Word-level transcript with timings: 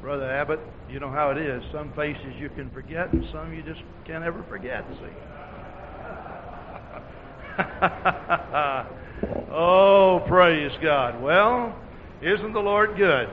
Brother 0.00 0.30
Abbott, 0.30 0.60
you 0.88 1.00
know 1.00 1.10
how 1.10 1.30
it 1.30 1.38
is. 1.38 1.62
Some 1.72 1.92
faces 1.94 2.34
you 2.38 2.48
can 2.50 2.70
forget, 2.70 3.12
and 3.12 3.24
some 3.32 3.52
you 3.52 3.62
just 3.62 3.82
can't 4.06 4.22
ever 4.22 4.44
forget. 4.48 4.84
See. 4.90 5.06
oh, 9.50 10.24
praise 10.28 10.70
God. 10.80 11.20
Well, 11.20 11.74
isn't 12.22 12.52
the 12.52 12.60
Lord 12.60 12.96
good? 12.96 13.28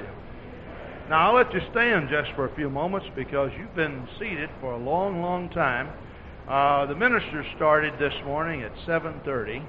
Now 1.07 1.29
I'll 1.29 1.35
let 1.35 1.53
you 1.53 1.61
stand 1.71 2.09
just 2.09 2.31
for 2.35 2.45
a 2.45 2.55
few 2.55 2.67
moments 2.67 3.07
because 3.15 3.51
you've 3.59 3.75
been 3.75 4.07
seated 4.19 4.49
for 4.59 4.73
a 4.73 4.77
long, 4.77 5.21
long 5.21 5.49
time. 5.49 5.89
Uh, 6.49 6.87
the 6.87 6.95
minister 6.95 7.45
started 7.55 7.93
this 7.99 8.13
morning 8.25 8.63
at 8.63 8.71
7:30, 8.87 9.63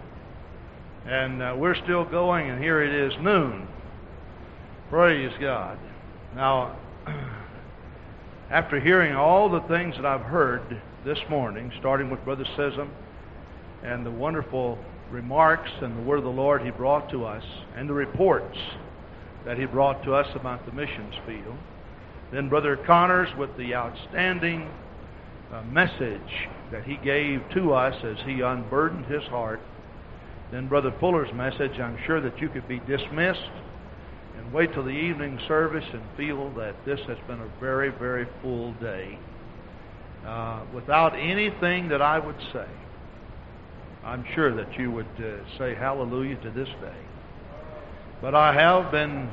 and 1.06 1.42
uh, 1.42 1.54
we're 1.56 1.74
still 1.74 2.06
going, 2.06 2.48
and 2.48 2.62
here 2.62 2.82
it 2.82 2.92
is 2.92 3.12
noon. 3.20 3.68
Praise 4.88 5.32
God. 5.38 5.78
Now, 6.34 6.76
after 8.51 8.80
hearing 8.80 9.14
all 9.14 9.48
the 9.48 9.60
things 9.69 9.95
that 9.97 10.06
I've 10.06 10.23
heard 10.23 10.80
this 11.05 11.19
morning, 11.30 11.73
starting 11.78 12.10
with 12.10 12.24
Brother 12.24 12.45
Sism 12.56 12.88
and 13.84 14.05
the 14.05 14.10
wonderful 14.10 14.78
remarks 15.11 15.70
and 15.83 15.97
the 15.97 16.02
word 16.02 16.19
of 16.19 16.24
the 16.24 16.30
Lord 16.30 16.62
he 16.62 16.70
brought 16.70 17.11
to 17.11 17.24
us, 17.24 17.45
and 17.77 17.88
the 17.88 17.95
reports 17.95 18.59
that 19.45 19.59
he 19.59 19.66
brought 19.66 20.02
to 20.05 20.14
us 20.14 20.27
about 20.34 20.66
the 20.66 20.73
missions 20.73 21.14
field, 21.27 21.56
then 22.33 22.48
Brother 22.48 22.77
Connors 22.77 23.28
with 23.38 23.56
the 23.56 23.75
outstanding 23.75 24.69
uh, 25.52 25.62
message 25.62 26.48
that 26.73 26.84
he 26.84 26.97
gave 27.05 27.41
to 27.55 27.73
us 27.73 27.95
as 28.05 28.16
he 28.27 28.41
unburdened 28.41 29.06
his 29.06 29.23
heart. 29.25 29.61
Then 30.50 30.66
Brother 30.66 30.92
Fuller's 30.98 31.33
message, 31.34 31.78
I'm 31.78 31.98
sure 32.06 32.20
that 32.20 32.41
you 32.41 32.48
could 32.48 32.66
be 32.66 32.80
dismissed 32.80 33.50
and 34.46 34.55
wait 34.55 34.73
till 34.73 34.84
the 34.84 34.91
evening 34.91 35.41
service 35.48 35.84
and 35.92 36.02
feel 36.16 36.50
that 36.50 36.74
this 36.84 37.00
has 37.09 37.18
been 37.27 37.41
a 37.41 37.48
very, 37.60 37.91
very 37.91 38.28
full 38.42 38.72
day. 38.74 39.19
Uh, 40.25 40.61
without 40.72 41.16
anything 41.16 41.89
that 41.89 42.00
I 42.00 42.19
would 42.19 42.41
say, 42.52 42.67
I'm 44.05 44.24
sure 44.34 44.55
that 44.55 44.78
you 44.78 44.92
would 44.92 45.06
uh, 45.19 45.58
say 45.58 45.74
hallelujah 45.74 46.36
to 46.36 46.50
this 46.50 46.69
day. 46.80 47.00
But 48.22 48.34
I 48.36 48.52
have 48.52 48.92
been 48.92 49.28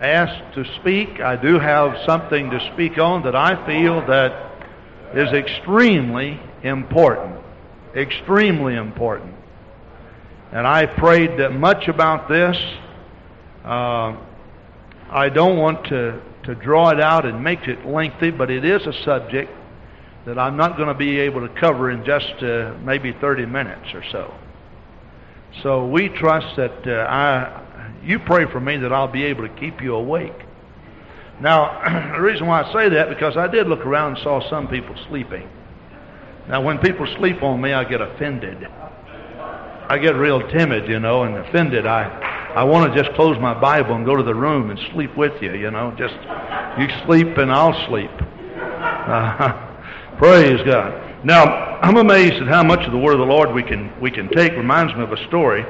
asked 0.00 0.54
to 0.54 0.64
speak. 0.80 1.20
I 1.20 1.36
do 1.36 1.58
have 1.60 1.96
something 2.04 2.50
to 2.50 2.72
speak 2.74 2.98
on 2.98 3.22
that 3.22 3.36
I 3.36 3.64
feel 3.66 4.04
that 4.06 4.66
is 5.14 5.32
extremely 5.32 6.40
important. 6.64 7.36
Extremely 7.94 8.74
important. 8.74 9.34
And 10.50 10.66
I 10.66 10.86
prayed 10.86 11.38
that 11.38 11.52
much 11.52 11.86
about 11.86 12.28
this. 12.28 12.56
Uh, 13.64 14.16
I 15.10 15.28
don't 15.28 15.58
want 15.58 15.84
to, 15.86 16.20
to 16.44 16.54
draw 16.54 16.90
it 16.90 17.00
out 17.00 17.26
and 17.26 17.42
make 17.42 17.66
it 17.66 17.84
lengthy, 17.84 18.30
but 18.30 18.48
it 18.48 18.64
is 18.64 18.86
a 18.86 18.92
subject 19.04 19.50
that 20.24 20.38
I'm 20.38 20.56
not 20.56 20.76
going 20.76 20.88
to 20.88 20.94
be 20.94 21.18
able 21.18 21.46
to 21.46 21.60
cover 21.60 21.90
in 21.90 22.04
just 22.04 22.32
uh, 22.42 22.74
maybe 22.84 23.12
30 23.20 23.46
minutes 23.46 23.92
or 23.92 24.04
so. 24.12 24.32
So 25.64 25.86
we 25.86 26.08
trust 26.08 26.56
that 26.56 26.86
uh, 26.86 27.10
I, 27.10 27.90
you 28.04 28.20
pray 28.20 28.46
for 28.52 28.60
me 28.60 28.76
that 28.76 28.92
I'll 28.92 29.10
be 29.10 29.24
able 29.24 29.48
to 29.48 29.54
keep 29.56 29.80
you 29.82 29.96
awake. 29.96 30.36
Now, 31.40 32.12
the 32.16 32.22
reason 32.22 32.46
why 32.46 32.62
I 32.62 32.72
say 32.72 32.88
that 32.90 33.08
because 33.08 33.36
I 33.36 33.48
did 33.48 33.66
look 33.66 33.80
around 33.80 34.14
and 34.14 34.22
saw 34.22 34.48
some 34.48 34.68
people 34.68 34.94
sleeping. 35.08 35.48
Now, 36.48 36.62
when 36.62 36.78
people 36.78 37.06
sleep 37.18 37.42
on 37.42 37.60
me, 37.60 37.72
I 37.72 37.82
get 37.82 38.00
offended. 38.00 38.64
I 38.64 39.98
get 40.00 40.14
real 40.14 40.40
timid, 40.50 40.88
you 40.88 41.00
know, 41.00 41.24
and 41.24 41.36
offended. 41.36 41.84
I 41.84 42.29
I 42.54 42.64
want 42.64 42.92
to 42.92 43.02
just 43.02 43.14
close 43.14 43.38
my 43.38 43.58
Bible 43.58 43.94
and 43.94 44.04
go 44.04 44.16
to 44.16 44.22
the 44.22 44.34
room 44.34 44.70
and 44.70 44.80
sleep 44.92 45.16
with 45.16 45.40
you, 45.40 45.54
you 45.54 45.70
know. 45.70 45.94
Just 45.96 46.14
you 46.78 46.88
sleep 47.06 47.38
and 47.38 47.52
I'll 47.52 47.86
sleep. 47.86 48.10
Uh, 48.50 50.16
praise 50.18 50.60
God. 50.66 51.24
Now, 51.24 51.44
I'm 51.80 51.96
amazed 51.96 52.34
at 52.34 52.48
how 52.48 52.64
much 52.64 52.84
of 52.86 52.92
the 52.92 52.98
Word 52.98 53.14
of 53.14 53.20
the 53.20 53.26
Lord 53.26 53.52
we 53.54 53.62
can 53.62 53.92
we 54.00 54.10
can 54.10 54.28
take. 54.30 54.52
Reminds 54.52 54.94
me 54.94 55.02
of 55.02 55.12
a 55.12 55.26
story, 55.28 55.64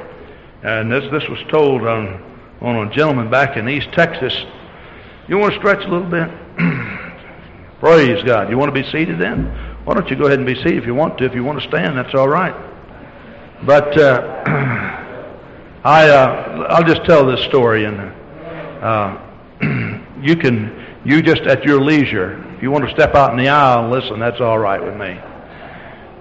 and 0.63 0.91
this 0.91 1.05
this 1.11 1.29
was 1.29 1.39
told 1.51 1.83
on 1.87 2.23
on 2.61 2.89
a 2.89 2.95
gentleman 2.95 3.31
back 3.31 3.57
in 3.57 3.69
East 3.69 3.89
Texas. 3.93 4.35
You 5.29 5.39
want 5.39 5.53
to 5.53 5.59
stretch 5.59 5.85
a 5.85 5.89
little 5.89 6.11
bit? 6.11 6.29
praise 7.81 8.23
God. 8.25 8.51
You 8.51 8.59
want 8.59 8.75
to 8.75 8.83
be 8.83 8.89
seated 8.91 9.21
then? 9.21 9.47
Why 9.85 9.95
don't 9.95 10.09
you 10.09 10.17
go 10.17 10.27
ahead 10.27 10.39
and 10.39 10.47
be 10.47 10.55
seated 10.57 10.79
if 10.79 10.87
you 10.87 10.95
want 10.95 11.19
to? 11.19 11.25
If 11.25 11.35
you 11.35 11.45
want 11.45 11.61
to 11.61 11.69
stand, 11.69 11.97
that's 11.97 12.15
all 12.15 12.29
right. 12.29 12.55
But 13.65 13.99
uh, 13.99 14.97
I 15.83 16.11
uh, 16.11 16.67
I'll 16.69 16.85
just 16.85 17.05
tell 17.05 17.25
this 17.25 17.43
story, 17.45 17.87
and 17.87 17.99
uh, 18.83 19.19
you 20.23 20.37
can 20.37 20.99
you 21.07 21.23
just 21.23 21.43
at 21.43 21.65
your 21.65 21.81
leisure. 21.81 22.45
If 22.55 22.63
you 22.63 22.71
want 22.71 22.85
to 22.85 22.91
step 22.91 23.15
out 23.15 23.31
in 23.31 23.39
the 23.39 23.49
aisle 23.49 23.85
and 23.85 23.91
listen, 23.91 24.21
that's 24.21 24.43
all 24.43 24.59
right 24.59 24.83
with 24.83 24.95
me. 24.97 25.19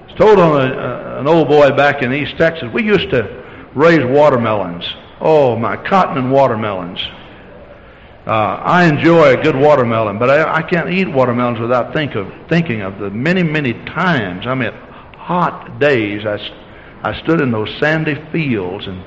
It's 0.08 0.18
told 0.18 0.40
on 0.40 0.62
a, 0.62 0.74
uh, 0.74 1.20
an 1.20 1.28
old 1.28 1.50
boy 1.50 1.72
back 1.72 2.02
in 2.02 2.14
East 2.14 2.38
Texas. 2.38 2.70
We 2.74 2.84
used 2.84 3.10
to 3.10 3.70
raise 3.76 4.06
watermelons. 4.06 4.86
Oh 5.20 5.58
my, 5.58 5.76
cotton 5.76 6.18
and 6.18 6.32
watermelons. 6.32 7.00
Uh, 8.26 8.62
I 8.64 8.86
enjoy 8.86 9.38
a 9.38 9.44
good 9.44 9.58
watermelon, 9.58 10.20
but 10.20 10.30
I, 10.30 10.60
I 10.60 10.62
can't 10.62 10.90
eat 10.90 11.10
watermelons 11.10 11.60
without 11.60 11.94
think 11.94 12.16
of 12.16 12.32
thinking 12.48 12.80
of 12.80 12.98
the 13.00 13.10
many 13.10 13.44
many 13.44 13.74
times. 13.74 14.48
I 14.48 14.56
mean, 14.56 14.72
hot 15.18 15.80
days. 15.80 16.26
I 16.26 16.38
I 17.04 17.22
stood 17.22 17.42
in 17.42 17.52
those 17.52 17.76
sandy 17.78 18.16
fields 18.32 18.88
and 18.88 19.04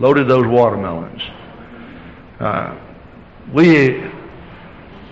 loaded 0.00 0.26
those 0.26 0.46
watermelons. 0.46 1.22
Uh, 2.40 2.74
we 3.52 4.02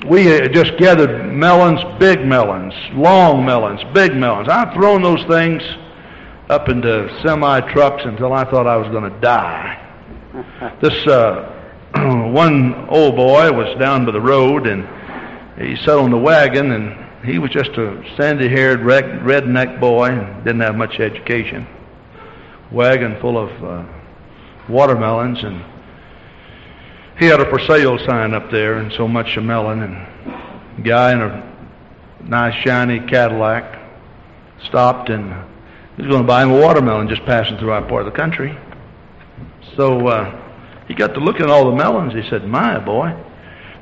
we 0.08 0.24
just 0.48 0.76
gathered 0.78 1.32
melons, 1.32 1.80
big 1.98 2.24
melons, 2.24 2.72
long 2.92 3.44
melons, 3.44 3.80
big 3.92 4.14
melons. 4.14 4.48
I've 4.48 4.72
thrown 4.72 5.02
those 5.02 5.24
things 5.26 5.62
up 6.48 6.68
into 6.68 7.08
semi 7.22 7.60
trucks 7.72 8.02
until 8.04 8.32
I 8.32 8.44
thought 8.44 8.66
I 8.66 8.76
was 8.76 8.88
going 8.88 9.12
to 9.12 9.20
die. 9.20 9.84
This 10.80 11.06
uh, 11.06 11.52
one 12.32 12.88
old 12.88 13.16
boy 13.16 13.50
was 13.50 13.76
down 13.78 14.06
by 14.06 14.12
the 14.12 14.20
road 14.20 14.66
and 14.66 14.86
he 15.58 15.74
sat 15.76 15.98
on 15.98 16.10
the 16.12 16.18
wagon 16.18 16.70
and 16.70 17.24
he 17.24 17.38
was 17.40 17.50
just 17.50 17.70
a 17.70 18.02
sandy-haired 18.16 18.80
redneck 18.80 19.80
boy 19.80 20.10
and 20.10 20.44
didn't 20.44 20.60
have 20.60 20.76
much 20.76 21.00
education. 21.00 21.66
Wagon 22.70 23.20
full 23.20 23.36
of 23.36 23.64
uh, 23.64 23.97
watermelons, 24.68 25.42
and 25.42 25.64
he 27.18 27.26
had 27.26 27.40
a 27.40 27.48
for 27.50 27.58
sale 27.58 27.98
sign 27.98 28.34
up 28.34 28.50
there, 28.50 28.78
and 28.78 28.92
so 28.92 29.08
much 29.08 29.36
a 29.36 29.40
melon, 29.40 29.82
and 29.82 29.96
a 30.78 30.82
guy 30.82 31.12
in 31.12 31.20
a 31.20 31.48
nice 32.24 32.54
shiny 32.62 33.00
Cadillac 33.00 33.78
stopped 34.64 35.08
and 35.08 35.32
he 35.96 36.02
was 36.02 36.10
going 36.10 36.22
to 36.22 36.26
buy 36.26 36.42
him 36.42 36.50
a 36.50 36.60
watermelon 36.60 37.08
just 37.08 37.24
passing 37.24 37.58
through 37.58 37.72
our 37.72 37.82
part 37.82 38.06
of 38.06 38.12
the 38.12 38.16
country. 38.16 38.56
So 39.76 40.06
uh, 40.06 40.84
he 40.86 40.94
got 40.94 41.14
to 41.14 41.20
looking 41.20 41.42
at 41.42 41.50
all 41.50 41.70
the 41.70 41.76
melons. 41.76 42.14
He 42.14 42.28
said, 42.30 42.46
"My 42.46 42.78
boy, 42.78 43.16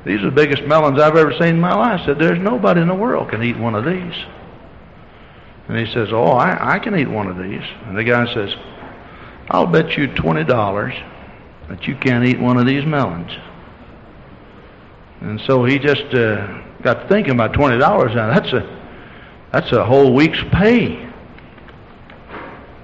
these 0.03 0.21
are 0.21 0.25
the 0.25 0.35
biggest 0.35 0.63
melons 0.63 0.99
I've 0.99 1.15
ever 1.15 1.31
seen 1.33 1.49
in 1.55 1.59
my 1.59 1.75
life." 1.75 2.01
I 2.01 2.05
said, 2.05 2.19
"There's 2.19 2.39
nobody 2.39 2.81
in 2.81 2.87
the 2.87 2.95
world 2.95 3.29
can 3.29 3.43
eat 3.43 3.57
one 3.57 3.75
of 3.75 3.85
these." 3.85 4.15
And 5.67 5.77
he 5.77 5.91
says, 5.93 6.09
"Oh, 6.11 6.31
I, 6.31 6.75
I 6.75 6.79
can 6.79 6.97
eat 6.97 7.09
one 7.09 7.27
of 7.27 7.37
these." 7.37 7.63
And 7.85 7.95
the 7.95 8.03
guy 8.03 8.25
says, 8.33 8.55
I'll 9.49 9.67
bet 9.67 9.97
you 9.97 10.07
$20 10.09 11.67
that 11.69 11.87
you 11.87 11.95
can't 11.95 12.25
eat 12.25 12.39
one 12.39 12.57
of 12.57 12.65
these 12.65 12.85
melons. 12.85 13.31
And 15.21 15.39
so 15.41 15.63
he 15.63 15.79
just 15.79 16.13
uh, 16.13 16.61
got 16.81 17.07
thinking 17.09 17.33
about 17.33 17.53
$20 17.53 17.79
now. 17.79 18.33
That's 18.33 18.53
a, 18.53 18.77
that's 19.51 19.71
a 19.71 19.85
whole 19.85 20.13
week's 20.13 20.43
pay. 20.51 21.05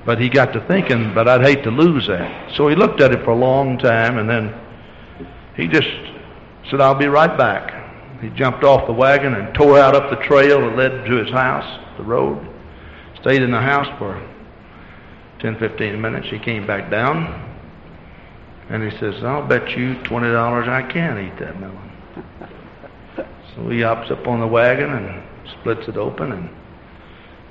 But 0.06 0.20
he 0.20 0.30
got 0.30 0.52
to 0.54 0.66
thinking, 0.68 1.14
but 1.14 1.28
I'd 1.28 1.42
hate 1.42 1.64
to 1.64 1.72
lose 1.72 2.08
that. 2.08 2.54
So 2.56 2.68
he 2.68 2.76
looked 2.76 3.02
at 3.02 3.12
it 3.12 3.24
for 3.24 3.32
a 3.32 3.36
long 3.36 3.78
time 3.78 4.18
and 4.18 4.30
then 4.30 4.54
he 5.56 5.68
just 5.68 5.88
said, 6.70 6.82
I'll 6.82 6.96
be 6.96 7.08
right 7.08 7.38
back. 7.38 8.22
He 8.22 8.30
jumped 8.30 8.64
off 8.64 8.88
the 8.88 8.94
wagon 8.94 9.34
and 9.34 9.54
tore 9.54 9.80
out 9.80 9.96
up 9.96 10.10
the 10.10 10.26
trail 10.26 10.62
that 10.62 10.78
led 10.78 11.06
to 11.06 11.16
his 11.16 11.30
house, 11.30 11.80
the 11.98 12.04
road. 12.04 12.46
Stayed 13.22 13.42
in 13.42 13.52
the 13.52 13.62
house 13.62 13.88
for 13.98 14.16
10, 15.44 15.60
15 15.60 16.00
minutes. 16.00 16.28
He 16.30 16.40
came 16.40 16.66
back 16.66 16.90
down 16.90 17.28
and 18.70 18.82
he 18.82 18.98
says, 18.98 19.22
I'll 19.26 19.46
bet 19.46 19.72
you 19.72 19.96
$20 19.96 20.70
I 20.70 20.82
can 20.90 21.20
eat 21.20 21.38
that 21.38 21.60
melon. 21.60 21.92
so 23.54 23.68
he 23.68 23.82
hops 23.82 24.10
up 24.10 24.26
on 24.26 24.40
the 24.40 24.48
wagon 24.48 24.94
and 24.94 25.22
splits 25.60 25.90
it 25.90 25.98
open 25.98 26.32
and 26.32 26.50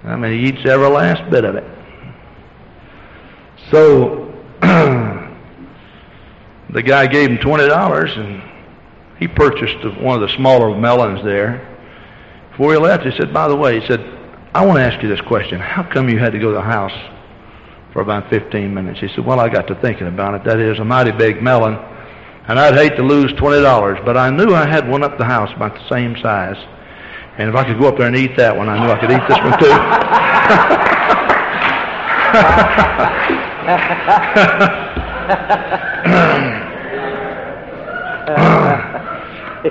I 0.04 0.16
mean, 0.16 0.32
he 0.32 0.48
eats 0.48 0.64
every 0.64 0.88
last 0.88 1.30
bit 1.30 1.44
of 1.44 1.54
it. 1.54 1.64
So 3.70 4.34
the 6.70 6.82
guy 6.82 7.06
gave 7.06 7.30
him 7.30 7.36
$20 7.36 8.18
and 8.18 8.42
he 9.18 9.28
purchased 9.28 9.84
one 10.00 10.20
of 10.20 10.26
the 10.26 10.34
smaller 10.34 10.74
melons 10.74 11.22
there. 11.22 11.68
Before 12.52 12.72
he 12.72 12.78
left, 12.78 13.04
he 13.04 13.10
said, 13.18 13.34
by 13.34 13.48
the 13.48 13.54
way, 13.54 13.78
he 13.80 13.86
said, 13.86 14.00
I 14.54 14.64
want 14.64 14.78
to 14.78 14.82
ask 14.82 15.02
you 15.02 15.10
this 15.10 15.20
question. 15.20 15.60
How 15.60 15.82
come 15.82 16.08
you 16.08 16.18
had 16.18 16.32
to 16.32 16.38
go 16.38 16.48
to 16.48 16.54
the 16.54 16.62
house 16.62 16.92
for 17.92 18.00
about 18.00 18.30
15 18.30 18.72
minutes. 18.72 19.00
He 19.00 19.08
said, 19.08 19.24
Well, 19.24 19.40
I 19.40 19.48
got 19.48 19.66
to 19.68 19.74
thinking 19.76 20.06
about 20.06 20.34
it. 20.34 20.44
That 20.44 20.58
is 20.58 20.78
a 20.78 20.84
mighty 20.84 21.12
big 21.12 21.42
melon. 21.42 21.74
And 22.48 22.58
I'd 22.58 22.74
hate 22.74 22.96
to 22.96 23.02
lose 23.02 23.32
$20, 23.34 24.04
but 24.04 24.16
I 24.16 24.30
knew 24.30 24.52
I 24.54 24.66
had 24.66 24.88
one 24.88 25.04
up 25.04 25.16
the 25.16 25.24
house 25.24 25.50
about 25.54 25.74
the 25.74 25.88
same 25.88 26.16
size. 26.20 26.56
And 27.38 27.48
if 27.48 27.54
I 27.54 27.62
could 27.64 27.78
go 27.78 27.86
up 27.88 27.96
there 27.96 28.08
and 28.08 28.16
eat 28.16 28.36
that 28.36 28.54
one, 28.56 28.68
I 28.68 28.78
knew 28.78 28.90
I 28.90 28.98
could 28.98 29.10
eat 29.10 29.22
this 29.28 29.38
one 29.38 29.58
too. 29.60 29.72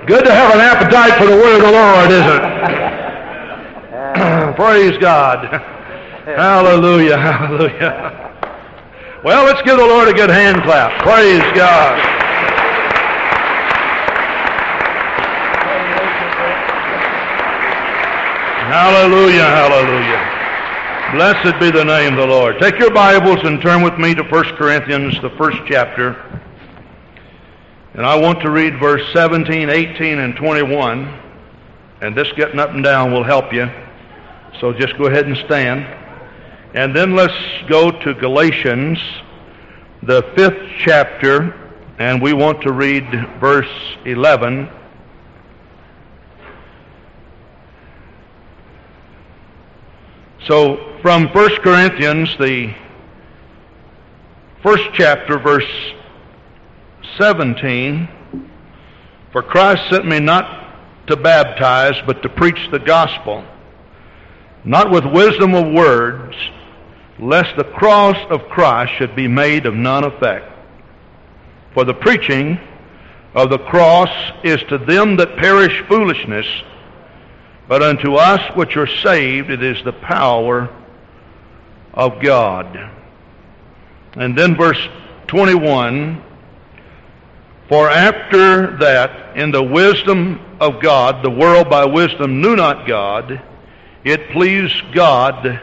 Good 0.08 0.26
to 0.26 0.34
have 0.34 0.54
an 0.54 0.62
appetite 0.62 1.20
for 1.20 1.26
the 1.26 1.36
word 1.36 1.56
of 1.56 1.62
the 1.62 1.72
Lord, 1.72 2.12
isn't 2.12 2.28
it? 2.28 2.42
Praise 4.62 4.98
God. 5.00 5.62
Hallelujah, 6.26 7.18
hallelujah. 7.18 8.32
Well, 9.24 9.44
let's 9.46 9.62
give 9.64 9.78
the 9.78 9.86
Lord 9.86 10.08
a 10.08 10.14
good 10.14 10.30
hand 10.30 10.62
clap. 10.62 11.02
Praise 11.02 11.42
God. 11.58 11.98
Hallelujah, 18.70 19.46
hallelujah. 19.46 20.32
Blessed 21.14 21.60
be 21.60 21.72
the 21.72 21.84
name 21.84 22.14
of 22.14 22.20
the 22.20 22.28
Lord. 22.28 22.60
Take 22.60 22.78
your 22.78 22.92
Bibles 22.92 23.40
and 23.44 23.60
turn 23.60 23.82
with 23.82 23.98
me 23.98 24.14
to 24.14 24.22
1 24.24 24.44
Corinthians, 24.56 25.20
the 25.22 25.32
first 25.32 25.58
chapter. 25.68 26.14
And 27.96 28.06
I 28.06 28.16
want 28.16 28.42
to 28.42 28.52
read 28.52 28.80
verse 28.80 29.02
17, 29.12 29.70
18, 29.70 30.20
and 30.20 30.36
21. 30.36 31.20
And 32.02 32.16
this 32.16 32.32
getting 32.34 32.60
up 32.60 32.70
and 32.70 32.84
down 32.84 33.12
will 33.12 33.24
help 33.24 33.52
you. 33.52 33.70
So 34.60 34.72
just 34.72 34.96
go 34.98 35.08
ahead 35.08 35.26
and 35.26 35.36
stand. 35.38 36.01
And 36.74 36.96
then 36.96 37.18
let's 37.18 37.34
go 37.68 37.92
to 37.92 38.14
Galatians, 38.14 38.98
the 40.04 40.24
fifth 40.38 40.70
chapter, 40.80 41.54
and 42.00 42.22
we 42.22 42.32
want 42.32 42.62
to 42.62 42.72
read 42.72 43.04
verse 43.42 43.68
11. 44.06 44.70
So 50.48 50.98
from 51.02 51.28
1 51.28 51.56
Corinthians, 51.58 52.30
the 52.40 52.74
first 54.64 54.86
chapter, 54.94 55.40
verse 55.40 55.70
17, 57.18 58.08
For 59.34 59.44
Christ 59.44 59.90
sent 59.90 60.06
me 60.06 60.22
not 60.22 61.08
to 61.08 61.18
baptize, 61.18 62.02
but 62.06 62.24
to 62.24 62.30
preach 62.30 62.70
the 62.72 62.80
gospel, 62.80 63.44
not 64.64 64.90
with 64.90 65.06
wisdom 65.06 65.54
of 65.54 65.74
words, 65.74 66.36
lest 67.22 67.56
the 67.56 67.64
cross 67.64 68.18
of 68.32 68.50
Christ 68.50 68.94
should 68.98 69.16
be 69.16 69.28
made 69.28 69.68
of 69.68 69.76
none 69.76 70.04
effect. 70.04 70.52
For 71.74 71.86
the 71.86 71.94
preaching 71.94 72.60
of 73.36 73.50
the 73.50 73.60
cross 73.60 74.10
is 74.44 74.62
to 74.64 74.80
them 74.80 75.16
that 75.18 75.38
perish 75.38 75.84
foolishness, 75.88 76.48
but 77.68 77.84
unto 77.84 78.16
us 78.16 78.42
which 78.56 78.76
are 78.76 78.88
saved 78.88 79.52
it 79.52 79.64
is 79.64 79.82
the 79.86 79.94
power 79.94 80.68
of 81.94 82.22
God. 82.22 82.92
And 84.14 84.38
then 84.38 84.58
verse 84.58 84.90
21 85.28 86.22
For 87.70 87.88
after 87.88 88.78
that, 88.78 89.38
in 89.38 89.52
the 89.52 89.64
wisdom 89.64 90.42
of 90.60 90.82
God, 90.82 91.24
the 91.24 91.30
world 91.30 91.70
by 91.70 91.86
wisdom 91.86 92.42
knew 92.42 92.56
not 92.56 92.88
God, 92.88 93.42
it 94.04 94.32
pleased 94.32 94.92
God 94.94 95.62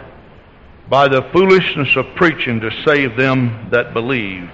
by 0.88 1.08
the 1.08 1.22
foolishness 1.32 1.96
of 1.96 2.06
preaching 2.14 2.60
to 2.60 2.70
save 2.84 3.16
them 3.16 3.68
that 3.70 3.92
believe. 3.92 4.50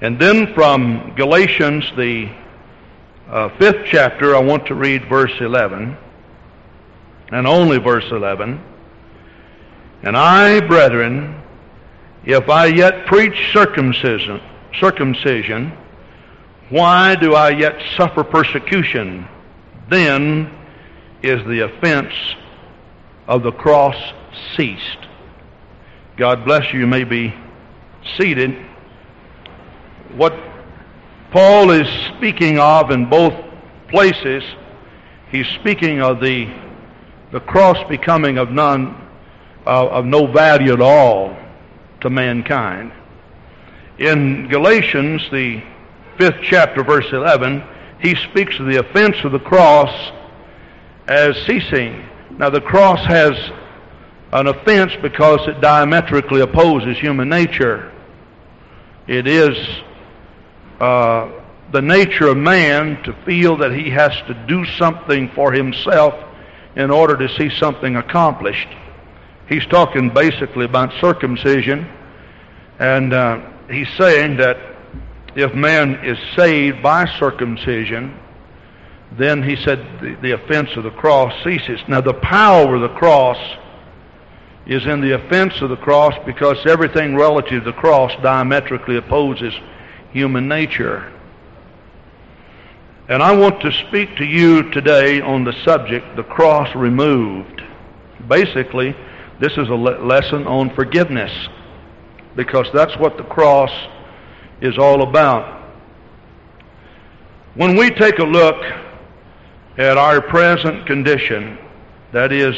And 0.00 0.18
then 0.18 0.54
from 0.54 1.14
Galatians, 1.16 1.84
the 1.96 2.30
uh, 3.28 3.48
fifth 3.58 3.86
chapter, 3.86 4.36
I 4.36 4.40
want 4.40 4.66
to 4.66 4.74
read 4.74 5.08
verse 5.08 5.32
11, 5.40 5.96
and 7.32 7.46
only 7.46 7.78
verse 7.78 8.04
11. 8.10 8.60
And 10.02 10.16
I, 10.16 10.60
brethren, 10.60 11.40
if 12.24 12.48
I 12.48 12.66
yet 12.66 13.06
preach 13.06 13.52
circumcision, 13.52 14.40
circumcision, 14.78 15.72
why 16.68 17.14
do 17.14 17.34
I 17.34 17.50
yet 17.50 17.80
suffer 17.96 18.24
persecution? 18.24 19.26
Then 19.88 20.50
is 21.22 21.44
the 21.46 21.60
offense 21.60 22.12
of 23.26 23.42
the 23.42 23.52
cross 23.52 23.96
ceased. 24.56 25.03
God 26.16 26.44
bless 26.44 26.72
you. 26.72 26.78
You 26.78 26.86
may 26.86 27.02
be 27.02 27.34
seated. 28.16 28.54
What 30.14 30.32
Paul 31.32 31.72
is 31.72 31.88
speaking 32.16 32.60
of 32.60 32.92
in 32.92 33.10
both 33.10 33.34
places, 33.88 34.44
he's 35.32 35.48
speaking 35.60 36.00
of 36.00 36.20
the, 36.20 36.46
the 37.32 37.40
cross 37.40 37.78
becoming 37.88 38.38
of 38.38 38.50
none, 38.50 38.94
uh, 39.66 39.88
of 39.88 40.04
no 40.04 40.28
value 40.28 40.72
at 40.72 40.80
all 40.80 41.36
to 42.02 42.10
mankind. 42.10 42.92
In 43.98 44.46
Galatians, 44.46 45.20
the 45.32 45.64
fifth 46.16 46.38
chapter, 46.44 46.84
verse 46.84 47.06
11, 47.10 47.64
he 47.98 48.14
speaks 48.30 48.60
of 48.60 48.66
the 48.66 48.78
offense 48.78 49.16
of 49.24 49.32
the 49.32 49.40
cross 49.40 50.12
as 51.08 51.36
ceasing. 51.44 52.08
Now, 52.38 52.50
the 52.50 52.60
cross 52.60 53.04
has 53.06 53.34
an 54.34 54.48
offense 54.48 54.92
because 55.00 55.46
it 55.46 55.60
diametrically 55.60 56.40
opposes 56.40 56.98
human 56.98 57.28
nature. 57.28 57.92
It 59.06 59.28
is 59.28 59.56
uh, 60.80 61.30
the 61.70 61.80
nature 61.80 62.26
of 62.26 62.36
man 62.36 63.00
to 63.04 63.12
feel 63.24 63.56
that 63.58 63.72
he 63.72 63.90
has 63.90 64.12
to 64.26 64.34
do 64.48 64.64
something 64.64 65.30
for 65.36 65.52
himself 65.52 66.14
in 66.74 66.90
order 66.90 67.16
to 67.16 67.28
see 67.36 67.48
something 67.48 67.94
accomplished. 67.94 68.66
He's 69.48 69.64
talking 69.66 70.10
basically 70.10 70.64
about 70.64 70.92
circumcision, 71.00 71.86
and 72.80 73.12
uh, 73.12 73.40
he's 73.70 73.88
saying 73.96 74.38
that 74.38 74.58
if 75.36 75.54
man 75.54 76.04
is 76.04 76.18
saved 76.34 76.82
by 76.82 77.06
circumcision, 77.20 78.18
then 79.12 79.44
he 79.44 79.54
said 79.54 79.78
the, 80.00 80.16
the 80.22 80.32
offense 80.32 80.70
of 80.76 80.82
the 80.82 80.90
cross 80.90 81.32
ceases. 81.44 81.78
Now, 81.86 82.00
the 82.00 82.14
power 82.14 82.74
of 82.74 82.80
the 82.80 82.96
cross 82.96 83.38
is 84.66 84.86
in 84.86 85.00
the 85.00 85.12
offense 85.12 85.60
of 85.60 85.70
the 85.70 85.76
cross 85.76 86.14
because 86.24 86.56
everything 86.66 87.16
relative 87.16 87.64
to 87.64 87.70
the 87.70 87.76
cross 87.76 88.12
diametrically 88.22 88.96
opposes 88.96 89.54
human 90.12 90.48
nature. 90.48 91.12
And 93.08 93.22
I 93.22 93.36
want 93.36 93.60
to 93.60 93.70
speak 93.70 94.16
to 94.16 94.24
you 94.24 94.70
today 94.70 95.20
on 95.20 95.44
the 95.44 95.52
subject, 95.64 96.16
the 96.16 96.22
cross 96.22 96.74
removed. 96.74 97.62
Basically, 98.28 98.96
this 99.38 99.52
is 99.52 99.68
a 99.68 99.74
le- 99.74 100.02
lesson 100.02 100.46
on 100.46 100.74
forgiveness 100.74 101.30
because 102.34 102.66
that's 102.72 102.96
what 102.96 103.18
the 103.18 103.24
cross 103.24 103.70
is 104.62 104.78
all 104.78 105.02
about. 105.02 105.62
When 107.54 107.76
we 107.76 107.90
take 107.90 108.18
a 108.18 108.24
look 108.24 108.56
at 109.76 109.98
our 109.98 110.22
present 110.22 110.86
condition, 110.86 111.58
that 112.12 112.32
is, 112.32 112.56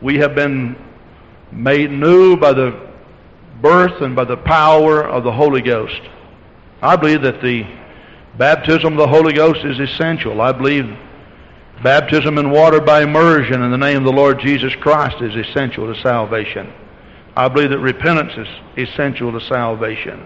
we 0.00 0.18
have 0.18 0.36
been 0.36 0.76
made 1.54 1.90
new 1.90 2.36
by 2.36 2.52
the 2.52 2.88
birth 3.60 4.02
and 4.02 4.14
by 4.14 4.24
the 4.24 4.36
power 4.36 5.02
of 5.02 5.24
the 5.24 5.32
Holy 5.32 5.62
Ghost. 5.62 6.00
I 6.82 6.96
believe 6.96 7.22
that 7.22 7.40
the 7.40 7.64
baptism 8.36 8.92
of 8.94 8.98
the 8.98 9.06
Holy 9.06 9.32
Ghost 9.32 9.64
is 9.64 9.78
essential. 9.78 10.40
I 10.40 10.52
believe 10.52 10.84
baptism 11.82 12.38
in 12.38 12.50
water 12.50 12.80
by 12.80 13.02
immersion 13.02 13.62
in 13.62 13.70
the 13.70 13.78
name 13.78 13.98
of 13.98 14.04
the 14.04 14.12
Lord 14.12 14.40
Jesus 14.40 14.74
Christ 14.76 15.22
is 15.22 15.34
essential 15.34 15.92
to 15.92 16.00
salvation. 16.02 16.72
I 17.36 17.48
believe 17.48 17.70
that 17.70 17.78
repentance 17.78 18.32
is 18.36 18.88
essential 18.88 19.32
to 19.32 19.40
salvation. 19.46 20.24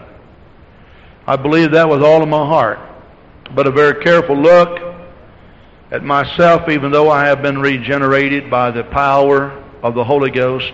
I 1.26 1.37
believe 1.37 1.73
that 1.73 1.88
with 1.88 2.02
all 2.02 2.23
of 2.23 2.28
my 2.28 2.44
heart. 2.47 2.78
But 3.54 3.66
a 3.66 3.70
very 3.70 4.02
careful 4.02 4.37
look 4.37 4.97
at 5.90 6.02
myself, 6.02 6.68
even 6.68 6.90
though 6.90 7.11
I 7.11 7.26
have 7.26 7.42
been 7.42 7.58
regenerated 7.58 8.50
by 8.50 8.70
the 8.70 8.85
power 8.85 9.52
of 9.82 9.94
the 9.94 10.04
Holy 10.04 10.30
Ghost, 10.30 10.73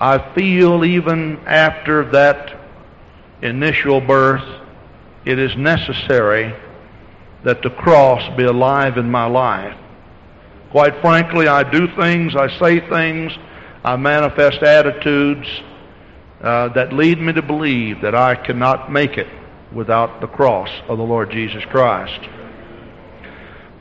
I 0.00 0.32
feel 0.34 0.84
even 0.84 1.38
after 1.46 2.10
that 2.12 2.56
initial 3.42 4.00
birth, 4.00 4.44
it 5.24 5.38
is 5.38 5.56
necessary 5.56 6.54
that 7.44 7.62
the 7.62 7.70
cross 7.70 8.36
be 8.36 8.44
alive 8.44 8.96
in 8.96 9.10
my 9.10 9.26
life. 9.26 9.76
Quite 10.70 11.00
frankly, 11.00 11.48
I 11.48 11.68
do 11.68 11.88
things, 11.96 12.36
I 12.36 12.48
say 12.58 12.80
things, 12.88 13.32
I 13.84 13.96
manifest 13.96 14.62
attitudes 14.62 15.48
uh, 16.40 16.68
that 16.74 16.92
lead 16.92 17.20
me 17.20 17.32
to 17.32 17.42
believe 17.42 18.02
that 18.02 18.14
I 18.14 18.34
cannot 18.34 18.92
make 18.92 19.18
it 19.18 19.28
without 19.72 20.20
the 20.20 20.26
cross 20.26 20.70
of 20.88 20.98
the 20.98 21.04
Lord 21.04 21.30
Jesus 21.30 21.64
Christ. 21.64 22.20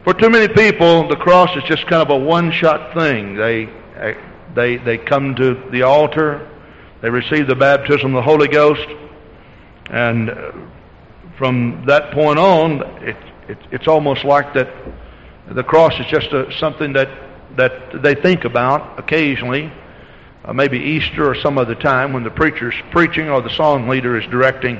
For 0.04 0.14
too 0.14 0.30
many 0.30 0.48
people, 0.48 1.08
the 1.08 1.18
cross 1.18 1.56
is 1.58 1.64
just 1.64 1.86
kind 1.88 2.02
of 2.02 2.10
a 2.10 2.18
one-shot 2.18 2.94
thing. 2.94 3.36
They 3.36 3.70
they, 4.56 4.78
they 4.78 4.98
come 4.98 5.36
to 5.36 5.56
the 5.72 5.84
altar, 5.84 6.48
they 7.02 7.10
receive 7.10 7.48
the 7.48 7.56
baptism 7.56 8.16
of 8.16 8.24
the 8.24 8.30
Holy 8.30 8.48
Ghost, 8.48 8.88
and 9.90 10.32
from 11.38 11.84
that 11.86 12.12
point 12.12 12.40
on, 12.40 12.82
it, 13.04 13.16
it, 13.48 13.58
it's 13.72 13.88
almost 13.88 14.24
like 14.24 14.54
that 14.54 14.68
the 15.50 15.64
cross 15.64 15.94
is 16.00 16.06
just 16.08 16.28
a, 16.34 16.52
something 16.60 16.94
that, 16.94 17.10
that 17.56 18.02
they 18.02 18.16
think 18.16 18.44
about 18.44 19.00
occasionally, 19.00 19.72
uh, 20.44 20.54
maybe 20.54 20.78
Easter 20.78 21.30
or 21.30 21.36
some 21.36 21.58
other 21.58 21.76
time 21.76 22.14
when 22.14 22.24
the 22.24 22.32
preacher's 22.32 22.76
preaching 22.92 23.30
or 23.30 23.42
the 23.42 23.50
song 23.56 23.88
leader 23.88 24.20
is 24.20 24.26
directing 24.30 24.78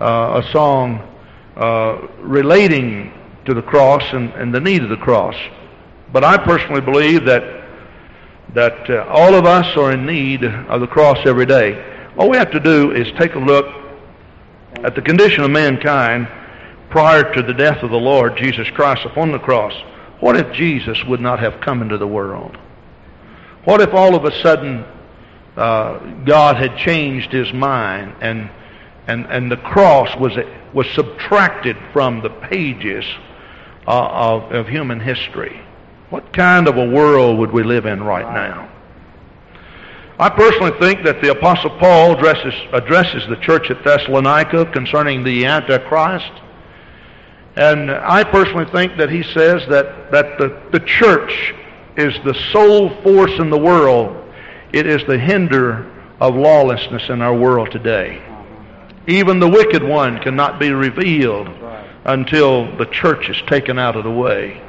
uh, 0.00 0.42
a 0.44 0.52
song 0.52 1.06
uh, 1.56 2.06
relating 2.18 3.12
to 3.44 3.54
the 3.54 3.62
cross 3.62 4.02
and, 4.12 4.32
and, 4.34 4.54
the 4.54 4.60
need 4.60 4.82
of 4.82 4.88
the 4.88 4.96
cross. 4.96 5.34
But 6.12 6.24
I 6.24 6.36
personally 6.36 6.80
believe 6.80 7.24
that 7.24 7.59
that 8.54 8.90
uh, 8.90 9.04
all 9.08 9.34
of 9.34 9.46
us 9.46 9.76
are 9.76 9.92
in 9.92 10.06
need 10.06 10.44
of 10.44 10.80
the 10.80 10.86
cross 10.86 11.18
every 11.24 11.46
day. 11.46 12.10
All 12.16 12.28
we 12.28 12.36
have 12.36 12.50
to 12.50 12.60
do 12.60 12.92
is 12.92 13.06
take 13.18 13.34
a 13.34 13.38
look 13.38 13.66
at 14.82 14.94
the 14.94 15.02
condition 15.02 15.44
of 15.44 15.50
mankind 15.50 16.28
prior 16.90 17.32
to 17.34 17.42
the 17.42 17.54
death 17.54 17.82
of 17.82 17.90
the 17.90 17.96
Lord 17.96 18.36
Jesus 18.36 18.68
Christ 18.70 19.04
upon 19.04 19.30
the 19.30 19.38
cross. 19.38 19.72
What 20.18 20.36
if 20.36 20.52
Jesus 20.52 21.02
would 21.04 21.20
not 21.20 21.38
have 21.38 21.60
come 21.60 21.82
into 21.82 21.96
the 21.96 22.06
world? 22.06 22.58
What 23.64 23.80
if 23.80 23.94
all 23.94 24.14
of 24.14 24.24
a 24.24 24.42
sudden 24.42 24.84
uh, 25.56 25.98
God 26.24 26.56
had 26.56 26.76
changed 26.76 27.30
his 27.30 27.52
mind 27.52 28.14
and, 28.20 28.50
and, 29.06 29.26
and 29.26 29.50
the 29.50 29.56
cross 29.58 30.14
was, 30.18 30.36
was 30.74 30.88
subtracted 30.90 31.76
from 31.92 32.22
the 32.22 32.30
pages 32.30 33.04
uh, 33.86 33.90
of, 33.90 34.52
of 34.52 34.66
human 34.66 34.98
history? 34.98 35.60
What 36.10 36.32
kind 36.32 36.66
of 36.66 36.76
a 36.76 36.84
world 36.84 37.38
would 37.38 37.52
we 37.52 37.62
live 37.62 37.86
in 37.86 38.02
right 38.02 38.34
now? 38.34 38.68
I 40.18 40.28
personally 40.28 40.78
think 40.80 41.04
that 41.04 41.22
the 41.22 41.30
Apostle 41.30 41.70
Paul 41.78 42.16
addresses, 42.16 42.52
addresses 42.72 43.26
the 43.28 43.36
church 43.36 43.70
at 43.70 43.82
Thessalonica 43.84 44.66
concerning 44.66 45.24
the 45.24 45.46
Antichrist. 45.46 46.32
And 47.56 47.90
I 47.90 48.24
personally 48.24 48.66
think 48.72 48.98
that 48.98 49.08
he 49.08 49.22
says 49.22 49.62
that, 49.68 50.10
that 50.10 50.36
the, 50.36 50.60
the 50.72 50.80
church 50.80 51.54
is 51.96 52.14
the 52.24 52.34
sole 52.52 52.90
force 53.02 53.38
in 53.38 53.48
the 53.48 53.58
world. 53.58 54.16
It 54.72 54.86
is 54.86 55.02
the 55.06 55.18
hinder 55.18 55.90
of 56.20 56.34
lawlessness 56.34 57.08
in 57.08 57.22
our 57.22 57.34
world 57.34 57.70
today. 57.70 58.22
Even 59.06 59.38
the 59.38 59.48
wicked 59.48 59.82
one 59.82 60.20
cannot 60.20 60.58
be 60.58 60.70
revealed 60.70 61.48
until 62.04 62.76
the 62.76 62.86
church 62.86 63.30
is 63.30 63.40
taken 63.46 63.78
out 63.78 63.96
of 63.96 64.04
the 64.04 64.10
way. 64.10 64.60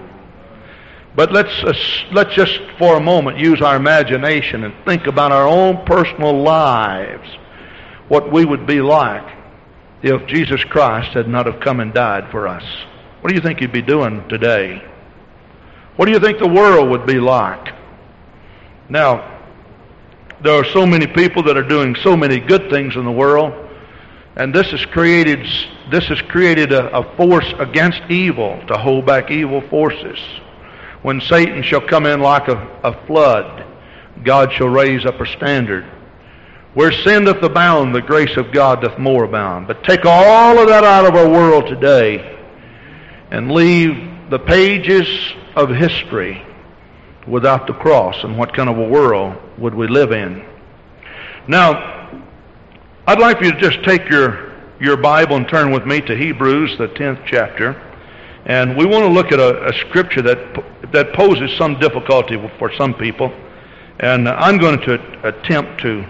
But 1.15 1.31
let's, 1.31 1.51
uh, 1.63 1.73
let's 2.11 2.33
just 2.33 2.59
for 2.77 2.95
a 2.95 3.01
moment 3.01 3.37
use 3.37 3.61
our 3.61 3.75
imagination 3.75 4.63
and 4.63 4.73
think 4.85 5.07
about 5.07 5.31
our 5.31 5.47
own 5.47 5.85
personal 5.85 6.41
lives, 6.41 7.27
what 8.07 8.31
we 8.31 8.45
would 8.45 8.65
be 8.65 8.81
like 8.81 9.37
if 10.01 10.25
Jesus 10.27 10.63
Christ 10.63 11.13
had 11.13 11.27
not 11.27 11.45
have 11.45 11.59
come 11.59 11.79
and 11.79 11.93
died 11.93 12.31
for 12.31 12.47
us. 12.47 12.63
What 13.19 13.29
do 13.29 13.35
you 13.35 13.41
think 13.41 13.61
you'd 13.61 13.71
be 13.71 13.81
doing 13.81 14.27
today? 14.29 14.83
What 15.95 16.05
do 16.05 16.11
you 16.11 16.19
think 16.19 16.39
the 16.39 16.47
world 16.47 16.89
would 16.89 17.05
be 17.05 17.19
like? 17.19 17.73
Now, 18.89 19.39
there 20.41 20.53
are 20.53 20.65
so 20.65 20.85
many 20.85 21.05
people 21.05 21.43
that 21.43 21.57
are 21.57 21.67
doing 21.67 21.95
so 21.95 22.17
many 22.17 22.39
good 22.39 22.69
things 22.69 22.95
in 22.95 23.05
the 23.05 23.11
world, 23.11 23.53
and 24.35 24.55
this 24.55 24.71
has 24.71 24.85
created 24.85 25.45
this 25.91 26.05
has 26.05 26.21
created 26.21 26.71
a, 26.71 26.97
a 26.97 27.15
force 27.17 27.53
against 27.59 28.01
evil 28.09 28.63
to 28.67 28.77
hold 28.77 29.05
back 29.05 29.29
evil 29.29 29.61
forces. 29.69 30.17
When 31.01 31.19
Satan 31.21 31.63
shall 31.63 31.81
come 31.81 32.05
in 32.05 32.19
like 32.19 32.47
a, 32.47 32.57
a 32.83 33.05
flood, 33.07 33.65
God 34.23 34.53
shall 34.53 34.69
raise 34.69 35.05
up 35.05 35.19
a 35.19 35.25
standard. 35.25 35.85
Where 36.73 36.91
sin 36.91 37.25
doth 37.25 37.41
abound, 37.43 37.93
the 37.93 38.01
grace 38.01 38.37
of 38.37 38.51
God 38.51 38.81
doth 38.81 38.97
more 38.97 39.25
abound. 39.25 39.67
But 39.67 39.83
take 39.83 40.05
all 40.05 40.59
of 40.59 40.67
that 40.69 40.83
out 40.83 41.05
of 41.05 41.15
our 41.15 41.27
world 41.27 41.67
today 41.67 42.39
and 43.31 43.51
leave 43.51 44.29
the 44.29 44.39
pages 44.39 45.07
of 45.55 45.69
history 45.69 46.45
without 47.27 47.67
the 47.67 47.73
cross, 47.73 48.23
and 48.23 48.37
what 48.37 48.53
kind 48.53 48.69
of 48.69 48.77
a 48.77 48.87
world 48.87 49.35
would 49.57 49.75
we 49.75 49.87
live 49.87 50.11
in? 50.11 50.45
Now, 51.47 52.09
I'd 53.05 53.19
like 53.19 53.39
for 53.39 53.45
you 53.45 53.51
to 53.51 53.59
just 53.59 53.83
take 53.83 54.09
your, 54.09 54.53
your 54.79 54.97
Bible 54.97 55.35
and 55.35 55.47
turn 55.47 55.71
with 55.71 55.85
me 55.85 56.01
to 56.01 56.15
Hebrews, 56.15 56.77
the 56.77 56.87
10th 56.87 57.25
chapter. 57.25 57.90
And 58.45 58.75
we 58.75 58.85
want 58.85 59.03
to 59.03 59.09
look 59.09 59.31
at 59.31 59.39
a, 59.39 59.67
a 59.67 59.73
scripture 59.73 60.21
that, 60.23 60.91
that 60.91 61.13
poses 61.13 61.55
some 61.57 61.79
difficulty 61.79 62.37
for 62.57 62.73
some 62.73 62.93
people. 62.93 63.31
And 63.99 64.27
I'm 64.27 64.57
going 64.57 64.79
to 64.81 65.27
attempt 65.27 65.81
to 65.81 66.05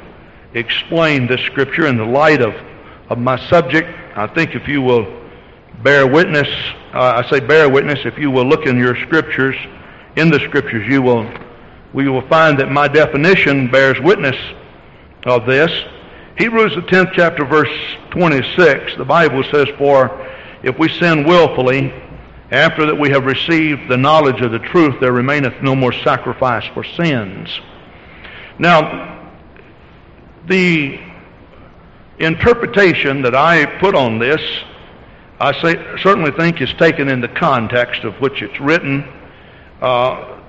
explain 0.53 1.27
this 1.27 1.41
scripture 1.41 1.87
in 1.87 1.97
the 1.97 2.05
light 2.05 2.41
of, 2.41 2.53
of 3.09 3.17
my 3.17 3.37
subject. 3.49 3.89
I 4.15 4.27
think 4.27 4.55
if 4.55 4.67
you 4.67 4.81
will 4.81 5.21
bear 5.83 6.07
witness, 6.07 6.47
uh, 6.93 7.21
I 7.23 7.29
say 7.29 7.39
bear 7.39 7.69
witness, 7.69 7.99
if 8.05 8.17
you 8.17 8.31
will 8.31 8.45
look 8.45 8.65
in 8.65 8.77
your 8.77 8.95
scriptures, 8.95 9.55
in 10.15 10.29
the 10.29 10.39
scriptures, 10.39 10.87
you 10.87 11.01
will, 11.01 11.29
we 11.93 12.07
will 12.07 12.27
find 12.27 12.57
that 12.59 12.71
my 12.71 12.87
definition 12.87 13.69
bears 13.69 13.99
witness 13.99 14.35
of 15.25 15.45
this. 15.45 15.71
Hebrews 16.37 16.75
the 16.75 16.81
10th 16.81 17.11
chapter 17.13 17.45
verse 17.45 17.69
26, 18.11 18.97
the 18.97 19.05
Bible 19.05 19.43
says, 19.51 19.67
For 19.77 20.27
if 20.63 20.77
we 20.79 20.89
sin 20.89 21.25
willfully, 21.25 21.93
after 22.51 22.85
that 22.87 22.95
we 22.95 23.09
have 23.09 23.25
received 23.25 23.87
the 23.89 23.97
knowledge 23.97 24.41
of 24.41 24.51
the 24.51 24.59
truth, 24.59 24.99
there 24.99 25.13
remaineth 25.13 25.61
no 25.63 25.73
more 25.73 25.93
sacrifice 25.93 26.65
for 26.73 26.83
sins. 26.83 27.49
Now, 28.59 29.31
the 30.47 30.99
interpretation 32.19 33.21
that 33.21 33.35
I 33.35 33.65
put 33.79 33.95
on 33.95 34.19
this, 34.19 34.41
I 35.39 35.53
say, 35.61 35.75
certainly 36.01 36.31
think 36.31 36.61
is 36.61 36.73
taken 36.73 37.07
in 37.07 37.21
the 37.21 37.29
context 37.29 38.03
of 38.03 38.15
which 38.15 38.41
it's 38.41 38.59
written. 38.59 39.07
Uh, 39.81 40.39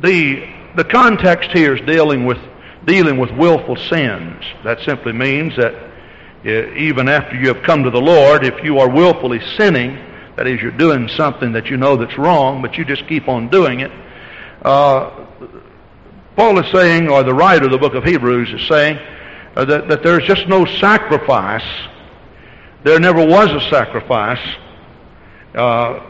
the 0.00 0.48
the 0.76 0.84
context 0.84 1.50
here 1.50 1.74
is 1.74 1.84
dealing 1.84 2.24
with 2.24 2.38
dealing 2.86 3.18
with 3.18 3.30
willful 3.32 3.76
sins. 3.76 4.44
That 4.62 4.80
simply 4.80 5.12
means 5.12 5.56
that 5.56 5.74
uh, 5.74 6.72
even 6.74 7.08
after 7.08 7.34
you 7.34 7.48
have 7.52 7.64
come 7.64 7.82
to 7.82 7.90
the 7.90 8.00
Lord, 8.00 8.44
if 8.44 8.62
you 8.62 8.78
are 8.78 8.88
willfully 8.88 9.40
sinning, 9.56 9.98
that 10.38 10.46
is, 10.46 10.62
you're 10.62 10.70
doing 10.70 11.08
something 11.08 11.50
that 11.50 11.66
you 11.66 11.76
know 11.76 11.96
that's 11.96 12.16
wrong, 12.16 12.62
but 12.62 12.78
you 12.78 12.84
just 12.84 13.08
keep 13.08 13.26
on 13.26 13.48
doing 13.48 13.80
it. 13.80 13.90
Uh, 14.62 15.26
Paul 16.36 16.60
is 16.60 16.70
saying, 16.70 17.08
or 17.08 17.24
the 17.24 17.34
writer 17.34 17.64
of 17.64 17.72
the 17.72 17.78
book 17.78 17.94
of 17.94 18.04
Hebrews 18.04 18.48
is 18.50 18.68
saying, 18.68 18.98
uh, 19.56 19.64
that, 19.64 19.88
that 19.88 20.04
there's 20.04 20.22
just 20.28 20.46
no 20.46 20.64
sacrifice. 20.64 21.66
There 22.84 23.00
never 23.00 23.26
was 23.26 23.50
a 23.50 23.68
sacrifice 23.68 24.38
uh, 25.56 26.06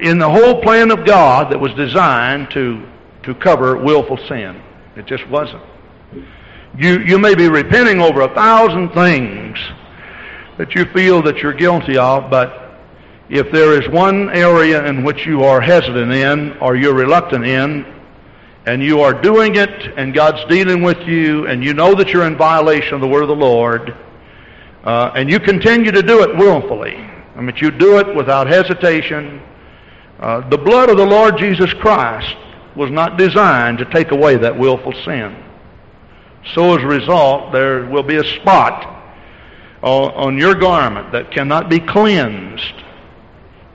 in 0.00 0.18
the 0.18 0.30
whole 0.30 0.62
plan 0.62 0.90
of 0.90 1.04
God 1.04 1.52
that 1.52 1.60
was 1.60 1.74
designed 1.74 2.50
to, 2.52 2.82
to 3.24 3.34
cover 3.34 3.76
willful 3.76 4.16
sin. 4.26 4.58
It 4.96 5.04
just 5.04 5.28
wasn't. 5.28 5.62
You, 6.78 7.00
you 7.00 7.18
may 7.18 7.34
be 7.34 7.50
repenting 7.50 8.00
over 8.00 8.22
a 8.22 8.34
thousand 8.34 8.92
things 8.94 9.58
that 10.56 10.74
you 10.74 10.86
feel 10.94 11.20
that 11.24 11.36
you're 11.42 11.52
guilty 11.52 11.98
of, 11.98 12.30
but 12.30 12.67
if 13.28 13.52
there 13.52 13.80
is 13.80 13.88
one 13.90 14.30
area 14.30 14.84
in 14.86 15.04
which 15.04 15.26
you 15.26 15.44
are 15.44 15.60
hesitant 15.60 16.12
in 16.12 16.56
or 16.58 16.76
you're 16.76 16.94
reluctant 16.94 17.44
in, 17.44 17.84
and 18.66 18.82
you 18.82 19.00
are 19.00 19.14
doing 19.14 19.56
it 19.56 19.94
and 19.96 20.12
God's 20.12 20.44
dealing 20.50 20.82
with 20.82 20.98
you 21.06 21.46
and 21.46 21.64
you 21.64 21.72
know 21.74 21.94
that 21.94 22.08
you're 22.08 22.26
in 22.26 22.36
violation 22.36 22.94
of 22.94 23.00
the 23.00 23.08
word 23.08 23.22
of 23.22 23.28
the 23.28 23.36
Lord, 23.36 23.94
uh, 24.84 25.12
and 25.14 25.30
you 25.30 25.40
continue 25.40 25.90
to 25.90 26.02
do 26.02 26.22
it 26.22 26.36
willfully, 26.36 26.96
I 27.36 27.40
mean, 27.40 27.56
you 27.56 27.70
do 27.70 27.98
it 27.98 28.14
without 28.14 28.46
hesitation, 28.46 29.40
uh, 30.18 30.48
the 30.48 30.58
blood 30.58 30.90
of 30.90 30.96
the 30.96 31.06
Lord 31.06 31.38
Jesus 31.38 31.72
Christ 31.74 32.36
was 32.74 32.90
not 32.90 33.16
designed 33.16 33.78
to 33.78 33.84
take 33.86 34.10
away 34.10 34.36
that 34.36 34.58
willful 34.58 34.92
sin. 35.04 35.36
So 36.54 36.76
as 36.76 36.82
a 36.82 36.86
result, 36.86 37.52
there 37.52 37.86
will 37.86 38.02
be 38.02 38.16
a 38.16 38.24
spot 38.24 38.96
on 39.82 40.36
your 40.38 40.54
garment 40.54 41.12
that 41.12 41.30
cannot 41.30 41.68
be 41.68 41.78
cleansed 41.78 42.74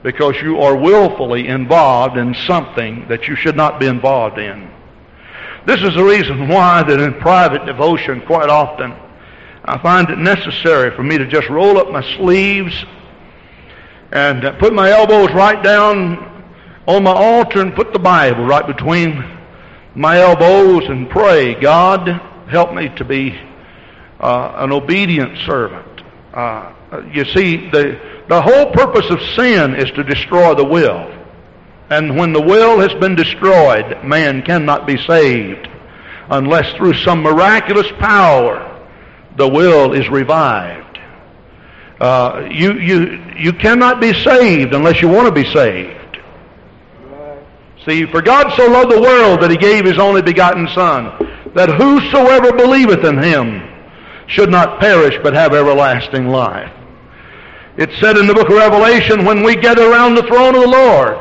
because 0.04 0.36
you 0.40 0.60
are 0.60 0.76
willfully 0.76 1.48
involved 1.48 2.16
in 2.16 2.34
something 2.46 3.08
that 3.08 3.26
you 3.26 3.34
should 3.34 3.56
not 3.56 3.80
be 3.80 3.86
involved 3.86 4.38
in. 4.38 4.70
This 5.66 5.82
is 5.82 5.94
the 5.94 6.04
reason 6.04 6.46
why 6.46 6.84
that 6.84 7.00
in 7.00 7.14
private 7.14 7.66
devotion 7.66 8.20
quite 8.20 8.50
often 8.50 8.94
I 9.66 9.78
find 9.78 10.10
it 10.10 10.18
necessary 10.18 10.94
for 10.94 11.02
me 11.02 11.16
to 11.16 11.26
just 11.26 11.48
roll 11.48 11.78
up 11.78 11.90
my 11.90 12.02
sleeves 12.16 12.84
and 14.12 14.42
put 14.58 14.74
my 14.74 14.90
elbows 14.90 15.32
right 15.32 15.62
down 15.62 16.52
on 16.86 17.02
my 17.02 17.12
altar 17.12 17.62
and 17.62 17.74
put 17.74 17.94
the 17.94 17.98
Bible 17.98 18.44
right 18.44 18.66
between 18.66 19.24
my 19.94 20.18
elbows 20.18 20.84
and 20.90 21.08
pray, 21.08 21.54
God, 21.54 22.08
help 22.50 22.74
me 22.74 22.90
to 22.96 23.04
be 23.06 23.40
uh, 24.20 24.52
an 24.56 24.70
obedient 24.70 25.38
servant. 25.46 26.02
Uh, 26.34 26.74
you 27.12 27.24
see, 27.24 27.70
the 27.70 27.98
the 28.28 28.40
whole 28.40 28.72
purpose 28.72 29.10
of 29.10 29.20
sin 29.36 29.74
is 29.74 29.90
to 29.92 30.02
destroy 30.02 30.54
the 30.54 30.64
will. 30.64 31.10
And 31.90 32.16
when 32.16 32.32
the 32.32 32.40
will 32.40 32.80
has 32.80 32.92
been 32.94 33.14
destroyed, 33.14 34.02
man 34.04 34.42
cannot 34.42 34.86
be 34.86 34.96
saved 34.96 35.68
unless 36.30 36.74
through 36.76 36.94
some 36.94 37.20
miraculous 37.20 37.86
power 37.98 38.70
the 39.36 39.46
will 39.46 39.92
is 39.92 40.08
revived. 40.08 40.98
Uh, 42.00 42.48
you, 42.50 42.72
you, 42.74 43.22
you 43.36 43.52
cannot 43.52 44.00
be 44.00 44.14
saved 44.14 44.72
unless 44.74 45.02
you 45.02 45.08
want 45.08 45.28
to 45.28 45.32
be 45.32 45.48
saved. 45.52 46.18
See, 47.86 48.06
for 48.06 48.22
God 48.22 48.50
so 48.56 48.66
loved 48.66 48.90
the 48.90 49.00
world 49.00 49.42
that 49.42 49.50
he 49.50 49.58
gave 49.58 49.84
his 49.84 49.98
only 49.98 50.22
begotten 50.22 50.66
Son, 50.68 51.12
that 51.54 51.68
whosoever 51.68 52.52
believeth 52.52 53.04
in 53.04 53.22
him 53.22 53.62
should 54.26 54.50
not 54.50 54.80
perish 54.80 55.14
but 55.22 55.34
have 55.34 55.52
everlasting 55.52 56.28
life. 56.28 56.72
It's 57.76 57.98
said 57.98 58.16
in 58.16 58.28
the 58.28 58.34
book 58.34 58.48
of 58.48 58.56
Revelation, 58.56 59.24
when 59.24 59.42
we 59.42 59.56
gather 59.56 59.90
around 59.90 60.14
the 60.14 60.22
throne 60.22 60.54
of 60.54 60.62
the 60.62 60.68
Lord, 60.68 61.18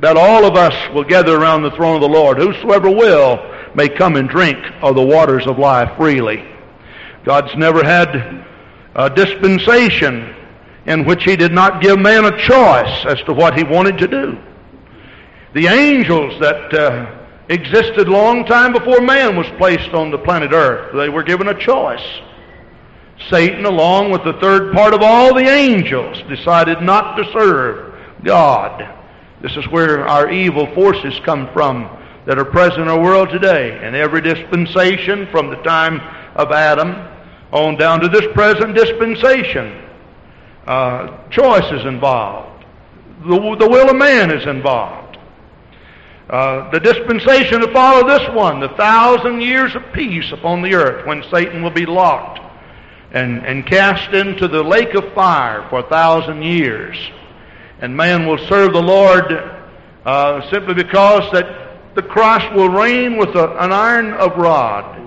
that 0.00 0.16
all 0.16 0.44
of 0.44 0.56
us 0.56 0.74
will 0.92 1.04
gather 1.04 1.36
around 1.36 1.62
the 1.62 1.70
throne 1.70 1.94
of 1.94 2.00
the 2.00 2.08
Lord. 2.08 2.36
Whosoever 2.36 2.90
will 2.90 3.38
may 3.76 3.88
come 3.88 4.16
and 4.16 4.28
drink 4.28 4.58
of 4.82 4.96
the 4.96 5.02
waters 5.02 5.46
of 5.46 5.56
life 5.56 5.96
freely. 5.96 6.44
God's 7.24 7.54
never 7.56 7.84
had 7.84 8.44
a 8.96 9.08
dispensation 9.08 10.34
in 10.86 11.04
which 11.04 11.22
he 11.22 11.36
did 11.36 11.52
not 11.52 11.80
give 11.80 11.98
man 11.98 12.24
a 12.24 12.38
choice 12.38 13.06
as 13.06 13.22
to 13.26 13.32
what 13.32 13.56
he 13.56 13.62
wanted 13.62 13.96
to 13.98 14.08
do. 14.08 14.38
The 15.54 15.68
angels 15.68 16.40
that 16.40 16.74
uh, 16.74 17.24
existed 17.48 18.08
long 18.08 18.44
time 18.46 18.72
before 18.72 19.00
man 19.00 19.36
was 19.36 19.46
placed 19.58 19.94
on 19.94 20.10
the 20.10 20.18
planet 20.18 20.50
Earth, 20.52 20.92
they 20.96 21.08
were 21.08 21.22
given 21.22 21.46
a 21.46 21.58
choice. 21.58 22.04
Satan, 23.30 23.64
along 23.64 24.10
with 24.10 24.24
the 24.24 24.34
third 24.34 24.72
part 24.72 24.92
of 24.92 25.02
all 25.02 25.34
the 25.34 25.48
angels, 25.48 26.22
decided 26.28 26.82
not 26.82 27.16
to 27.16 27.32
serve 27.32 27.94
God. 28.22 28.88
This 29.40 29.56
is 29.56 29.66
where 29.68 30.06
our 30.06 30.30
evil 30.30 30.72
forces 30.74 31.20
come 31.24 31.48
from 31.52 31.88
that 32.26 32.38
are 32.38 32.44
present 32.44 32.82
in 32.82 32.88
our 32.88 33.00
world 33.00 33.28
today. 33.30 33.78
And 33.82 33.94
every 33.94 34.20
dispensation 34.20 35.26
from 35.30 35.50
the 35.50 35.56
time 35.56 36.00
of 36.34 36.50
Adam 36.50 37.10
on 37.52 37.76
down 37.76 38.00
to 38.00 38.08
this 38.08 38.26
present 38.32 38.74
dispensation, 38.74 39.82
uh, 40.66 41.28
choice 41.28 41.70
is 41.72 41.84
involved. 41.84 42.64
The, 43.22 43.56
the 43.58 43.68
will 43.68 43.90
of 43.90 43.96
man 43.96 44.30
is 44.30 44.46
involved. 44.46 45.18
Uh, 46.28 46.70
the 46.70 46.80
dispensation 46.80 47.60
to 47.60 47.72
follow 47.72 48.08
this 48.08 48.26
one, 48.34 48.58
the 48.58 48.70
thousand 48.70 49.42
years 49.42 49.74
of 49.76 49.82
peace 49.92 50.32
upon 50.32 50.62
the 50.62 50.74
earth, 50.74 51.06
when 51.06 51.22
Satan 51.30 51.62
will 51.62 51.70
be 51.70 51.86
locked 51.86 52.40
and, 53.14 53.46
and 53.46 53.64
cast 53.64 54.12
into 54.12 54.48
the 54.48 54.62
lake 54.62 54.94
of 54.94 55.14
fire 55.14 55.66
for 55.70 55.78
a 55.78 55.88
thousand 55.88 56.42
years. 56.42 56.98
And 57.80 57.96
man 57.96 58.26
will 58.26 58.38
serve 58.48 58.72
the 58.72 58.82
Lord 58.82 59.32
uh, 60.04 60.50
simply 60.50 60.74
because 60.74 61.30
that 61.32 61.94
the 61.94 62.02
Christ 62.02 62.52
will 62.54 62.68
reign 62.68 63.16
with 63.16 63.30
a, 63.36 63.56
an 63.58 63.72
iron 63.72 64.14
of 64.14 64.36
rod, 64.36 65.00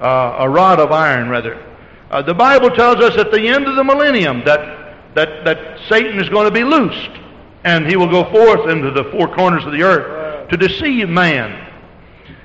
uh, 0.00 0.36
a 0.40 0.50
rod 0.50 0.80
of 0.80 0.90
iron, 0.90 1.28
rather. 1.28 1.62
Uh, 2.10 2.20
the 2.20 2.34
Bible 2.34 2.70
tells 2.70 2.96
us 2.96 3.16
at 3.16 3.30
the 3.30 3.46
end 3.46 3.66
of 3.66 3.76
the 3.76 3.84
millennium 3.84 4.42
that, 4.44 5.14
that, 5.14 5.44
that 5.44 5.78
Satan 5.88 6.18
is 6.18 6.28
going 6.28 6.46
to 6.46 6.50
be 6.50 6.64
loosed 6.64 7.10
and 7.64 7.86
he 7.86 7.96
will 7.96 8.10
go 8.10 8.24
forth 8.30 8.68
into 8.70 8.90
the 8.90 9.04
four 9.10 9.32
corners 9.34 9.64
of 9.64 9.72
the 9.72 9.82
earth 9.82 10.48
to 10.50 10.56
deceive 10.56 11.08
man. 11.08 11.72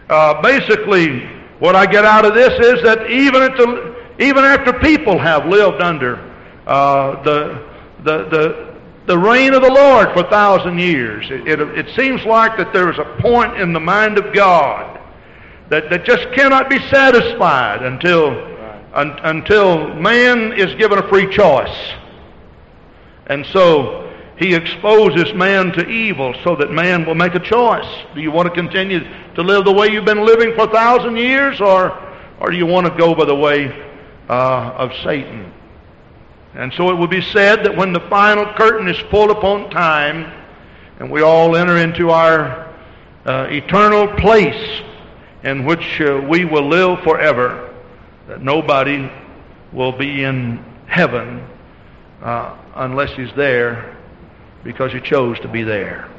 Uh, 0.10 0.42
basically, 0.42 1.22
what 1.60 1.76
I 1.76 1.86
get 1.86 2.06
out 2.06 2.26
of 2.26 2.34
this 2.34 2.54
is 2.54 2.84
that 2.84 3.10
even, 3.10 3.42
at 3.44 3.56
the, 3.56 3.91
even 4.22 4.44
after 4.44 4.74
people 4.74 5.18
have 5.18 5.46
lived 5.48 5.82
under 5.82 6.18
uh, 6.68 7.22
the, 7.24 7.68
the, 8.04 8.18
the, 8.30 8.76
the 9.08 9.18
reign 9.18 9.54
of 9.54 9.64
the 9.64 9.72
Lord 9.72 10.10
for 10.14 10.26
a 10.26 10.30
thousand 10.30 10.80
years, 10.80 11.26
it, 11.32 11.48
it, 11.48 11.60
it 11.60 11.96
seems 11.96 12.24
like 12.24 12.58
that 12.58 12.72
there 12.72 12.92
is 12.92 13.00
a 13.00 13.18
point 13.20 13.60
in 13.60 13.74
the 13.74 13.80
mind 13.80 14.20
of 14.20 14.34
God 14.34 15.00
that, 15.70 15.90
that 15.90 16.06
just 16.06 16.32
cannot 16.34 16.70
be 16.70 16.78
satisfied 16.90 17.82
until, 17.82 18.30
un, 18.94 19.12
until 19.24 19.96
man 19.96 20.54
is 20.54 20.76
given 20.76 21.00
a 21.00 21.08
free 21.10 21.34
choice. 21.34 21.94
And 23.26 23.46
so 23.48 24.14
he 24.38 24.54
exposes 24.54 25.34
man 25.34 25.72
to 25.72 25.88
evil 25.88 26.36
so 26.44 26.56
that 26.58 26.72
man 26.72 27.06
will 27.06 27.16
make 27.16 27.34
a 27.34 27.40
choice. 27.40 27.88
Do 28.14 28.22
you 28.22 28.32
want 28.32 28.50
to 28.50 28.54
continue 28.54 29.00
to 29.34 29.42
live 29.42 29.66
the 29.66 29.74
way 29.74 29.88
you've 29.88 30.06
been 30.06 30.26
living 30.26 30.54
for 30.54 30.66
a 30.66 30.72
thousand 30.72 31.16
years, 31.16 31.60
or, 31.60 31.98
or 32.40 32.52
do 32.52 32.58
you 32.58 32.68
want 32.68 32.86
to 32.86 32.96
go 32.96 33.16
by 33.16 33.26
the 33.26 33.36
way 33.36 33.91
uh, 34.32 34.74
of 34.78 34.92
Satan? 35.04 35.54
And 36.54 36.74
so 36.74 36.90
it 36.90 36.96
will 36.96 37.08
be 37.08 37.22
said 37.22 37.64
that 37.66 37.76
when 37.76 37.94
the 37.94 38.00
final 38.02 38.46
curtain 38.54 38.88
is 38.88 39.02
pulled 39.10 39.32
upon 39.32 39.70
time, 39.70 40.32
and 41.00 41.10
we 41.10 41.22
all 41.22 41.56
enter 41.56 41.78
into 41.78 42.10
our 42.10 42.74
uh, 43.26 43.48
eternal 43.50 44.08
place 44.16 44.82
in 45.44 45.66
which 45.66 46.02
uh, 46.02 46.22
we 46.30 46.46
will 46.46 46.68
live 46.68 47.00
forever, 47.04 47.74
that 48.28 48.42
nobody 48.42 49.10
will 49.72 49.92
be 49.92 50.24
in 50.24 50.64
heaven 50.88 51.46
uh, 52.22 52.58
unless 52.76 53.12
he's 53.14 53.34
there 53.36 53.98
because 54.64 54.92
he 54.92 55.00
chose 55.00 55.40
to 55.40 55.48
be 55.48 55.64
there. 55.64 56.10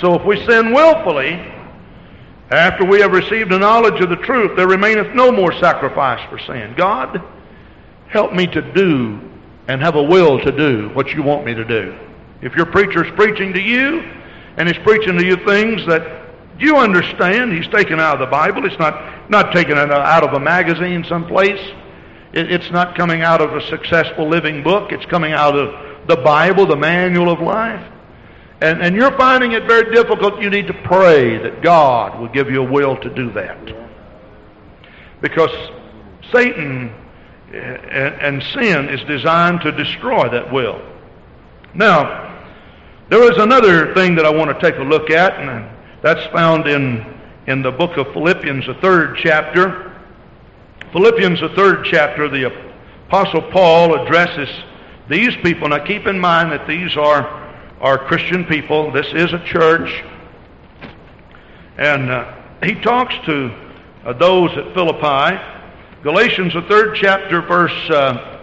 So 0.00 0.14
if 0.14 0.24
we 0.24 0.44
sin 0.46 0.72
willfully, 0.72 1.32
after 2.50 2.84
we 2.84 3.00
have 3.00 3.12
received 3.12 3.52
a 3.52 3.58
knowledge 3.58 4.00
of 4.00 4.08
the 4.08 4.16
truth, 4.16 4.56
there 4.56 4.66
remaineth 4.66 5.14
no 5.14 5.30
more 5.30 5.52
sacrifice 5.52 6.26
for 6.30 6.38
sin. 6.38 6.74
God, 6.76 7.22
help 8.08 8.32
me 8.32 8.46
to 8.46 8.72
do 8.72 9.20
and 9.68 9.82
have 9.82 9.96
a 9.96 10.02
will 10.02 10.40
to 10.40 10.50
do 10.50 10.88
what 10.94 11.12
you 11.12 11.22
want 11.22 11.44
me 11.44 11.54
to 11.54 11.64
do. 11.64 11.96
If 12.40 12.54
your 12.54 12.66
preacher 12.66 13.04
is 13.04 13.12
preaching 13.14 13.52
to 13.52 13.60
you 13.60 14.00
and 14.56 14.66
he's 14.66 14.78
preaching 14.78 15.18
to 15.18 15.24
you 15.24 15.36
things 15.44 15.86
that 15.86 16.26
you 16.58 16.76
understand, 16.76 17.52
he's 17.52 17.68
taken 17.68 18.00
out 18.00 18.14
of 18.14 18.20
the 18.20 18.30
Bible. 18.30 18.64
It's 18.64 18.78
not, 18.78 19.30
not 19.30 19.52
taken 19.52 19.76
out 19.76 20.24
of 20.24 20.32
a 20.32 20.40
magazine 20.40 21.04
someplace. 21.04 21.60
It, 22.32 22.50
it's 22.50 22.70
not 22.70 22.96
coming 22.96 23.22
out 23.22 23.40
of 23.40 23.54
a 23.54 23.66
successful 23.68 24.28
living 24.28 24.62
book. 24.62 24.90
It's 24.90 25.06
coming 25.06 25.32
out 25.32 25.56
of 25.56 26.06
the 26.08 26.16
Bible, 26.16 26.66
the 26.66 26.76
manual 26.76 27.30
of 27.30 27.40
life, 27.40 27.86
and, 28.60 28.82
and 28.82 28.96
you're 28.96 29.16
finding 29.16 29.52
it 29.52 29.64
very 29.66 29.94
difficult, 29.94 30.40
you 30.40 30.50
need 30.50 30.66
to 30.66 30.74
pray 30.74 31.38
that 31.38 31.62
God 31.62 32.18
will 32.18 32.28
give 32.28 32.50
you 32.50 32.62
a 32.62 32.70
will 32.70 32.96
to 32.96 33.14
do 33.14 33.30
that. 33.32 33.58
Because 35.20 35.50
Satan 36.32 36.92
eh, 37.52 37.56
and 37.56 38.42
sin 38.42 38.88
is 38.88 39.00
designed 39.06 39.60
to 39.62 39.72
destroy 39.72 40.28
that 40.30 40.52
will. 40.52 40.80
Now, 41.74 42.28
there 43.08 43.22
is 43.30 43.38
another 43.38 43.94
thing 43.94 44.14
that 44.16 44.26
I 44.26 44.30
want 44.30 44.50
to 44.50 44.60
take 44.60 44.78
a 44.78 44.84
look 44.84 45.10
at, 45.10 45.34
and 45.34 45.68
that's 46.02 46.24
found 46.32 46.66
in, 46.66 47.04
in 47.46 47.62
the 47.62 47.70
book 47.70 47.96
of 47.96 48.12
Philippians, 48.12 48.66
the 48.66 48.74
third 48.74 49.16
chapter. 49.16 49.94
Philippians, 50.92 51.40
the 51.40 51.48
third 51.50 51.84
chapter, 51.84 52.28
the 52.28 52.52
Apostle 53.06 53.42
Paul 53.50 53.94
addresses 54.02 54.48
these 55.08 55.34
people, 55.36 55.68
now 55.68 55.84
keep 55.84 56.06
in 56.06 56.18
mind 56.18 56.52
that 56.52 56.68
these 56.68 56.96
are, 56.96 57.47
are 57.80 57.98
Christian 57.98 58.44
people. 58.44 58.90
This 58.92 59.06
is 59.14 59.32
a 59.32 59.44
church. 59.44 60.04
And 61.76 62.10
uh, 62.10 62.34
he 62.62 62.74
talks 62.74 63.14
to 63.26 63.50
uh, 64.04 64.12
those 64.14 64.50
at 64.56 64.74
Philippi. 64.74 65.40
Galatians, 66.02 66.54
the 66.54 66.62
third 66.62 66.96
chapter, 66.96 67.40
verse 67.42 67.90
uh, 67.90 68.40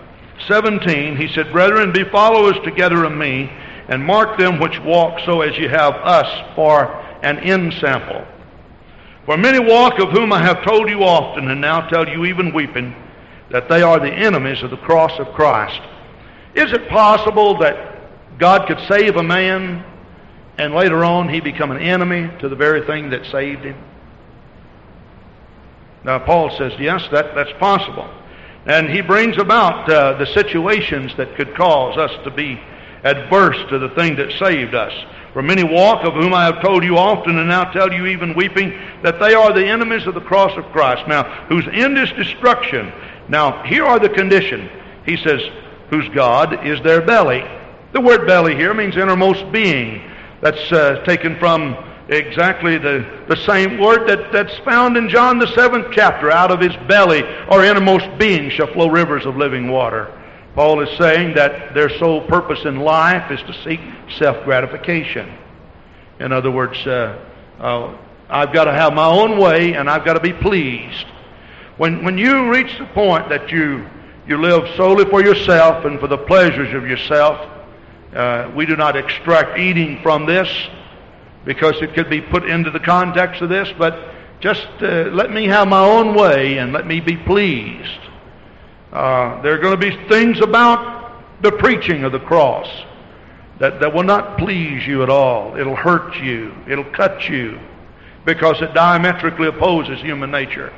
17, 0.48 1.18
he 1.18 1.28
said, 1.30 1.52
Brethren, 1.52 1.92
be 1.92 2.04
followers 2.06 2.56
together 2.64 3.04
of 3.04 3.14
me, 3.14 3.50
and 3.88 4.04
mark 4.04 4.38
them 4.38 4.60
which 4.60 4.80
walk 4.82 5.20
so 5.26 5.42
as 5.42 5.58
ye 5.58 5.68
have 5.68 5.94
us 5.96 6.56
for 6.56 6.86
an 7.24 7.38
ensample. 7.38 8.26
For 9.26 9.38
many 9.38 9.60
walk 9.60 10.00
of 10.00 10.10
whom 10.10 10.32
I 10.32 10.42
have 10.42 10.64
told 10.64 10.90
you 10.90 11.04
often, 11.04 11.50
and 11.50 11.60
now 11.60 11.88
tell 11.88 12.08
you 12.08 12.26
even 12.26 12.54
weeping, 12.54 12.96
that 13.52 13.70
they 13.70 13.82
are 13.82 14.00
the 14.00 14.14
enemies 14.14 14.64
of 14.64 14.72
the 14.72 14.78
cross 14.78 15.18
of 15.20 15.28
Christ 15.34 15.82
is 16.56 16.72
it 16.72 16.88
possible 16.88 17.58
that 17.60 17.95
God 18.38 18.68
could 18.68 18.80
save 18.88 19.16
a 19.16 19.24
man 19.24 19.84
and 20.58 20.74
later 20.74 21.04
on 21.04 21.30
he 21.30 21.42
become 21.42 21.72
an 21.72 21.82
enemy 21.82 22.30
to 22.40 22.50
the 22.50 22.56
very 22.56 22.86
thing 22.86 23.10
that 23.12 23.26
saved 23.32 23.64
him? 23.64 23.78
Now, 26.04 26.20
Paul 26.20 26.56
says, 26.58 26.74
yes, 26.80 27.04
that, 27.12 27.34
that's 27.34 27.52
possible. 27.60 28.08
And 28.66 28.90
he 28.90 29.02
brings 29.02 29.38
about 29.38 29.90
uh, 29.90 30.18
the 30.18 30.26
situations 30.28 31.16
that 31.18 31.36
could 31.36 31.56
cause 31.56 31.98
us 31.98 32.12
to 32.24 32.32
be 32.32 32.60
adverse 33.04 33.58
to 33.70 33.80
the 33.80 33.90
thing 33.90 34.16
that 34.16 34.32
saved 34.40 34.74
us. 34.74 34.94
For 35.34 35.42
many 35.42 35.64
walk, 35.64 36.06
of 36.06 36.14
whom 36.14 36.34
I 36.34 36.46
have 36.46 36.62
told 36.62 36.84
you 36.84 36.98
often, 36.98 37.38
and 37.38 37.50
now 37.50 37.66
tell 37.66 37.92
you 37.92 38.06
even 38.08 38.36
weeping, 38.36 38.72
that 39.04 39.20
they 39.20 39.34
are 39.34 39.54
the 39.54 39.66
enemies 39.66 40.08
of 40.08 40.14
the 40.14 40.22
cross 40.22 40.58
of 40.58 40.66
Christ. 40.72 41.08
Now, 41.08 41.24
whose 41.48 41.68
end 41.72 41.98
is 41.98 42.10
destruction. 42.14 42.92
Now, 43.28 43.64
here 43.64 43.86
are 43.86 44.00
the 44.00 44.10
condition. 44.10 44.70
He 45.06 45.18
says, 45.18 45.42
whose 45.90 46.08
God 46.10 46.66
is 46.66 46.82
their 46.84 47.02
belly. 47.02 47.44
The 47.96 48.02
word 48.02 48.28
belly 48.28 48.56
here 48.56 48.74
means 48.74 48.98
innermost 48.98 49.50
being. 49.54 50.02
That's 50.42 50.70
uh, 50.70 51.02
taken 51.06 51.40
from 51.40 51.78
exactly 52.10 52.78
the, 52.78 53.24
the 53.30 53.38
same 53.38 53.80
word 53.80 54.10
that, 54.10 54.34
that's 54.34 54.58
found 54.66 54.98
in 54.98 55.08
John 55.08 55.40
the 55.40 55.48
seventh 55.56 55.88
chapter. 55.94 56.30
Out 56.30 56.52
of 56.52 56.60
his 56.60 56.76
belly 56.90 57.24
or 57.50 57.64
innermost 57.64 58.06
being 58.20 58.50
shall 58.50 58.68
flow 58.68 58.90
rivers 58.90 59.26
of 59.26 59.38
living 59.38 59.72
water. 59.72 60.12
Paul 60.56 60.82
is 60.82 60.98
saying 60.98 61.36
that 61.36 61.74
their 61.74 61.88
sole 61.88 62.20
purpose 62.28 62.66
in 62.66 62.82
life 62.82 63.32
is 63.32 63.40
to 63.44 63.64
seek 63.64 63.80
self 64.18 64.44
gratification. 64.44 65.34
In 66.20 66.34
other 66.34 66.52
words, 66.52 66.78
uh, 66.86 67.18
uh, 67.62 67.98
I've 68.28 68.52
got 68.52 68.66
to 68.66 68.74
have 68.74 68.92
my 68.92 69.08
own 69.08 69.40
way 69.40 69.74
and 69.76 69.90
I've 69.90 70.04
got 70.04 70.16
to 70.16 70.20
be 70.20 70.34
pleased. 70.34 71.06
When, 71.78 72.04
when 72.04 72.18
you 72.18 72.52
reach 72.52 72.78
the 72.78 72.88
point 72.88 73.30
that 73.30 73.52
you 73.52 73.88
you 74.28 74.42
live 74.42 74.76
solely 74.76 75.06
for 75.06 75.24
yourself 75.24 75.86
and 75.86 75.98
for 75.98 76.08
the 76.08 76.18
pleasures 76.18 76.74
of 76.74 76.86
yourself. 76.90 77.55
Uh, 78.16 78.50
we 78.56 78.66
do 78.66 78.78
not 78.78 78.96
extract 78.96 79.60
eating 79.60 80.02
from 80.02 80.26
this 80.26 80.48
because 81.44 81.76
it 81.82 81.94
could 81.94 82.10
be 82.10 82.22
put 82.22 82.50
into 82.50 82.72
the 82.72 82.80
context 82.80 83.42
of 83.42 83.50
this, 83.50 83.68
but 83.78 84.14
just 84.40 84.68
uh, 84.82 85.10
let 85.12 85.32
me 85.32 85.46
have 85.46 85.68
my 85.68 85.84
own 85.84 86.16
way 86.16 86.58
and 86.58 86.72
let 86.72 86.88
me 86.88 87.02
be 87.02 87.18
pleased. 87.18 88.00
Uh, 88.92 89.42
there 89.42 89.54
are 89.54 89.58
going 89.58 89.78
to 89.78 89.90
be 89.90 90.08
things 90.08 90.40
about 90.40 91.42
the 91.42 91.52
preaching 91.52 92.06
of 92.06 92.14
the 92.14 92.20
cross 92.20 92.68
that, 93.60 93.80
that 93.82 93.94
will 93.94 94.04
not 94.04 94.38
please 94.38 94.88
you 94.88 95.04
at 95.04 95.10
all. 95.10 95.58
It'll 95.58 95.76
hurt 95.76 96.16
you. 96.16 96.56
It'll 96.70 96.92
cut 96.92 97.28
you 97.28 97.60
because 98.26 98.62
it 98.62 98.74
diametrically 98.74 99.48
opposes 99.48 100.00
human 100.00 100.32
nature. 100.32 100.74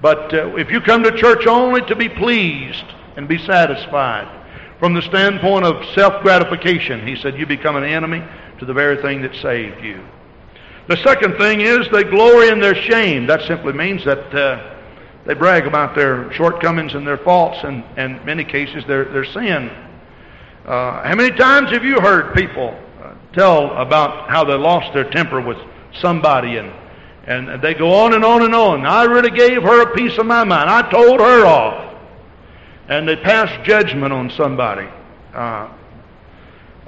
But 0.00 0.32
uh, 0.34 0.56
if 0.56 0.70
you 0.70 0.80
come 0.80 1.02
to 1.04 1.16
church 1.16 1.46
only 1.46 1.82
to 1.82 1.94
be 1.94 2.08
pleased 2.08 2.84
and 3.16 3.28
be 3.28 3.38
satisfied, 3.38 4.41
from 4.82 4.94
the 4.94 5.02
standpoint 5.02 5.64
of 5.64 5.76
self 5.94 6.24
gratification, 6.24 7.06
he 7.06 7.14
said, 7.14 7.38
you 7.38 7.46
become 7.46 7.76
an 7.76 7.84
enemy 7.84 8.20
to 8.58 8.64
the 8.64 8.72
very 8.72 9.00
thing 9.00 9.22
that 9.22 9.32
saved 9.36 9.80
you. 9.80 10.04
The 10.88 10.96
second 11.04 11.38
thing 11.38 11.60
is 11.60 11.88
they 11.92 12.02
glory 12.02 12.48
in 12.48 12.58
their 12.58 12.74
shame. 12.74 13.28
That 13.28 13.42
simply 13.42 13.74
means 13.74 14.04
that 14.04 14.34
uh, 14.34 14.74
they 15.24 15.34
brag 15.34 15.68
about 15.68 15.94
their 15.94 16.32
shortcomings 16.32 16.94
and 16.94 17.06
their 17.06 17.18
faults, 17.18 17.58
and, 17.62 17.84
and 17.96 18.16
in 18.16 18.26
many 18.26 18.42
cases, 18.42 18.82
their, 18.88 19.04
their 19.04 19.24
sin. 19.24 19.70
Uh, 20.66 21.04
how 21.04 21.14
many 21.14 21.30
times 21.36 21.70
have 21.70 21.84
you 21.84 22.00
heard 22.00 22.34
people 22.34 22.76
uh, 23.04 23.14
tell 23.34 23.70
about 23.76 24.30
how 24.30 24.42
they 24.42 24.54
lost 24.54 24.92
their 24.94 25.08
temper 25.08 25.40
with 25.40 25.58
somebody 25.92 26.56
and 26.56 26.72
and 27.24 27.62
they 27.62 27.74
go 27.74 27.92
on 27.94 28.14
and 28.14 28.24
on 28.24 28.42
and 28.42 28.52
on. 28.52 28.84
I 28.84 29.04
really 29.04 29.30
gave 29.30 29.62
her 29.62 29.82
a 29.82 29.94
piece 29.94 30.18
of 30.18 30.26
my 30.26 30.42
mind. 30.42 30.68
I 30.68 30.90
told 30.90 31.20
her 31.20 31.46
off. 31.46 31.91
And 32.88 33.08
they 33.08 33.16
pass 33.16 33.66
judgment 33.66 34.12
on 34.12 34.30
somebody. 34.30 34.88
Uh, 35.34 35.72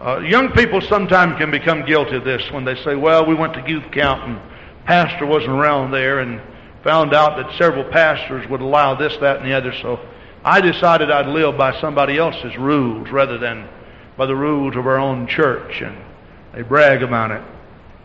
uh, 0.00 0.18
young 0.18 0.50
people 0.52 0.80
sometimes 0.80 1.38
can 1.38 1.50
become 1.50 1.86
guilty 1.86 2.16
of 2.16 2.24
this 2.24 2.42
when 2.50 2.64
they 2.64 2.74
say, 2.82 2.94
well, 2.94 3.24
we 3.24 3.34
went 3.34 3.54
to 3.54 3.64
youth 3.66 3.90
camp 3.92 4.22
and 4.24 4.40
pastor 4.84 5.24
wasn't 5.24 5.52
around 5.52 5.92
there 5.92 6.20
and 6.20 6.40
found 6.82 7.14
out 7.14 7.36
that 7.36 7.56
several 7.56 7.84
pastors 7.84 8.48
would 8.50 8.60
allow 8.60 8.94
this, 8.94 9.16
that, 9.20 9.38
and 9.38 9.46
the 9.46 9.54
other. 9.54 9.72
So 9.80 9.98
I 10.44 10.60
decided 10.60 11.10
I'd 11.10 11.28
live 11.28 11.56
by 11.56 11.80
somebody 11.80 12.18
else's 12.18 12.56
rules 12.58 13.08
rather 13.10 13.38
than 13.38 13.68
by 14.16 14.26
the 14.26 14.36
rules 14.36 14.76
of 14.76 14.86
our 14.86 14.98
own 14.98 15.26
church. 15.26 15.80
And 15.80 15.96
they 16.52 16.62
brag 16.62 17.02
about 17.02 17.30
it. 17.30 17.42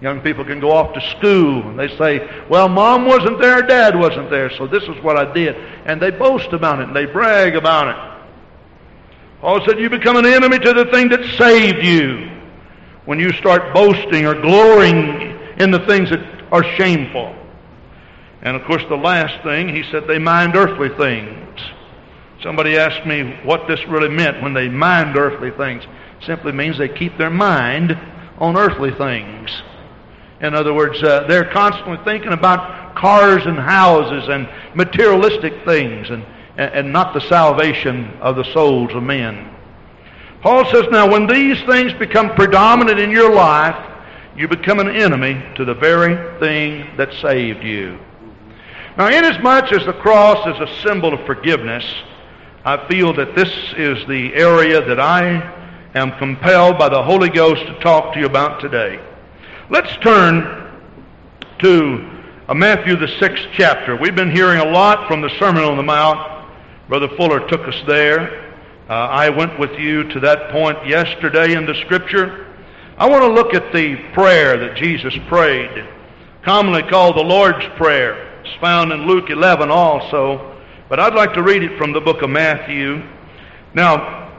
Young 0.02 0.22
people 0.22 0.46
can 0.46 0.62
go 0.62 0.72
off 0.72 0.94
to 0.94 1.02
school 1.18 1.62
and 1.68 1.78
they 1.78 1.90
say, 1.98 2.46
well, 2.50 2.70
mom 2.70 3.06
wasn't 3.06 3.40
there, 3.42 3.62
dad 3.62 4.00
wasn't 4.00 4.30
there, 4.30 4.50
so 4.50 4.66
this 4.66 4.84
is 4.84 5.04
what 5.04 5.18
I 5.18 5.34
did. 5.34 5.56
And 5.86 6.02
they 6.02 6.10
boast 6.10 6.54
about 6.54 6.80
it 6.80 6.88
and 6.88 6.96
they 6.96 7.06
brag 7.06 7.56
about 7.56 7.88
it. 7.90 8.22
Paul 9.42 9.66
said, 9.66 9.80
you 9.80 9.90
become 9.90 10.16
an 10.16 10.26
enemy 10.26 10.60
to 10.60 10.74
the 10.74 10.86
thing 10.86 11.10
that 11.10 11.24
saved 11.38 11.84
you 11.84 12.30
when 13.06 13.20
you 13.20 13.32
start 13.34 13.74
boasting 13.74 14.26
or 14.26 14.40
glorying 14.40 15.38
in 15.58 15.72
the 15.72 15.86
things 15.86 16.10
that 16.12 16.20
are 16.52 16.64
shameful. 16.76 17.36
And 18.42 18.56
of 18.56 18.64
course, 18.64 18.84
the 18.88 18.96
last 18.96 19.44
thing, 19.44 19.68
he 19.68 19.84
said, 19.92 20.08
they 20.08 20.20
mind 20.20 20.56
earthly 20.56 20.90
things. 20.90 21.60
Somebody 22.42 22.78
asked 22.78 23.06
me 23.06 23.38
what 23.44 23.68
this 23.68 23.86
really 23.88 24.08
meant 24.08 24.42
when 24.42 24.54
they 24.54 24.70
mind 24.70 25.18
earthly 25.18 25.52
things. 25.52 25.84
It 25.84 26.26
simply 26.26 26.54
means 26.54 26.78
they 26.78 26.88
keep 26.88 27.18
their 27.18 27.30
mind 27.30 27.98
on 28.38 28.56
earthly 28.56 28.92
things. 28.92 29.62
In 30.42 30.54
other 30.54 30.74
words, 30.74 31.02
uh, 31.04 31.26
they're 31.28 31.52
constantly 31.52 31.98
thinking 32.06 32.32
about 32.32 32.96
cars 32.96 33.46
and 33.46 33.58
houses 33.58 34.30
and 34.30 34.48
materialistic 34.74 35.66
things 35.66 36.10
and, 36.10 36.24
and 36.58 36.94
not 36.94 37.14
the 37.14 37.22
salvation 37.22 38.06
of 38.22 38.36
the 38.36 38.46
souls 38.54 38.94
of 38.94 39.04
men. 39.04 39.54
Paul 40.42 40.66
says, 40.72 40.86
now 40.92 41.10
when 41.10 41.28
these 41.28 41.62
things 41.64 41.94
become 41.94 42.34
predominant 42.36 43.00
in 43.00 43.12
your 43.12 43.34
life, 43.34 43.76
you 44.38 44.48
become 44.48 44.80
an 44.80 44.90
enemy 44.90 45.42
to 45.56 45.66
the 45.66 45.74
very 45.74 46.16
thing 46.40 46.96
that 46.96 47.14
saved 47.22 47.64
you. 47.64 48.00
Now, 48.98 49.08
inasmuch 49.08 49.72
as 49.74 49.86
the 49.86 49.94
cross 49.94 50.46
is 50.48 50.62
a 50.62 50.82
symbol 50.82 51.14
of 51.14 51.26
forgiveness, 51.26 51.86
I 52.64 52.88
feel 52.88 53.14
that 53.14 53.36
this 53.36 53.50
is 53.78 54.06
the 54.08 54.34
area 54.34 54.86
that 54.86 55.00
I 55.00 55.92
am 55.96 56.12
compelled 56.18 56.78
by 56.78 56.90
the 56.90 57.04
Holy 57.04 57.30
Ghost 57.30 57.66
to 57.66 57.80
talk 57.80 58.14
to 58.14 58.20
you 58.20 58.26
about 58.26 58.60
today. 58.62 59.00
Let's 59.72 59.96
turn 59.98 60.68
to 61.60 62.24
uh, 62.48 62.56
Matthew, 62.56 62.96
the 62.96 63.08
sixth 63.20 63.46
chapter. 63.54 63.96
We've 63.96 64.16
been 64.16 64.32
hearing 64.32 64.60
a 64.60 64.66
lot 64.66 65.08
from 65.08 65.22
the 65.22 65.30
Sermon 65.38 65.64
on 65.64 65.78
the 65.78 65.84
Mount. 65.84 66.50
Brother 66.88 67.08
Fuller 67.10 67.48
took 67.48 67.68
us 67.68 67.80
there. 67.86 68.52
Uh, 68.90 68.94
I 68.94 69.30
went 69.30 69.60
with 69.60 69.74
you 69.74 70.06
to 70.06 70.20
that 70.22 70.50
point 70.50 70.88
yesterday 70.88 71.54
in 71.54 71.68
the 71.68 71.76
Scripture. 71.86 72.48
I 72.98 73.08
want 73.08 73.22
to 73.22 73.32
look 73.32 73.54
at 73.54 73.72
the 73.72 73.98
prayer 74.12 74.58
that 74.58 74.76
Jesus 74.76 75.14
prayed, 75.28 75.88
commonly 76.42 76.82
called 76.82 77.18
the 77.18 77.22
Lord's 77.22 77.64
Prayer. 77.78 78.42
It's 78.44 78.60
found 78.60 78.92
in 78.92 79.06
Luke 79.06 79.30
11 79.30 79.70
also, 79.70 80.60
but 80.90 81.00
I'd 81.00 81.14
like 81.14 81.36
to 81.36 81.44
read 81.44 81.62
it 81.62 81.78
from 81.78 81.94
the 81.94 82.02
book 82.02 82.24
of 82.24 82.32
Matthew. 82.32 83.04
Now, 83.76 84.32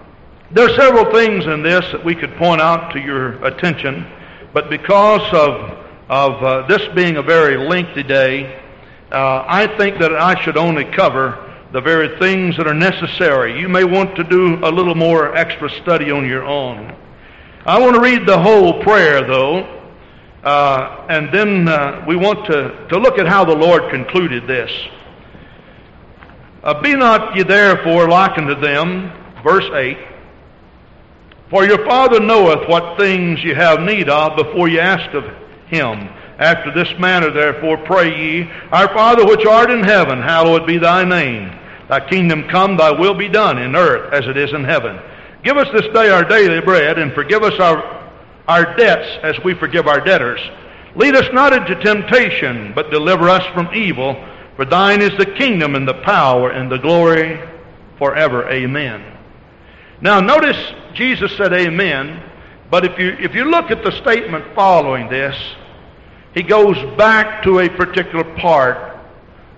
there 0.50 0.68
are 0.68 0.74
several 0.74 1.12
things 1.12 1.46
in 1.46 1.62
this 1.62 1.84
that 1.92 2.04
we 2.04 2.16
could 2.16 2.34
point 2.34 2.60
out 2.60 2.92
to 2.94 2.98
your 2.98 3.40
attention. 3.44 4.10
But 4.52 4.68
because 4.68 5.22
of, 5.32 5.78
of 6.08 6.42
uh, 6.42 6.66
this 6.66 6.82
being 6.94 7.16
a 7.16 7.22
very 7.22 7.56
lengthy 7.56 8.02
day, 8.02 8.60
uh, 9.12 9.44
I 9.46 9.66
think 9.76 9.98
that 9.98 10.14
I 10.14 10.40
should 10.42 10.56
only 10.56 10.84
cover 10.84 11.46
the 11.72 11.80
very 11.80 12.18
things 12.18 12.56
that 12.56 12.66
are 12.66 12.74
necessary. 12.74 13.60
You 13.60 13.68
may 13.68 13.84
want 13.84 14.16
to 14.16 14.24
do 14.24 14.56
a 14.64 14.70
little 14.70 14.96
more 14.96 15.36
extra 15.36 15.70
study 15.82 16.10
on 16.10 16.26
your 16.26 16.44
own. 16.44 16.96
I 17.64 17.78
want 17.78 17.94
to 17.94 18.00
read 18.00 18.26
the 18.26 18.38
whole 18.38 18.82
prayer, 18.82 19.22
though, 19.22 19.58
uh, 20.42 21.06
and 21.08 21.32
then 21.32 21.68
uh, 21.68 22.04
we 22.08 22.16
want 22.16 22.46
to, 22.46 22.88
to 22.88 22.98
look 22.98 23.18
at 23.18 23.28
how 23.28 23.44
the 23.44 23.54
Lord 23.54 23.90
concluded 23.90 24.48
this. 24.48 24.70
Uh, 26.64 26.80
Be 26.80 26.96
not 26.96 27.36
ye 27.36 27.44
therefore 27.44 28.08
like 28.08 28.36
unto 28.36 28.58
them, 28.60 29.12
verse 29.44 29.68
8, 29.72 29.96
for 31.50 31.64
your 31.64 31.84
Father 31.84 32.20
knoweth 32.20 32.68
what 32.68 32.96
things 32.96 33.42
ye 33.42 33.52
have 33.52 33.80
need 33.80 34.08
of 34.08 34.36
before 34.36 34.68
ye 34.68 34.78
ask 34.78 35.12
of 35.14 35.24
him. 35.66 36.08
After 36.38 36.72
this 36.72 36.98
manner, 36.98 37.30
therefore, 37.30 37.76
pray 37.78 38.16
ye, 38.16 38.50
Our 38.70 38.88
Father 38.94 39.26
which 39.26 39.44
art 39.44 39.70
in 39.70 39.82
heaven, 39.82 40.22
hallowed 40.22 40.66
be 40.66 40.78
thy 40.78 41.04
name. 41.04 41.50
Thy 41.88 42.08
kingdom 42.08 42.48
come, 42.48 42.76
thy 42.76 42.92
will 42.92 43.14
be 43.14 43.28
done 43.28 43.58
in 43.58 43.74
earth 43.74 44.12
as 44.12 44.26
it 44.26 44.36
is 44.36 44.52
in 44.52 44.64
heaven. 44.64 44.98
Give 45.42 45.56
us 45.56 45.68
this 45.72 45.92
day 45.92 46.08
our 46.08 46.24
daily 46.24 46.60
bread, 46.60 46.98
and 46.98 47.12
forgive 47.12 47.42
us 47.42 47.58
our, 47.58 47.82
our 48.46 48.76
debts 48.76 49.18
as 49.22 49.42
we 49.44 49.54
forgive 49.54 49.88
our 49.88 50.00
debtors. 50.00 50.40
Lead 50.94 51.16
us 51.16 51.28
not 51.32 51.52
into 51.52 51.74
temptation, 51.82 52.72
but 52.74 52.90
deliver 52.90 53.28
us 53.28 53.44
from 53.52 53.74
evil. 53.74 54.14
For 54.56 54.64
thine 54.64 55.02
is 55.02 55.16
the 55.18 55.26
kingdom 55.26 55.74
and 55.74 55.86
the 55.86 56.02
power 56.02 56.50
and 56.50 56.70
the 56.70 56.78
glory 56.78 57.40
forever. 57.98 58.48
Amen. 58.48 59.02
Now 60.00 60.20
notice 60.20 60.74
Jesus 60.94 61.36
said 61.36 61.52
amen, 61.52 62.22
but 62.70 62.84
if 62.84 62.98
you, 62.98 63.10
if 63.18 63.34
you 63.34 63.44
look 63.44 63.70
at 63.70 63.82
the 63.82 63.92
statement 64.02 64.44
following 64.54 65.08
this, 65.08 65.36
he 66.34 66.42
goes 66.42 66.76
back 66.96 67.42
to 67.44 67.60
a 67.60 67.68
particular 67.68 68.24
part 68.36 68.98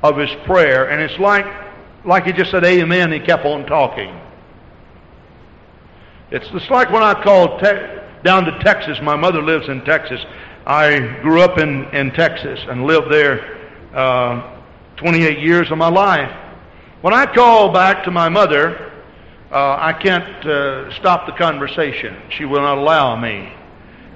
of 0.03 0.17
his 0.17 0.31
prayer, 0.45 0.91
and 0.91 1.03
it's 1.03 1.19
like, 1.19 1.47
like 2.05 2.25
he 2.25 2.33
just 2.33 2.51
said 2.51 2.65
amen, 2.65 3.13
he 3.13 3.21
kept 3.21 3.45
on 3.45 3.67
talking. 3.67 4.19
It's 6.31 6.49
just 6.49 6.71
like 6.71 6.91
when 6.91 7.03
I 7.03 7.23
called 7.23 7.61
te- 7.61 8.03
down 8.23 8.45
to 8.45 8.59
Texas. 8.61 8.99
My 9.03 9.17
mother 9.17 9.43
lives 9.43 9.69
in 9.69 9.85
Texas. 9.85 10.25
I 10.67 10.99
grew 11.23 11.43
up 11.43 11.59
in, 11.59 11.85
in 11.95 12.13
Texas 12.13 12.61
and 12.69 12.85
lived 12.85 13.11
there 13.11 13.59
uh, 13.95 14.61
28 14.97 15.39
years 15.41 15.71
of 15.71 15.79
my 15.79 15.89
life. 15.89 16.31
When 17.03 17.13
I 17.13 17.27
called 17.27 17.75
back 17.75 18.05
to 18.05 18.11
my 18.11 18.29
mother, 18.29 18.93
uh, 19.53 19.77
I 19.79 19.93
can't 19.93 20.47
uh, 20.47 20.91
stop 20.95 21.27
the 21.27 21.33
conversation. 21.33 22.17
She 22.31 22.47
will 22.47 22.63
not 22.63 22.79
allow 22.79 23.17
me. 23.17 23.53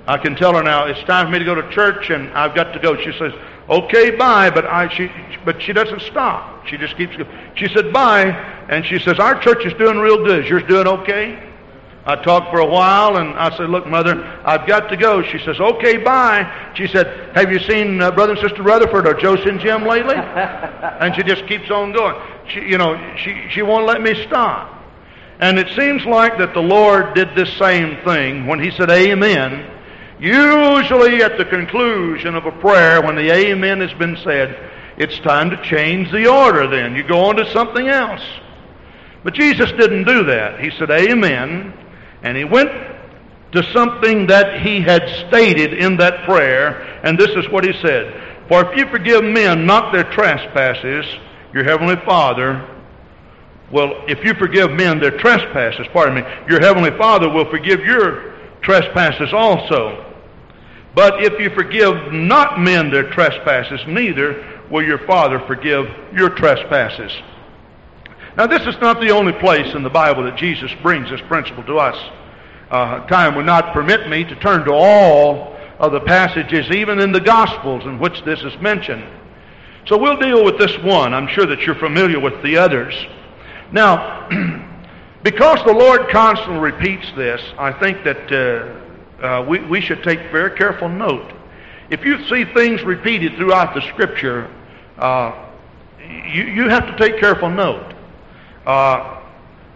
I 0.06 0.16
can 0.16 0.34
tell 0.34 0.54
her 0.54 0.62
now 0.62 0.86
it's 0.86 1.02
time 1.04 1.26
for 1.26 1.32
me 1.32 1.38
to 1.40 1.44
go 1.44 1.54
to 1.54 1.68
church 1.70 2.10
and 2.10 2.30
I've 2.30 2.54
got 2.54 2.72
to 2.72 2.78
go. 2.78 2.96
She 2.96 3.12
says, 3.18 3.32
"Okay, 3.68 4.12
bye," 4.12 4.50
but 4.50 4.64
I 4.64 4.88
she 4.96 5.10
but 5.44 5.60
she 5.60 5.72
doesn't 5.72 6.00
stop. 6.02 6.66
She 6.66 6.78
just 6.78 6.96
keeps 6.96 7.16
going. 7.16 7.28
She 7.54 7.68
said, 7.68 7.92
"Bye," 7.92 8.30
and 8.68 8.86
she 8.86 8.98
says, 8.98 9.18
"Our 9.18 9.38
church 9.40 9.66
is 9.66 9.74
doing 9.74 9.98
real 9.98 10.24
good. 10.24 10.44
Is 10.44 10.50
yours 10.50 10.62
doing 10.68 10.86
okay?" 10.86 11.42
I 12.08 12.14
talked 12.14 12.52
for 12.52 12.60
a 12.60 12.66
while 12.66 13.16
and 13.16 13.30
I 13.30 13.50
said, 13.56 13.68
Look, 13.68 13.84
Mother, 13.84 14.24
I've 14.44 14.64
got 14.64 14.88
to 14.90 14.96
go. 14.96 15.24
She 15.24 15.38
says, 15.38 15.58
Okay, 15.58 15.96
bye. 15.96 16.72
She 16.76 16.86
said, 16.86 17.34
Have 17.34 17.50
you 17.50 17.58
seen 17.58 18.00
uh, 18.00 18.12
Brother 18.12 18.34
and 18.34 18.40
Sister 18.40 18.62
Rutherford 18.62 19.08
or 19.08 19.14
Joseph 19.14 19.46
and 19.46 19.58
Jim 19.58 19.84
lately? 19.84 20.14
and 20.14 21.16
she 21.16 21.24
just 21.24 21.48
keeps 21.48 21.68
on 21.68 21.90
going. 21.92 22.14
She, 22.48 22.60
you 22.60 22.78
know, 22.78 22.96
she, 23.16 23.48
she 23.50 23.62
won't 23.62 23.86
let 23.86 24.00
me 24.02 24.14
stop. 24.24 24.75
And 25.38 25.58
it 25.58 25.68
seems 25.76 26.04
like 26.04 26.38
that 26.38 26.54
the 26.54 26.60
Lord 26.60 27.14
did 27.14 27.34
this 27.34 27.52
same 27.58 28.02
thing 28.04 28.46
when 28.46 28.62
he 28.62 28.70
said 28.70 28.90
amen. 28.90 29.70
Usually 30.18 31.22
at 31.22 31.36
the 31.36 31.44
conclusion 31.44 32.34
of 32.34 32.46
a 32.46 32.52
prayer, 32.52 33.02
when 33.02 33.16
the 33.16 33.30
amen 33.30 33.80
has 33.80 33.92
been 33.98 34.16
said, 34.24 34.56
it's 34.96 35.18
time 35.20 35.50
to 35.50 35.62
change 35.62 36.10
the 36.10 36.26
order 36.26 36.66
then. 36.66 36.96
You 36.96 37.02
go 37.02 37.26
on 37.26 37.36
to 37.36 37.50
something 37.52 37.86
else. 37.86 38.22
But 39.22 39.34
Jesus 39.34 39.70
didn't 39.72 40.04
do 40.04 40.24
that. 40.24 40.60
He 40.60 40.70
said, 40.70 40.90
Amen. 40.90 41.74
And 42.22 42.36
he 42.36 42.44
went 42.44 42.70
to 43.52 43.62
something 43.72 44.26
that 44.28 44.62
he 44.62 44.80
had 44.80 45.08
stated 45.28 45.74
in 45.74 45.96
that 45.98 46.24
prayer, 46.24 47.00
and 47.02 47.18
this 47.18 47.30
is 47.30 47.48
what 47.50 47.64
he 47.64 47.72
said 47.80 48.22
For 48.48 48.70
if 48.70 48.76
you 48.76 48.86
forgive 48.88 49.24
men 49.24 49.66
not 49.66 49.92
their 49.92 50.04
trespasses, 50.04 51.04
your 51.52 51.64
heavenly 51.64 51.96
Father 52.06 52.75
will, 53.72 54.04
if 54.06 54.24
you 54.24 54.34
forgive 54.34 54.70
men 54.72 55.00
their 55.00 55.16
trespasses, 55.18 55.86
pardon 55.92 56.14
me, 56.14 56.22
your 56.48 56.60
heavenly 56.60 56.96
Father 56.96 57.28
will 57.28 57.50
forgive 57.50 57.80
your 57.80 58.34
trespasses 58.62 59.32
also. 59.32 60.02
But 60.94 61.22
if 61.24 61.38
you 61.38 61.50
forgive 61.50 62.12
not 62.12 62.58
men 62.58 62.90
their 62.90 63.10
trespasses, 63.10 63.80
neither 63.86 64.60
will 64.70 64.82
your 64.82 64.98
Father 65.06 65.40
forgive 65.46 65.86
your 66.14 66.30
trespasses. 66.30 67.12
Now, 68.36 68.46
this 68.46 68.66
is 68.66 68.78
not 68.80 69.00
the 69.00 69.10
only 69.10 69.32
place 69.32 69.74
in 69.74 69.82
the 69.82 69.90
Bible 69.90 70.24
that 70.24 70.36
Jesus 70.36 70.70
brings 70.82 71.10
this 71.10 71.20
principle 71.22 71.64
to 71.64 71.78
us. 71.78 71.96
Uh, 72.70 73.06
time 73.06 73.34
would 73.34 73.46
not 73.46 73.72
permit 73.72 74.08
me 74.08 74.24
to 74.24 74.34
turn 74.36 74.64
to 74.64 74.72
all 74.72 75.56
of 75.78 75.92
the 75.92 76.00
passages, 76.00 76.70
even 76.70 76.98
in 76.98 77.12
the 77.12 77.20
Gospels, 77.20 77.84
in 77.84 77.98
which 77.98 78.22
this 78.24 78.42
is 78.42 78.56
mentioned. 78.60 79.04
So 79.86 79.96
we'll 79.96 80.18
deal 80.18 80.44
with 80.44 80.58
this 80.58 80.76
one. 80.78 81.14
I'm 81.14 81.28
sure 81.28 81.46
that 81.46 81.60
you're 81.60 81.76
familiar 81.76 82.18
with 82.18 82.42
the 82.42 82.56
others. 82.56 82.94
Now, 83.72 84.28
because 85.22 85.62
the 85.64 85.72
Lord 85.72 86.08
constantly 86.08 86.58
repeats 86.58 87.10
this, 87.16 87.42
I 87.58 87.72
think 87.72 88.04
that 88.04 88.32
uh, 88.32 89.24
uh, 89.24 89.44
we, 89.46 89.60
we 89.60 89.80
should 89.80 90.02
take 90.02 90.20
very 90.30 90.56
careful 90.56 90.88
note. 90.88 91.32
If 91.90 92.04
you 92.04 92.24
see 92.26 92.44
things 92.44 92.82
repeated 92.82 93.36
throughout 93.36 93.74
the 93.74 93.80
Scripture, 93.82 94.50
uh, 94.98 95.46
you, 96.00 96.44
you 96.44 96.68
have 96.68 96.86
to 96.86 96.96
take 96.96 97.20
careful 97.20 97.50
note. 97.50 97.94
Uh, 98.64 99.20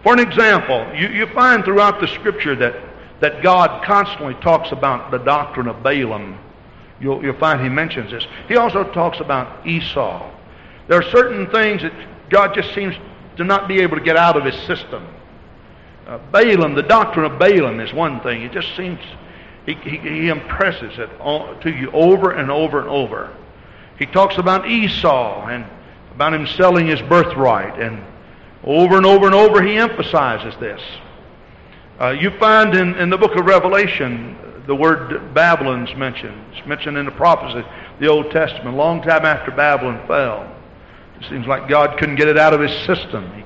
for 0.03 0.13
an 0.13 0.19
example, 0.19 0.87
you, 0.95 1.07
you 1.07 1.27
find 1.27 1.63
throughout 1.63 2.01
the 2.01 2.07
Scripture 2.07 2.55
that, 2.55 2.75
that 3.19 3.41
God 3.41 3.83
constantly 3.85 4.33
talks 4.35 4.71
about 4.71 5.11
the 5.11 5.19
doctrine 5.19 5.67
of 5.67 5.83
Balaam. 5.83 6.37
You'll, 6.99 7.23
you'll 7.23 7.37
find 7.37 7.61
he 7.61 7.69
mentions 7.69 8.11
this. 8.11 8.25
He 8.47 8.57
also 8.57 8.83
talks 8.83 9.19
about 9.19 9.65
Esau. 9.65 10.29
There 10.87 10.99
are 10.99 11.09
certain 11.09 11.49
things 11.49 11.81
that 11.81 11.93
God 12.29 12.53
just 12.53 12.73
seems 12.73 12.95
to 13.41 13.47
not 13.47 13.67
be 13.67 13.79
able 13.81 13.97
to 13.97 14.03
get 14.03 14.17
out 14.17 14.37
of 14.37 14.45
his 14.45 14.55
system. 14.65 15.07
Uh, 16.07 16.19
Balaam, 16.31 16.75
the 16.75 16.83
doctrine 16.83 17.31
of 17.31 17.39
Balaam 17.39 17.79
is 17.79 17.93
one 17.93 18.21
thing. 18.21 18.43
It 18.43 18.51
just 18.51 18.75
seems 18.75 18.99
he, 19.65 19.75
he, 19.75 19.97
he 19.97 20.29
impresses 20.29 20.97
it 20.97 21.09
to 21.61 21.69
you 21.69 21.91
over 21.91 22.31
and 22.31 22.49
over 22.49 22.79
and 22.79 22.89
over. 22.89 23.35
He 23.99 24.05
talks 24.05 24.37
about 24.37 24.67
Esau 24.67 25.47
and 25.47 25.65
about 26.13 26.33
him 26.33 26.47
selling 26.47 26.87
his 26.87 27.01
birthright, 27.03 27.79
and 27.79 28.03
over 28.63 28.97
and 28.97 29.05
over 29.05 29.27
and 29.27 29.35
over 29.35 29.63
he 29.63 29.77
emphasizes 29.77 30.59
this. 30.59 30.81
Uh, 31.99 32.09
you 32.09 32.31
find 32.39 32.75
in, 32.75 32.95
in 32.95 33.09
the 33.09 33.17
book 33.17 33.35
of 33.35 33.45
Revelation 33.45 34.37
the 34.67 34.75
word 34.75 35.33
Babylon's 35.33 35.93
mentioned. 35.95 36.39
It's 36.53 36.65
mentioned 36.67 36.97
in 36.97 37.05
the 37.05 37.11
prophecy, 37.11 37.67
the 37.99 38.07
Old 38.07 38.31
Testament, 38.31 38.75
long 38.75 39.01
time 39.01 39.25
after 39.25 39.51
Babylon 39.51 40.05
fell. 40.07 40.55
It 41.21 41.29
seems 41.29 41.45
like 41.45 41.69
God 41.69 41.99
couldn't 41.99 42.15
get 42.15 42.27
it 42.27 42.37
out 42.37 42.51
of 42.51 42.61
his 42.61 42.71
system. 42.85 43.31
He 43.35 43.43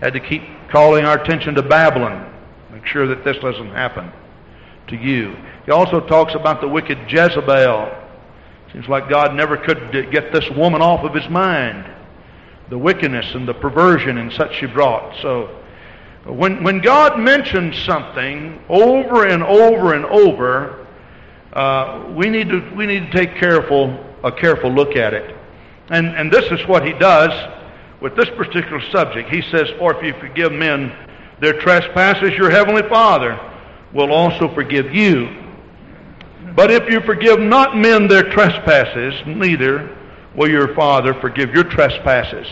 had 0.00 0.14
to 0.14 0.20
keep 0.20 0.42
calling 0.70 1.04
our 1.04 1.22
attention 1.22 1.54
to 1.54 1.62
Babylon. 1.62 2.32
Make 2.72 2.86
sure 2.86 3.06
that 3.06 3.22
this 3.22 3.36
doesn't 3.38 3.70
happen 3.70 4.10
to 4.88 4.96
you. 4.96 5.36
He 5.64 5.70
also 5.70 6.00
talks 6.00 6.34
about 6.34 6.60
the 6.60 6.66
wicked 6.66 6.98
Jezebel. 7.08 8.02
Seems 8.72 8.88
like 8.88 9.08
God 9.08 9.32
never 9.36 9.56
could 9.56 10.10
get 10.10 10.32
this 10.32 10.50
woman 10.50 10.82
off 10.82 11.04
of 11.04 11.14
his 11.14 11.28
mind. 11.30 11.88
The 12.68 12.78
wickedness 12.78 13.32
and 13.34 13.46
the 13.46 13.54
perversion 13.54 14.18
and 14.18 14.32
such 14.32 14.56
she 14.56 14.66
brought. 14.66 15.16
So, 15.22 15.60
when, 16.24 16.64
when 16.64 16.80
God 16.80 17.20
mentions 17.20 17.78
something 17.84 18.60
over 18.68 19.26
and 19.26 19.44
over 19.44 19.94
and 19.94 20.04
over, 20.06 20.84
uh, 21.52 22.12
we, 22.16 22.28
need 22.28 22.48
to, 22.48 22.74
we 22.74 22.86
need 22.86 23.12
to 23.12 23.16
take 23.16 23.36
careful, 23.36 24.04
a 24.24 24.32
careful 24.32 24.72
look 24.72 24.96
at 24.96 25.14
it. 25.14 25.33
And, 25.90 26.08
and 26.08 26.32
this 26.32 26.50
is 26.50 26.66
what 26.66 26.86
he 26.86 26.92
does 26.94 27.30
with 28.00 28.16
this 28.16 28.28
particular 28.30 28.80
subject. 28.90 29.30
He 29.30 29.42
says, 29.42 29.68
For 29.78 29.94
if 29.94 30.02
you 30.02 30.14
forgive 30.20 30.52
men 30.52 30.92
their 31.40 31.58
trespasses, 31.60 32.30
your 32.36 32.50
heavenly 32.50 32.82
Father 32.88 33.38
will 33.92 34.12
also 34.12 34.52
forgive 34.54 34.94
you. 34.94 35.28
But 36.54 36.70
if 36.70 36.90
you 36.90 37.00
forgive 37.00 37.40
not 37.40 37.76
men 37.76 38.06
their 38.06 38.30
trespasses, 38.30 39.14
neither 39.26 39.96
will 40.36 40.50
your 40.50 40.74
Father 40.74 41.14
forgive 41.14 41.54
your 41.54 41.64
trespasses. 41.64 42.46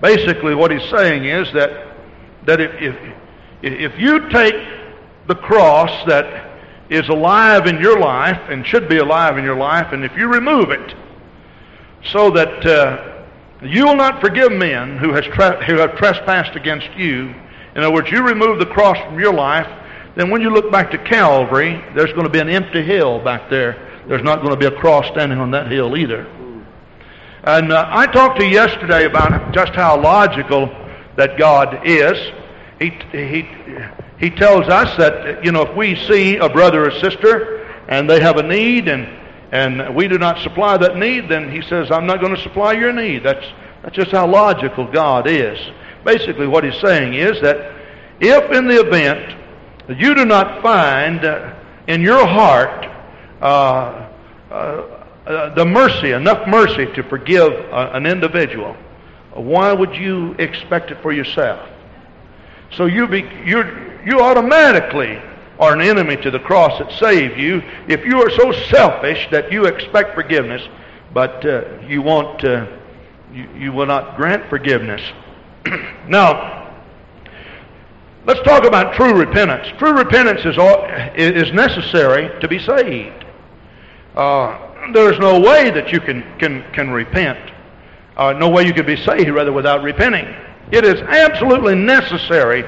Basically, 0.00 0.54
what 0.54 0.70
he's 0.70 0.88
saying 0.90 1.24
is 1.24 1.52
that, 1.52 1.94
that 2.46 2.60
if, 2.60 2.70
if, 2.80 3.14
if 3.62 3.98
you 3.98 4.28
take 4.30 4.54
the 5.26 5.34
cross 5.34 5.90
that 6.06 6.48
is 6.88 7.08
alive 7.08 7.66
in 7.66 7.80
your 7.80 7.98
life 7.98 8.40
and 8.48 8.66
should 8.66 8.88
be 8.88 8.98
alive 8.98 9.36
in 9.36 9.44
your 9.44 9.56
life, 9.56 9.92
and 9.92 10.04
if 10.04 10.16
you 10.16 10.28
remove 10.28 10.70
it, 10.70 10.94
so 12.04 12.30
that 12.30 12.66
uh, 12.66 13.24
you 13.62 13.86
will 13.86 13.96
not 13.96 14.20
forgive 14.20 14.52
men 14.52 14.98
who, 14.98 15.12
has 15.12 15.24
tra- 15.24 15.64
who 15.64 15.76
have 15.78 15.96
trespassed 15.96 16.56
against 16.56 16.88
you. 16.96 17.34
In 17.74 17.82
other 17.82 17.92
words, 17.92 18.10
you 18.10 18.22
remove 18.22 18.58
the 18.58 18.66
cross 18.66 18.96
from 19.04 19.18
your 19.18 19.34
life, 19.34 19.66
then 20.14 20.30
when 20.30 20.40
you 20.40 20.50
look 20.50 20.72
back 20.72 20.90
to 20.90 20.98
Calvary, 20.98 21.82
there's 21.94 22.12
going 22.12 22.24
to 22.24 22.30
be 22.30 22.40
an 22.40 22.48
empty 22.48 22.82
hill 22.82 23.22
back 23.22 23.48
there. 23.50 24.04
There's 24.08 24.22
not 24.22 24.42
going 24.42 24.50
to 24.50 24.56
be 24.56 24.66
a 24.66 24.78
cross 24.78 25.06
standing 25.08 25.38
on 25.38 25.50
that 25.52 25.70
hill 25.70 25.96
either. 25.96 26.26
And 27.44 27.72
uh, 27.72 27.88
I 27.88 28.06
talked 28.06 28.40
to 28.40 28.44
you 28.44 28.50
yesterday 28.50 29.04
about 29.04 29.54
just 29.54 29.72
how 29.74 30.00
logical 30.00 30.66
that 31.16 31.38
God 31.38 31.86
is. 31.86 32.18
He, 32.80 32.90
he, 33.12 33.48
he 34.18 34.30
tells 34.30 34.68
us 34.68 34.96
that, 34.98 35.44
you 35.44 35.52
know, 35.52 35.62
if 35.62 35.76
we 35.76 35.94
see 36.06 36.36
a 36.36 36.48
brother 36.48 36.86
or 36.86 36.90
sister 36.90 37.64
and 37.88 38.08
they 38.08 38.20
have 38.20 38.38
a 38.38 38.42
need 38.42 38.88
and 38.88 39.08
and 39.50 39.94
we 39.94 40.08
do 40.08 40.18
not 40.18 40.42
supply 40.42 40.76
that 40.76 40.96
need, 40.96 41.28
then 41.28 41.50
he 41.50 41.62
says, 41.62 41.90
I'm 41.90 42.06
not 42.06 42.20
going 42.20 42.34
to 42.34 42.42
supply 42.42 42.72
your 42.72 42.92
need. 42.92 43.22
That's, 43.22 43.46
that's 43.82 43.96
just 43.96 44.10
how 44.10 44.26
logical 44.26 44.90
God 44.90 45.26
is. 45.26 45.58
Basically, 46.04 46.46
what 46.46 46.64
he's 46.64 46.78
saying 46.80 47.14
is 47.14 47.40
that 47.40 47.74
if 48.20 48.52
in 48.52 48.68
the 48.68 48.80
event 48.80 49.36
that 49.86 49.98
you 49.98 50.14
do 50.14 50.24
not 50.24 50.62
find 50.62 51.24
uh, 51.24 51.54
in 51.86 52.02
your 52.02 52.26
heart 52.26 52.86
uh, 53.40 54.08
uh, 54.50 54.54
uh 55.26 55.54
the 55.54 55.64
mercy, 55.64 56.12
enough 56.12 56.46
mercy 56.48 56.86
to 56.94 57.02
forgive 57.04 57.52
uh, 57.52 57.90
an 57.92 58.06
individual, 58.06 58.76
why 59.32 59.72
would 59.72 59.94
you 59.94 60.32
expect 60.34 60.90
it 60.90 61.00
for 61.02 61.12
yourself? 61.12 61.68
So 62.72 62.86
you, 62.86 63.06
be, 63.06 63.20
you 63.44 63.62
you 64.04 64.20
automatically 64.20 65.20
are 65.58 65.72
an 65.72 65.80
enemy 65.80 66.16
to 66.16 66.30
the 66.30 66.38
cross 66.38 66.78
that 66.78 66.92
saved 66.98 67.38
you, 67.38 67.62
if 67.88 68.04
you 68.04 68.22
are 68.22 68.30
so 68.30 68.52
selfish 68.70 69.28
that 69.30 69.50
you 69.50 69.64
expect 69.66 70.14
forgiveness, 70.14 70.62
but 71.12 71.44
uh, 71.44 71.64
you 71.86 72.02
want 72.02 72.44
uh, 72.44 72.66
you, 73.32 73.48
you 73.56 73.72
will 73.72 73.86
not 73.86 74.16
grant 74.16 74.48
forgiveness. 74.48 75.02
now, 76.08 76.72
let's 78.24 78.40
talk 78.42 78.64
about 78.64 78.94
true 78.94 79.14
repentance. 79.14 79.68
True 79.78 79.92
repentance 79.92 80.44
is 80.44 80.58
all, 80.58 80.84
is 81.14 81.52
necessary 81.52 82.40
to 82.40 82.48
be 82.48 82.58
saved. 82.58 83.24
Uh, 84.14 84.92
there's 84.92 85.18
no 85.18 85.40
way 85.40 85.70
that 85.70 85.92
you 85.92 86.00
can 86.00 86.22
can 86.38 86.64
can 86.72 86.90
repent. 86.90 87.52
Uh, 88.16 88.32
no 88.32 88.48
way 88.48 88.64
you 88.64 88.72
can 88.72 88.86
be 88.86 88.96
saved 88.96 89.28
rather 89.28 89.52
without 89.52 89.82
repenting. 89.82 90.26
It 90.70 90.84
is 90.84 91.00
absolutely 91.00 91.74
necessary 91.74 92.64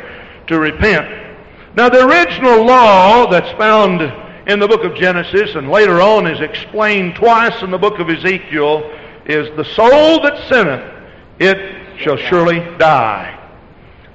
to 0.46 0.58
repent. 0.58 1.29
Now, 1.76 1.88
the 1.88 2.04
original 2.04 2.64
law 2.64 3.30
that's 3.30 3.50
found 3.56 4.02
in 4.48 4.58
the 4.58 4.66
book 4.66 4.82
of 4.82 4.96
Genesis 4.96 5.54
and 5.54 5.70
later 5.70 6.00
on 6.02 6.26
is 6.26 6.40
explained 6.40 7.14
twice 7.14 7.62
in 7.62 7.70
the 7.70 7.78
book 7.78 8.00
of 8.00 8.10
Ezekiel 8.10 8.90
is 9.24 9.54
the 9.56 9.64
soul 9.64 10.20
that 10.22 10.48
sinneth, 10.48 10.82
it 11.38 12.00
shall 12.00 12.16
surely 12.16 12.58
die. 12.76 13.36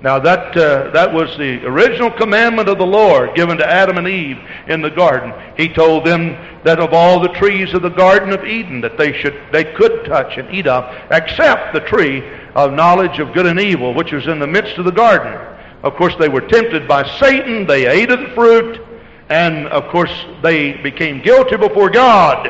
Now, 0.02 0.20
that, 0.20 0.56
uh, 0.58 0.92
that 0.92 1.14
was 1.14 1.36
the 1.38 1.66
original 1.66 2.12
commandment 2.12 2.68
of 2.68 2.78
the 2.78 2.86
Lord 2.86 3.34
given 3.36 3.58
to 3.58 3.66
Adam 3.66 3.98
and 3.98 4.08
Eve 4.08 4.38
in 4.68 4.82
the 4.82 4.90
garden. 4.90 5.34
He 5.56 5.70
told 5.70 6.06
them 6.06 6.38
that 6.66 6.80
of 6.80 6.94
all 6.94 7.22
the 7.22 7.30
trees 7.30 7.74
of 7.74 7.82
the 7.82 7.90
Garden 7.90 8.34
of 8.34 8.44
Eden 8.44 8.82
that 8.82 8.98
they, 8.98 9.14
should, 9.14 9.42
they 9.54 9.64
could 9.64 10.04
touch 10.06 10.38
and 10.38 10.54
eat 10.54 10.68
of, 10.68 10.94
except 11.10 11.74
the 11.74 11.80
tree 11.80 12.22
of 12.54 12.74
knowledge 12.74 13.20
of 13.20 13.34
good 13.34 13.46
and 13.46 13.60
evil, 13.60 13.94
which 13.94 14.12
was 14.12 14.28
in 14.28 14.40
the 14.40 14.46
midst 14.46 14.78
of 14.78 14.84
the 14.86 14.92
garden. 14.92 15.55
Of 15.86 15.96
course, 15.96 16.16
they 16.20 16.30
were 16.30 16.42
tempted 16.42 16.88
by 16.88 17.08
Satan. 17.20 17.68
They 17.68 17.86
ate 17.86 18.10
of 18.10 18.20
the 18.20 18.30
fruit. 18.30 18.82
And, 19.30 19.68
of 19.68 19.88
course, 19.92 20.12
they 20.42 20.74
became 20.82 21.22
guilty 21.22 21.58
before 21.58 21.92
God. 21.92 22.48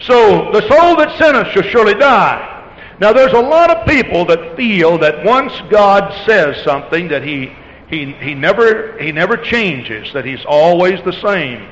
So, 0.00 0.50
the 0.50 0.62
soul 0.62 0.96
that 0.96 1.18
sinneth 1.18 1.48
shall 1.48 1.62
surely 1.62 1.94
die. 1.94 2.54
Now, 3.00 3.12
there's 3.12 3.34
a 3.34 3.40
lot 3.40 3.70
of 3.70 3.86
people 3.86 4.24
that 4.26 4.56
feel 4.56 4.96
that 4.98 5.24
once 5.24 5.52
God 5.70 6.26
says 6.26 6.62
something, 6.64 7.08
that 7.08 7.22
he, 7.22 7.52
he, 7.88 8.12
he, 8.12 8.34
never, 8.34 8.98
he 8.98 9.12
never 9.12 9.36
changes, 9.36 10.10
that 10.14 10.24
he's 10.24 10.44
always 10.46 11.00
the 11.04 11.12
same. 11.12 11.68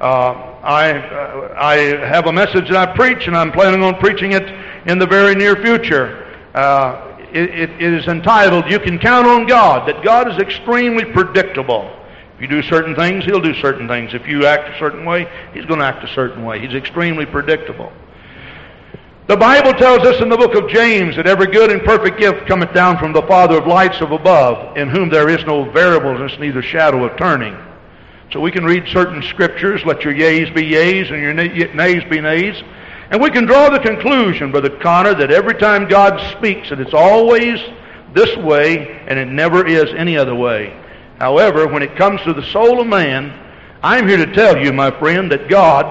Uh, 0.00 0.32
I, 0.62 0.92
uh, 0.92 1.54
I 1.56 1.74
have 2.06 2.26
a 2.26 2.32
message 2.32 2.68
that 2.68 2.88
I 2.88 2.94
preach, 2.96 3.28
and 3.28 3.36
I'm 3.36 3.52
planning 3.52 3.84
on 3.84 3.94
preaching 3.96 4.32
it 4.32 4.42
in 4.86 4.98
the 4.98 5.06
very 5.06 5.36
near 5.36 5.54
future. 5.56 6.26
Uh, 6.52 7.09
it, 7.34 7.70
it 7.70 7.94
is 7.94 8.06
entitled, 8.06 8.70
You 8.70 8.78
Can 8.78 8.98
Count 8.98 9.26
on 9.26 9.46
God, 9.46 9.88
that 9.88 10.02
God 10.02 10.30
is 10.30 10.38
extremely 10.38 11.04
predictable. 11.04 11.96
If 12.34 12.42
you 12.42 12.48
do 12.48 12.62
certain 12.62 12.94
things, 12.94 13.24
He'll 13.24 13.40
do 13.40 13.54
certain 13.54 13.86
things. 13.86 14.14
If 14.14 14.26
you 14.26 14.46
act 14.46 14.74
a 14.74 14.78
certain 14.78 15.04
way, 15.04 15.28
He's 15.52 15.66
going 15.66 15.80
to 15.80 15.86
act 15.86 16.04
a 16.04 16.14
certain 16.14 16.44
way. 16.44 16.58
He's 16.58 16.74
extremely 16.74 17.26
predictable. 17.26 17.92
The 19.26 19.36
Bible 19.36 19.72
tells 19.74 20.00
us 20.00 20.20
in 20.20 20.28
the 20.28 20.36
book 20.36 20.56
of 20.56 20.68
James 20.68 21.14
that 21.14 21.28
every 21.28 21.46
good 21.46 21.70
and 21.70 21.84
perfect 21.84 22.18
gift 22.18 22.48
cometh 22.48 22.74
down 22.74 22.98
from 22.98 23.12
the 23.12 23.22
Father 23.22 23.58
of 23.58 23.66
lights 23.66 24.00
of 24.00 24.10
above, 24.10 24.76
in 24.76 24.88
whom 24.88 25.08
there 25.08 25.28
is 25.28 25.44
no 25.46 25.70
variableness, 25.70 26.36
neither 26.40 26.62
shadow 26.62 27.04
of 27.04 27.16
turning. 27.16 27.56
So 28.32 28.40
we 28.40 28.50
can 28.50 28.64
read 28.64 28.88
certain 28.88 29.22
scriptures, 29.22 29.84
let 29.84 30.02
your 30.02 30.14
yeas 30.14 30.50
be 30.50 30.64
yeas 30.64 31.10
and 31.10 31.20
your 31.20 31.32
nays 31.32 32.02
be 32.10 32.20
nays, 32.20 32.60
and 33.10 33.20
we 33.20 33.30
can 33.30 33.44
draw 33.44 33.68
the 33.68 33.80
conclusion, 33.80 34.52
Brother 34.52 34.70
Connor, 34.70 35.14
that 35.14 35.32
every 35.32 35.54
time 35.54 35.88
God 35.88 36.20
speaks, 36.38 36.70
that 36.70 36.80
it's 36.80 36.94
always 36.94 37.58
this 38.14 38.36
way 38.36 39.00
and 39.08 39.18
it 39.18 39.26
never 39.26 39.66
is 39.66 39.92
any 39.94 40.16
other 40.16 40.34
way. 40.34 40.76
However, 41.18 41.66
when 41.66 41.82
it 41.82 41.96
comes 41.96 42.20
to 42.22 42.32
the 42.32 42.46
soul 42.46 42.80
of 42.80 42.86
man, 42.86 43.36
I'm 43.82 44.06
here 44.06 44.24
to 44.24 44.32
tell 44.32 44.56
you, 44.56 44.72
my 44.72 44.90
friend, 44.98 45.30
that 45.32 45.48
God 45.48 45.90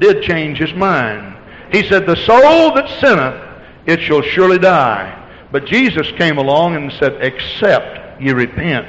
did 0.00 0.22
change 0.22 0.58
his 0.58 0.74
mind. 0.74 1.36
He 1.70 1.86
said, 1.88 2.04
The 2.04 2.16
soul 2.16 2.74
that 2.74 3.00
sinneth, 3.00 3.42
it 3.86 4.00
shall 4.00 4.22
surely 4.22 4.58
die. 4.58 5.22
But 5.52 5.66
Jesus 5.66 6.10
came 6.12 6.38
along 6.38 6.74
and 6.74 6.92
said, 6.92 7.22
Except 7.22 8.20
ye 8.20 8.32
repent, 8.32 8.88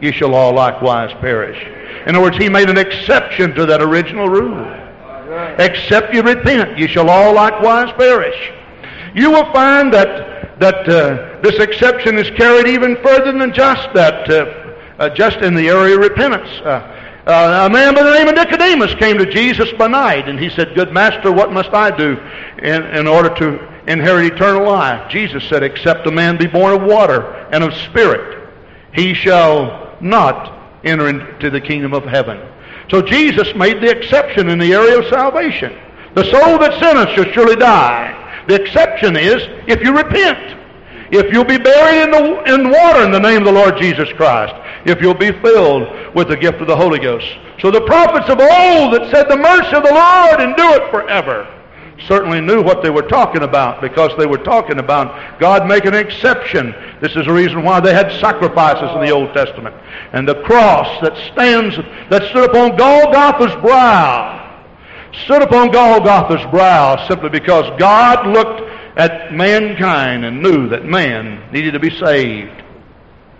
ye 0.00 0.12
shall 0.12 0.34
all 0.34 0.54
likewise 0.54 1.12
perish. 1.20 1.58
In 2.06 2.14
other 2.14 2.22
words, 2.24 2.38
he 2.38 2.48
made 2.48 2.70
an 2.70 2.78
exception 2.78 3.54
to 3.54 3.66
that 3.66 3.82
original 3.82 4.28
rule. 4.28 4.87
Except 5.58 6.14
you 6.14 6.22
repent, 6.22 6.78
you 6.78 6.88
shall 6.88 7.10
all 7.10 7.34
likewise 7.34 7.92
perish. 7.96 8.52
You 9.14 9.30
will 9.30 9.52
find 9.52 9.92
that, 9.92 10.58
that 10.60 10.88
uh, 10.88 11.40
this 11.42 11.58
exception 11.58 12.18
is 12.18 12.30
carried 12.30 12.66
even 12.66 12.96
further 13.02 13.36
than 13.36 13.52
just 13.52 13.92
that, 13.94 14.30
uh, 14.30 14.76
uh, 14.98 15.08
just 15.10 15.38
in 15.38 15.54
the 15.54 15.68
area 15.68 15.96
of 15.96 16.00
repentance. 16.00 16.48
Uh, 16.64 16.94
uh, 17.26 17.66
a 17.66 17.70
man 17.70 17.94
by 17.94 18.02
the 18.02 18.14
name 18.14 18.26
of 18.28 18.34
Nicodemus 18.34 18.94
came 18.94 19.18
to 19.18 19.26
Jesus 19.26 19.70
by 19.72 19.86
night, 19.86 20.28
and 20.30 20.40
he 20.40 20.48
said, 20.48 20.74
Good 20.74 20.92
master, 20.92 21.30
what 21.30 21.52
must 21.52 21.74
I 21.74 21.94
do 21.94 22.16
in, 22.62 22.82
in 22.84 23.06
order 23.06 23.28
to 23.34 23.82
inherit 23.86 24.32
eternal 24.32 24.66
life? 24.66 25.10
Jesus 25.10 25.46
said, 25.46 25.62
Except 25.62 26.06
a 26.06 26.10
man 26.10 26.38
be 26.38 26.46
born 26.46 26.74
of 26.74 26.82
water 26.88 27.22
and 27.52 27.62
of 27.62 27.74
spirit, 27.74 28.48
he 28.94 29.12
shall 29.12 29.98
not 30.00 30.80
enter 30.84 31.08
into 31.08 31.50
the 31.50 31.60
kingdom 31.60 31.92
of 31.92 32.04
heaven. 32.04 32.40
So 32.90 33.02
Jesus 33.02 33.54
made 33.54 33.82
the 33.82 33.90
exception 33.90 34.48
in 34.48 34.58
the 34.58 34.72
area 34.72 34.98
of 34.98 35.06
salvation. 35.06 35.76
The 36.14 36.24
soul 36.24 36.58
that 36.58 36.80
sinneth 36.80 37.10
shall 37.10 37.32
surely 37.32 37.56
die. 37.56 38.44
The 38.48 38.54
exception 38.54 39.16
is 39.16 39.42
if 39.66 39.82
you 39.82 39.96
repent. 39.96 40.56
If 41.10 41.32
you'll 41.32 41.44
be 41.44 41.58
buried 41.58 42.04
in, 42.04 42.10
the, 42.10 42.54
in 42.54 42.70
water 42.70 43.02
in 43.02 43.10
the 43.10 43.20
name 43.20 43.38
of 43.38 43.44
the 43.44 43.52
Lord 43.52 43.78
Jesus 43.78 44.12
Christ 44.12 44.54
if 44.84 45.00
you'll 45.00 45.14
be 45.14 45.32
filled 45.40 46.14
with 46.14 46.28
the 46.28 46.36
gift 46.36 46.60
of 46.60 46.66
the 46.66 46.76
Holy 46.76 46.98
Ghost. 46.98 47.26
So 47.60 47.70
the 47.70 47.80
prophets 47.82 48.28
of 48.28 48.38
old 48.40 48.94
that 48.94 49.10
said 49.10 49.28
the 49.28 49.36
mercy 49.36 49.74
of 49.74 49.82
the 49.82 49.92
Lord 49.92 50.40
it 50.40 50.90
forever 50.90 51.46
certainly 52.06 52.40
knew 52.40 52.62
what 52.62 52.82
they 52.82 52.90
were 52.90 53.02
talking 53.02 53.42
about 53.42 53.80
because 53.80 54.10
they 54.16 54.26
were 54.26 54.38
talking 54.38 54.78
about 54.78 55.40
God 55.40 55.66
making 55.66 55.94
an 55.94 56.06
exception. 56.06 56.74
This 57.00 57.16
is 57.16 57.26
the 57.26 57.32
reason 57.32 57.64
why 57.64 57.80
they 57.80 57.92
had 57.92 58.12
sacrifices 58.20 58.94
in 58.94 59.00
the 59.00 59.10
Old 59.10 59.32
Testament. 59.34 59.74
And 60.12 60.26
the 60.26 60.40
cross 60.42 61.00
that 61.02 61.16
stands, 61.32 61.76
that 62.10 62.30
stood 62.30 62.50
upon 62.50 62.76
Golgotha's 62.76 63.60
brow, 63.60 64.38
stood 65.24 65.42
upon 65.42 65.70
Golgotha's 65.70 66.48
brow 66.50 67.06
simply 67.08 67.30
because 67.30 67.66
God 67.78 68.26
looked 68.28 68.62
at 68.96 69.32
mankind 69.32 70.24
and 70.24 70.42
knew 70.42 70.68
that 70.68 70.84
man 70.84 71.50
needed 71.52 71.72
to 71.72 71.80
be 71.80 71.90
saved. 71.90 72.62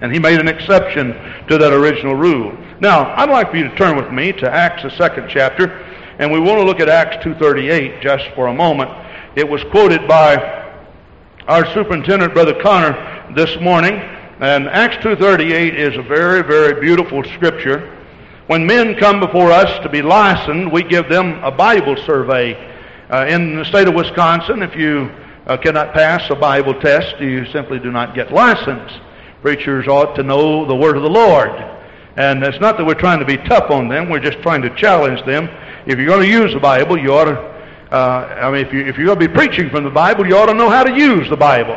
And 0.01 0.13
he 0.13 0.19
made 0.19 0.41
an 0.41 0.49
exception 0.49 1.13
to 1.49 1.59
that 1.59 1.73
original 1.73 2.15
rule. 2.15 2.57
Now, 2.81 3.13
I'd 3.17 3.31
like 3.31 3.51
for 3.51 3.57
you 3.57 3.69
to 3.69 3.77
turn 3.77 3.97
with 3.97 4.13
me 4.13 4.33
to 4.35 4.49
Acts, 4.49 4.85
the 4.85 4.91
second 4.91 5.29
chapter, 5.29 5.85
and 6.19 6.33
we 6.33 6.41
want 6.41 6.59
to 6.59 6.65
look 6.65 6.81
at 6.81 6.89
Acts 6.89 7.25
2.38 7.25 8.03
just 8.03 8.25
for 8.35 8.49
a 8.49 8.55
moment. 8.55 8.91
It 9.37 9.49
was 9.49 9.63
quoted 9.71 10.09
by 10.09 10.37
our 11.47 11.65
superintendent, 11.73 12.35
Brother 12.35 12.61
Connor, 12.61 13.33
this 13.37 13.57
morning, 13.61 13.95
and 13.95 14.69
Acts 14.69 14.97
2.38 14.97 15.75
is 15.75 15.97
a 15.97 16.03
very, 16.03 16.43
very 16.43 16.81
beautiful 16.81 17.23
scripture. 17.23 17.97
When 18.49 18.67
men 18.67 18.97
come 18.97 19.21
before 19.21 19.53
us 19.53 19.81
to 19.85 19.89
be 19.89 20.03
licensed, 20.03 20.73
we 20.73 20.83
give 20.83 21.09
them 21.09 21.43
a 21.45 21.53
Bible 21.53 21.97
survey. 22.05 22.55
Uh, 23.11 23.27
in 23.27 23.57
the 23.57 23.65
state 23.65 23.87
of 23.87 23.95
Wisconsin, 23.95 24.63
if 24.63 24.75
you 24.75 25.11
uh, 25.47 25.57
cannot 25.57 25.95
pass 25.95 26.29
a 26.31 26.35
Bible 26.35 26.75
test, 26.81 27.21
you 27.21 27.47
simply 27.53 27.79
do 27.79 27.93
not 27.93 28.17
get 28.17 28.33
licensed. 28.33 29.01
Preachers 29.41 29.87
ought 29.87 30.17
to 30.17 30.25
know 30.25 30.67
the 30.67 30.75
word 30.75 30.97
of 30.97 31.05
the 31.05 31.09
Lord. 31.09 31.78
And 32.19 32.43
it's 32.43 32.59
not 32.59 32.77
that 32.77 32.85
we're 32.85 32.95
trying 32.95 33.21
to 33.21 33.25
be 33.25 33.37
tough 33.37 33.71
on 33.71 33.87
them, 33.87 34.11
we're 34.11 34.19
just 34.19 34.43
trying 34.43 34.61
to 34.63 34.75
challenge 34.75 35.25
them. 35.25 35.49
If 35.87 35.99
you're 35.99 36.09
going 36.09 36.23
to 36.23 36.29
use 36.29 36.53
the 36.53 36.59
Bible, 36.59 36.99
you 36.99 37.15
ought 37.15 37.27
to, 37.27 37.39
uh, 37.93 38.41
I 38.43 38.51
mean, 38.51 38.67
if, 38.67 38.73
you, 38.73 38.81
if 38.81 38.99
you're 38.99 39.07
going 39.07 39.21
to 39.21 39.29
be 39.29 39.33
preaching 39.33 39.71
from 39.71 39.85
the 39.85 39.91
Bible, 39.91 40.27
you 40.27 40.37
ought 40.37 40.47
to 40.47 40.55
know 40.55 40.69
how 40.69 40.83
to 40.83 40.99
use 40.99 41.31
the 41.31 41.37
Bible. 41.37 41.77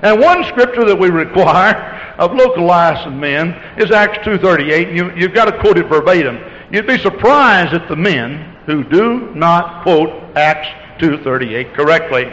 And 0.00 0.18
one 0.18 0.42
scripture 0.44 0.86
that 0.86 0.98
we 0.98 1.10
require 1.24 1.74
of 2.16 2.32
local 2.32 2.66
men 3.10 3.48
is 3.76 3.90
Acts 3.90 4.26
2.38. 4.26 4.96
You, 4.96 5.14
you've 5.14 5.34
got 5.34 5.44
to 5.44 5.60
quote 5.60 5.76
it 5.76 5.86
verbatim. 5.86 6.38
You'd 6.72 6.86
be 6.86 6.96
surprised 6.96 7.74
at 7.74 7.88
the 7.88 7.96
men 7.96 8.56
who 8.64 8.84
do 8.84 9.34
not 9.34 9.82
quote 9.82 10.34
Acts 10.34 10.68
2.38 11.02 11.74
correctly. 11.74 12.24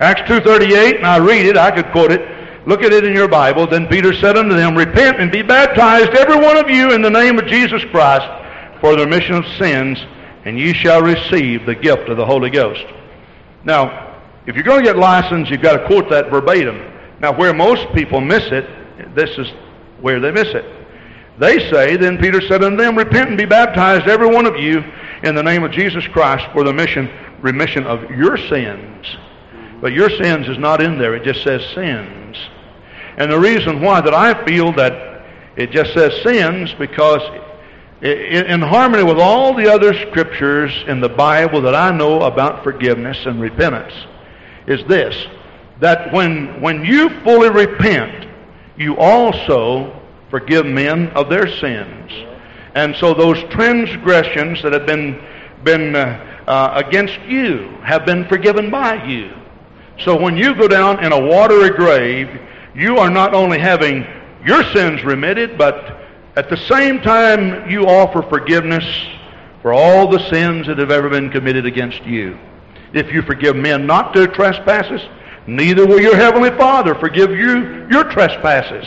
Acts 0.00 0.22
2.38, 0.22 0.96
and 0.96 1.06
I 1.06 1.18
read 1.18 1.44
it, 1.44 1.58
I 1.58 1.70
could 1.70 1.92
quote 1.92 2.10
it. 2.10 2.33
Look 2.66 2.82
at 2.82 2.92
it 2.92 3.04
in 3.04 3.14
your 3.14 3.28
Bible. 3.28 3.66
Then 3.66 3.86
Peter 3.86 4.14
said 4.14 4.38
unto 4.38 4.54
them, 4.54 4.76
Repent 4.76 5.20
and 5.20 5.30
be 5.30 5.42
baptized, 5.42 6.14
every 6.14 6.36
one 6.36 6.56
of 6.56 6.70
you, 6.70 6.92
in 6.92 7.02
the 7.02 7.10
name 7.10 7.38
of 7.38 7.46
Jesus 7.46 7.84
Christ, 7.90 8.26
for 8.80 8.96
the 8.96 9.04
remission 9.04 9.34
of 9.34 9.46
sins, 9.58 9.98
and 10.44 10.58
ye 10.58 10.72
shall 10.72 11.02
receive 11.02 11.66
the 11.66 11.74
gift 11.74 12.08
of 12.08 12.16
the 12.16 12.24
Holy 12.24 12.50
Ghost. 12.50 12.84
Now, 13.64 14.22
if 14.46 14.54
you're 14.54 14.64
going 14.64 14.82
to 14.82 14.84
get 14.84 14.98
licensed, 14.98 15.50
you've 15.50 15.62
got 15.62 15.76
to 15.76 15.86
quote 15.86 16.08
that 16.10 16.30
verbatim. 16.30 16.92
Now, 17.20 17.36
where 17.36 17.54
most 17.54 17.86
people 17.94 18.20
miss 18.20 18.44
it, 18.50 19.14
this 19.14 19.30
is 19.38 19.48
where 20.00 20.20
they 20.20 20.30
miss 20.30 20.48
it. 20.48 20.64
They 21.38 21.70
say, 21.70 21.96
Then 21.96 22.18
Peter 22.18 22.40
said 22.40 22.62
unto 22.62 22.76
them, 22.76 22.96
Repent 22.96 23.28
and 23.28 23.38
be 23.38 23.44
baptized, 23.44 24.06
every 24.06 24.28
one 24.28 24.46
of 24.46 24.56
you, 24.56 24.82
in 25.22 25.34
the 25.34 25.42
name 25.42 25.64
of 25.64 25.72
Jesus 25.72 26.06
Christ, 26.08 26.46
for 26.52 26.64
the 26.64 26.72
mission, 26.72 27.10
remission 27.40 27.86
of 27.86 28.10
your 28.10 28.36
sins. 28.36 29.06
But 29.80 29.92
your 29.92 30.10
sins 30.10 30.48
is 30.48 30.58
not 30.58 30.80
in 30.80 30.98
there. 30.98 31.14
It 31.14 31.24
just 31.24 31.42
says 31.42 31.62
sins. 31.74 32.36
And 33.16 33.30
the 33.30 33.38
reason 33.38 33.80
why 33.80 34.00
that 34.00 34.14
I 34.14 34.44
feel 34.44 34.72
that 34.72 35.24
it 35.56 35.70
just 35.70 35.94
says 35.94 36.22
sins 36.22 36.74
because 36.78 37.20
in 38.02 38.60
harmony 38.60 39.02
with 39.02 39.18
all 39.18 39.54
the 39.54 39.72
other 39.72 39.94
scriptures 40.08 40.72
in 40.88 41.00
the 41.00 41.08
Bible 41.08 41.62
that 41.62 41.74
I 41.74 41.90
know 41.90 42.22
about 42.22 42.62
forgiveness 42.62 43.24
and 43.24 43.40
repentance 43.40 43.94
is 44.66 44.84
this 44.88 45.26
that 45.80 46.12
when 46.12 46.60
when 46.60 46.84
you 46.84 47.08
fully 47.22 47.50
repent 47.50 48.28
you 48.76 48.96
also 48.96 50.00
forgive 50.30 50.66
men 50.66 51.08
of 51.10 51.30
their 51.30 51.46
sins. 51.46 52.10
And 52.74 52.96
so 52.96 53.14
those 53.14 53.38
transgressions 53.52 54.62
that 54.62 54.72
have 54.72 54.86
been 54.86 55.22
been 55.62 55.94
uh, 55.94 56.42
uh, 56.46 56.82
against 56.84 57.18
you 57.20 57.68
have 57.84 58.04
been 58.04 58.26
forgiven 58.26 58.70
by 58.70 59.04
you. 59.04 59.32
So 60.00 60.20
when 60.20 60.36
you 60.36 60.54
go 60.54 60.66
down 60.66 61.02
in 61.04 61.12
a 61.12 61.20
watery 61.26 61.70
grave 61.70 62.28
you 62.74 62.98
are 62.98 63.10
not 63.10 63.34
only 63.34 63.58
having 63.58 64.04
your 64.44 64.64
sins 64.72 65.02
remitted, 65.04 65.56
but 65.56 66.00
at 66.36 66.50
the 66.50 66.56
same 66.56 67.00
time 67.00 67.70
you 67.70 67.86
offer 67.86 68.22
forgiveness 68.22 68.84
for 69.62 69.72
all 69.72 70.08
the 70.08 70.18
sins 70.30 70.66
that 70.66 70.78
have 70.78 70.90
ever 70.90 71.08
been 71.08 71.30
committed 71.30 71.66
against 71.66 72.02
you. 72.04 72.38
If 72.92 73.12
you 73.12 73.22
forgive 73.22 73.56
men 73.56 73.86
not 73.86 74.12
their 74.12 74.26
trespasses, 74.26 75.00
neither 75.46 75.86
will 75.86 76.00
your 76.00 76.16
heavenly 76.16 76.50
Father 76.50 76.94
forgive 76.94 77.30
you 77.30 77.86
your 77.90 78.04
trespasses. 78.04 78.86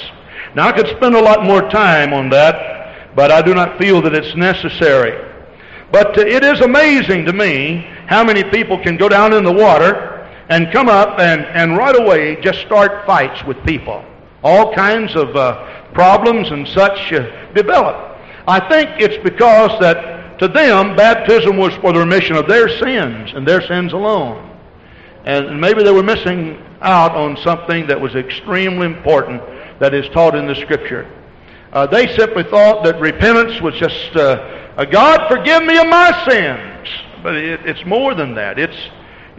Now 0.56 0.68
I 0.68 0.72
could 0.72 0.88
spend 0.88 1.16
a 1.16 1.22
lot 1.22 1.44
more 1.44 1.70
time 1.70 2.14
on 2.14 2.30
that, 2.30 3.16
but 3.16 3.32
I 3.32 3.42
do 3.42 3.54
not 3.54 3.78
feel 3.78 4.02
that 4.04 4.14
it's 4.14 4.36
necessary. 4.36 5.34
But 5.92 6.18
it 6.18 6.44
is 6.44 6.60
amazing 6.62 7.26
to 7.26 7.34
me 7.34 7.88
how 8.08 8.24
many 8.24 8.44
people 8.44 8.78
can 8.82 8.98
go 8.98 9.08
down 9.08 9.34
in 9.34 9.44
the 9.44 9.52
water 9.52 10.17
and 10.50 10.72
come 10.72 10.90
up 10.90 11.20
and, 11.20 11.42
and 11.46 11.78
right 11.78 12.00
away 12.00 12.40
just 12.42 12.62
start 12.62 13.06
fights 13.06 13.44
with 13.46 13.62
people. 13.66 14.04
All 14.44 14.74
kinds 14.74 15.16
of 15.16 15.36
uh, 15.36 15.92
problems 15.94 16.52
and 16.52 16.68
such 16.68 17.12
uh, 17.14 17.54
develop. 17.54 18.18
I 18.48 18.60
think 18.70 19.02
it's 19.02 19.22
because 19.24 19.78
that 19.82 20.40
to 20.40 20.48
them 20.48 20.96
baptism 20.96 21.58
was 21.58 21.74
for 21.76 21.92
the 21.92 22.00
remission 22.00 22.36
of 22.36 22.48
their 22.48 22.70
sins 22.70 23.34
and 23.34 23.48
their 23.48 23.62
sins 23.62 23.94
alone. 23.94 24.44
And 25.26 25.60
maybe 25.60 25.84
they 25.84 25.92
were 25.92 26.04
missing 26.04 26.62
out 26.82 27.12
on 27.12 27.36
something 27.38 27.88
that 27.88 28.00
was 28.00 28.16
extremely 28.16 28.86
important 28.86 29.42
that 29.80 29.94
is 29.94 30.08
taught 30.10 30.36
in 30.36 30.48
the 30.48 30.56
Scripture. 30.56 31.12
Uh, 31.74 31.86
they 31.86 32.16
simply 32.16 32.44
thought 32.44 32.84
that 32.86 33.00
repentance 33.02 33.60
was 33.62 33.74
just, 33.76 34.16
uh, 34.16 34.86
God, 34.86 35.28
forgive 35.28 35.64
me 35.64 35.78
of 35.78 35.88
my 35.88 36.26
sins. 36.30 36.88
But 37.22 37.36
it, 37.36 37.66
it's 37.66 37.84
more 37.86 38.16
than 38.16 38.36
that. 38.36 38.58
It's 38.58 38.78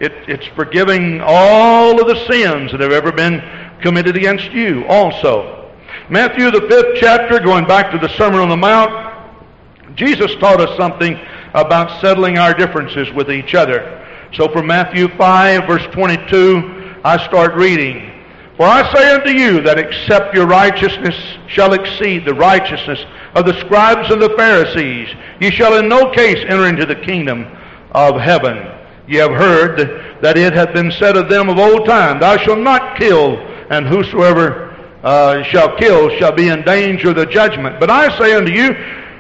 it, 0.01 0.13
it's 0.29 0.47
forgiving 0.55 1.21
all 1.21 2.01
of 2.01 2.07
the 2.07 2.27
sins 2.27 2.71
that 2.73 2.81
have 2.81 2.93
ever 2.93 3.13
been 3.13 3.43
committed 3.83 4.17
against 4.17 4.51
you 4.53 4.87
also. 4.87 5.71
Matthew, 6.09 6.51
the 6.51 6.67
fifth 6.69 6.97
chapter, 7.01 7.41
going 7.41 7.67
back 7.67 7.91
to 7.93 7.99
the 7.99 8.09
Sermon 8.17 8.41
on 8.41 8.49
the 8.49 8.57
Mount, 8.57 9.09
Jesus 9.97 10.35
taught 10.37 10.61
us 10.61 10.77
something 10.77 11.19
about 11.55 12.01
settling 12.01 12.39
our 12.39 12.55
differences 12.55 13.11
with 13.13 13.31
each 13.31 13.55
other. 13.55 14.07
So 14.35 14.49
from 14.49 14.67
Matthew 14.67 15.09
5, 15.17 15.67
verse 15.67 15.87
22, 15.93 17.01
I 17.05 17.17
start 17.27 17.55
reading. 17.55 18.25
For 18.57 18.67
I 18.67 18.93
say 18.95 19.15
unto 19.15 19.31
you 19.31 19.61
that 19.63 19.79
except 19.79 20.35
your 20.35 20.47
righteousness 20.47 21.17
shall 21.49 21.73
exceed 21.73 22.25
the 22.25 22.35
righteousness 22.35 23.05
of 23.35 23.47
the 23.47 23.59
scribes 23.61 24.11
and 24.11 24.21
the 24.21 24.35
Pharisees, 24.37 25.09
ye 25.41 25.51
shall 25.51 25.79
in 25.79 25.89
no 25.89 26.11
case 26.11 26.45
enter 26.49 26.67
into 26.67 26.87
the 26.87 26.97
kingdom 26.97 27.47
of 27.93 28.21
heaven. 28.21 28.78
Ye 29.09 29.17
have 29.17 29.33
heard 29.33 30.21
that 30.21 30.37
it 30.37 30.53
hath 30.53 30.75
been 30.75 30.93
said 30.93 31.17
of 31.17 31.31
them 31.31 31.49
of 31.49 31.59
old 31.59 31.87
time, 31.87 32.21
Thou 32.21 32.37
shalt 32.37 32.59
not 32.59 32.99
kill, 32.99 33.39
and 33.71 33.87
whosoever 33.87 34.77
uh, 35.03 35.43
shall 35.45 35.77
kill 35.77 36.11
shall 36.19 36.33
be 36.33 36.49
in 36.49 36.63
danger 36.63 37.11
of 37.11 37.17
the 37.17 37.25
judgment. 37.25 37.81
But 37.81 37.91
I 37.91 38.17
say 38.19 38.35
unto 38.35 38.53
you 38.53 38.69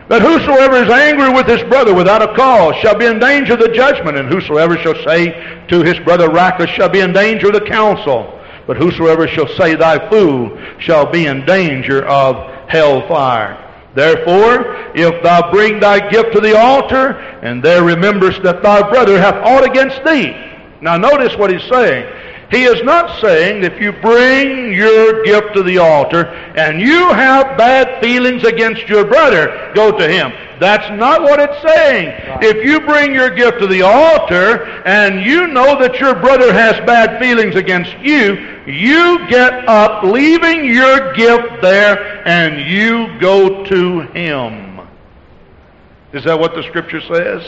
that 0.08 0.20
whosoever 0.20 0.76
is 0.76 0.90
angry 0.90 1.30
with 1.30 1.46
his 1.46 1.62
brother 1.70 1.94
without 1.94 2.22
a 2.22 2.34
cause 2.34 2.74
shall 2.76 2.96
be 2.96 3.06
in 3.06 3.18
danger 3.18 3.54
of 3.54 3.60
the 3.60 3.72
judgment, 3.72 4.18
and 4.18 4.28
whosoever 4.28 4.76
shall 4.76 4.96
say 5.04 5.64
to 5.68 5.82
his 5.82 5.98
brother 6.00 6.28
Raca 6.28 6.66
shall 6.66 6.88
be 6.90 7.00
in 7.00 7.12
danger 7.12 7.46
of 7.48 7.54
the 7.54 7.66
council. 7.66 8.38
But 8.66 8.76
whosoever 8.76 9.26
shall 9.26 9.48
say, 9.48 9.74
Thy 9.74 10.10
fool, 10.10 10.58
shall 10.78 11.10
be 11.10 11.24
in 11.24 11.46
danger 11.46 12.04
of 12.06 12.68
hell 12.68 13.08
fire. 13.08 13.67
Therefore, 13.98 14.76
if 14.94 15.24
thou 15.24 15.50
bring 15.50 15.80
thy 15.80 16.08
gift 16.08 16.32
to 16.34 16.40
the 16.40 16.56
altar, 16.56 17.18
and 17.42 17.60
there 17.60 17.82
rememberest 17.82 18.44
that 18.44 18.62
thy 18.62 18.88
brother 18.88 19.20
hath 19.20 19.34
ought 19.44 19.68
against 19.68 20.04
thee. 20.04 20.36
Now 20.80 20.96
notice 20.96 21.36
what 21.36 21.50
he's 21.50 21.68
saying. 21.68 22.06
He 22.50 22.64
is 22.64 22.82
not 22.82 23.20
saying 23.20 23.60
that 23.60 23.74
if 23.74 23.80
you 23.80 23.92
bring 23.92 24.72
your 24.72 25.22
gift 25.22 25.54
to 25.54 25.62
the 25.62 25.78
altar 25.78 26.28
and 26.56 26.80
you 26.80 27.08
have 27.12 27.58
bad 27.58 28.00
feelings 28.02 28.44
against 28.44 28.88
your 28.88 29.04
brother, 29.04 29.70
go 29.74 29.96
to 29.96 30.08
him. 30.08 30.32
That's 30.58 30.90
not 30.98 31.22
what 31.22 31.40
it's 31.40 31.60
saying. 31.62 32.08
If 32.42 32.64
you 32.64 32.80
bring 32.80 33.14
your 33.14 33.30
gift 33.30 33.60
to 33.60 33.66
the 33.66 33.82
altar 33.82 34.64
and 34.86 35.20
you 35.20 35.46
know 35.48 35.78
that 35.78 36.00
your 36.00 36.14
brother 36.14 36.52
has 36.52 36.74
bad 36.86 37.20
feelings 37.20 37.54
against 37.54 37.96
you, 37.98 38.34
you 38.66 39.28
get 39.28 39.68
up, 39.68 40.02
leaving 40.02 40.64
your 40.64 41.12
gift 41.12 41.60
there, 41.60 42.26
and 42.26 42.68
you 42.70 43.18
go 43.20 43.62
to 43.64 44.00
him. 44.12 44.80
Is 46.12 46.24
that 46.24 46.38
what 46.38 46.54
the 46.54 46.62
scripture 46.62 47.02
says? 47.02 47.46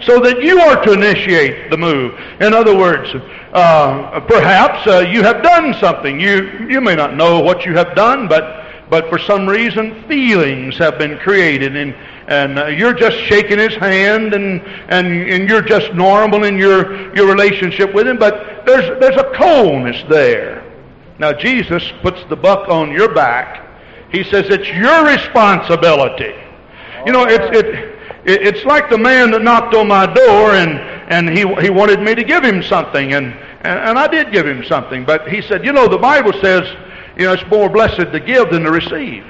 So 0.00 0.20
that 0.20 0.42
you 0.42 0.60
are 0.60 0.82
to 0.84 0.92
initiate 0.92 1.70
the 1.70 1.76
move. 1.76 2.18
In 2.40 2.54
other 2.54 2.76
words, 2.76 3.10
uh, 3.52 4.20
perhaps 4.20 4.86
uh, 4.86 5.00
you 5.00 5.22
have 5.22 5.42
done 5.42 5.74
something. 5.74 6.20
You, 6.20 6.66
you 6.68 6.80
may 6.80 6.94
not 6.94 7.16
know 7.16 7.40
what 7.40 7.64
you 7.64 7.74
have 7.74 7.96
done, 7.96 8.28
but, 8.28 8.88
but 8.90 9.08
for 9.08 9.18
some 9.18 9.48
reason 9.48 10.06
feelings 10.06 10.78
have 10.78 10.98
been 10.98 11.18
created 11.18 11.76
and, 11.76 11.94
and 12.28 12.58
uh, 12.58 12.66
you're 12.66 12.94
just 12.94 13.16
shaking 13.16 13.58
his 13.58 13.74
hand 13.74 14.34
and, 14.34 14.60
and, 14.88 15.06
and 15.06 15.48
you're 15.48 15.62
just 15.62 15.92
normal 15.94 16.44
in 16.44 16.58
your, 16.58 17.14
your 17.16 17.26
relationship 17.26 17.92
with 17.92 18.06
him, 18.06 18.18
but 18.18 18.64
there's, 18.66 19.00
there's 19.00 19.16
a 19.16 19.32
coldness 19.34 20.04
there. 20.08 20.64
Now 21.18 21.32
Jesus 21.32 21.82
puts 22.02 22.22
the 22.28 22.36
buck 22.36 22.68
on 22.68 22.92
your 22.92 23.12
back. 23.12 23.66
He 24.12 24.22
says 24.22 24.46
it's 24.48 24.68
your 24.68 25.04
responsibility. 25.04 26.34
You 27.04 27.12
know, 27.12 27.24
it's, 27.24 27.56
it, 27.56 27.97
it's 28.24 28.64
like 28.64 28.90
the 28.90 28.98
man 28.98 29.30
that 29.30 29.42
knocked 29.42 29.74
on 29.74 29.88
my 29.88 30.06
door 30.06 30.52
and, 30.52 30.78
and 31.10 31.28
he, 31.30 31.46
he 31.62 31.70
wanted 31.70 32.00
me 32.00 32.14
to 32.14 32.24
give 32.24 32.44
him 32.44 32.62
something. 32.62 33.14
And, 33.14 33.26
and, 33.62 33.78
and 33.78 33.98
I 33.98 34.06
did 34.06 34.32
give 34.32 34.46
him 34.46 34.64
something. 34.64 35.04
But 35.04 35.28
he 35.28 35.40
said, 35.42 35.64
you 35.64 35.72
know, 35.72 35.88
the 35.88 35.98
Bible 35.98 36.32
says, 36.40 36.68
you 37.16 37.26
know, 37.26 37.32
it's 37.32 37.46
more 37.50 37.68
blessed 37.68 38.12
to 38.12 38.20
give 38.20 38.50
than 38.50 38.64
to 38.64 38.70
receive. 38.70 39.24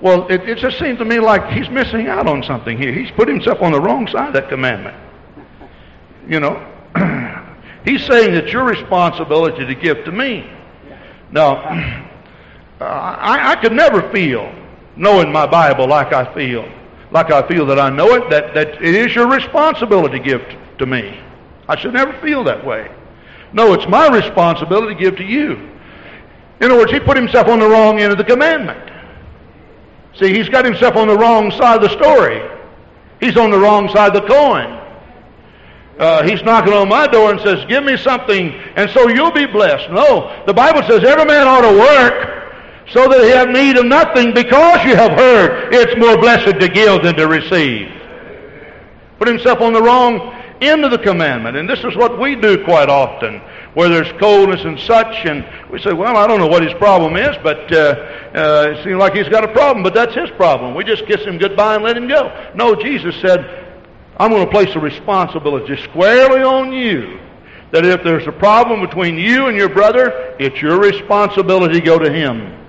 Well, 0.00 0.26
it, 0.28 0.48
it 0.48 0.58
just 0.58 0.78
seems 0.78 0.98
to 0.98 1.04
me 1.04 1.18
like 1.18 1.50
he's 1.50 1.68
missing 1.70 2.06
out 2.08 2.26
on 2.26 2.42
something 2.42 2.76
here. 2.76 2.92
He's 2.92 3.10
put 3.12 3.28
himself 3.28 3.62
on 3.62 3.72
the 3.72 3.80
wrong 3.80 4.06
side 4.08 4.28
of 4.28 4.34
that 4.34 4.48
commandment. 4.48 4.96
You 6.28 6.40
know, 6.40 6.56
he's 7.84 8.04
saying 8.04 8.34
it's 8.34 8.52
your 8.52 8.64
responsibility 8.64 9.64
to 9.64 9.74
give 9.74 10.04
to 10.04 10.12
me. 10.12 10.50
Now, 11.30 11.56
I, 12.80 13.52
I 13.52 13.56
could 13.56 13.72
never 13.72 14.10
feel 14.12 14.52
knowing 14.96 15.32
my 15.32 15.46
Bible 15.46 15.86
like 15.86 16.12
I 16.12 16.32
feel 16.34 16.70
like 17.10 17.30
I 17.30 17.46
feel 17.46 17.66
that 17.66 17.78
I 17.78 17.90
know 17.90 18.14
it, 18.14 18.30
that, 18.30 18.54
that 18.54 18.82
it 18.82 18.94
is 18.94 19.14
your 19.14 19.28
responsibility 19.28 20.18
to 20.18 20.24
give 20.24 20.42
to 20.78 20.86
me. 20.86 21.18
I 21.68 21.76
should 21.76 21.92
never 21.92 22.12
feel 22.20 22.44
that 22.44 22.64
way. 22.64 22.90
No, 23.52 23.72
it's 23.72 23.88
my 23.88 24.08
responsibility 24.08 24.94
to 24.94 25.00
give 25.00 25.16
to 25.16 25.24
you. 25.24 25.70
In 26.60 26.70
other 26.70 26.78
words, 26.78 26.92
he 26.92 27.00
put 27.00 27.16
himself 27.16 27.48
on 27.48 27.58
the 27.58 27.68
wrong 27.68 28.00
end 28.00 28.12
of 28.12 28.18
the 28.18 28.24
commandment. 28.24 28.92
See, 30.14 30.32
he's 30.34 30.48
got 30.48 30.64
himself 30.64 30.96
on 30.96 31.08
the 31.08 31.16
wrong 31.16 31.50
side 31.50 31.82
of 31.82 31.90
the 31.90 31.96
story. 32.02 32.42
He's 33.20 33.36
on 33.36 33.50
the 33.50 33.58
wrong 33.58 33.88
side 33.90 34.14
of 34.16 34.22
the 34.22 34.28
coin. 34.28 34.82
Uh, 35.98 36.22
he's 36.24 36.42
knocking 36.42 36.72
on 36.72 36.88
my 36.88 37.06
door 37.06 37.30
and 37.30 37.40
says, 37.40 37.64
Give 37.66 37.84
me 37.84 37.96
something, 37.96 38.52
and 38.76 38.90
so 38.90 39.08
you'll 39.08 39.32
be 39.32 39.46
blessed. 39.46 39.90
No, 39.90 40.42
the 40.46 40.52
Bible 40.52 40.82
says 40.82 41.04
every 41.04 41.24
man 41.24 41.46
ought 41.46 41.62
to 41.62 41.78
work 41.78 42.35
so 42.92 43.08
that 43.08 43.24
he 43.24 43.30
have 43.30 43.48
need 43.48 43.76
of 43.76 43.86
nothing 43.86 44.32
because 44.32 44.84
you 44.84 44.94
have 44.94 45.12
heard 45.12 45.74
it's 45.74 45.96
more 45.98 46.16
blessed 46.18 46.60
to 46.60 46.68
give 46.68 47.02
than 47.02 47.16
to 47.16 47.26
receive. 47.26 47.90
Put 49.18 49.28
himself 49.28 49.60
on 49.60 49.72
the 49.72 49.82
wrong 49.82 50.34
end 50.60 50.84
of 50.84 50.90
the 50.90 50.98
commandment. 50.98 51.56
And 51.56 51.68
this 51.68 51.80
is 51.80 51.96
what 51.96 52.18
we 52.20 52.34
do 52.34 52.64
quite 52.64 52.88
often, 52.88 53.40
where 53.74 53.88
there's 53.88 54.10
coldness 54.20 54.62
and 54.64 54.78
such, 54.80 55.26
and 55.26 55.44
we 55.70 55.80
say, 55.80 55.92
well, 55.92 56.16
I 56.16 56.26
don't 56.26 56.38
know 56.38 56.46
what 56.46 56.62
his 56.62 56.72
problem 56.74 57.16
is, 57.16 57.36
but 57.42 57.72
uh, 57.72 57.76
uh, 58.34 58.74
it 58.74 58.84
seems 58.84 58.96
like 58.96 59.14
he's 59.14 59.28
got 59.28 59.44
a 59.44 59.52
problem, 59.52 59.82
but 59.82 59.94
that's 59.94 60.14
his 60.14 60.30
problem. 60.30 60.74
We 60.74 60.84
just 60.84 61.06
kiss 61.06 61.22
him 61.24 61.38
goodbye 61.38 61.74
and 61.74 61.84
let 61.84 61.96
him 61.96 62.08
go. 62.08 62.52
No, 62.54 62.74
Jesus 62.74 63.20
said, 63.20 63.64
I'm 64.18 64.30
going 64.30 64.44
to 64.44 64.50
place 64.50 64.72
the 64.72 64.80
responsibility 64.80 65.76
squarely 65.84 66.42
on 66.42 66.72
you. 66.72 67.20
That 67.72 67.84
if 67.84 68.02
there's 68.04 68.26
a 68.26 68.32
problem 68.32 68.80
between 68.80 69.18
you 69.18 69.46
and 69.46 69.56
your 69.56 69.68
brother, 69.68 70.36
it's 70.38 70.62
your 70.62 70.80
responsibility 70.80 71.80
to 71.80 71.84
go 71.84 71.98
to 71.98 72.10
him. 72.10 72.65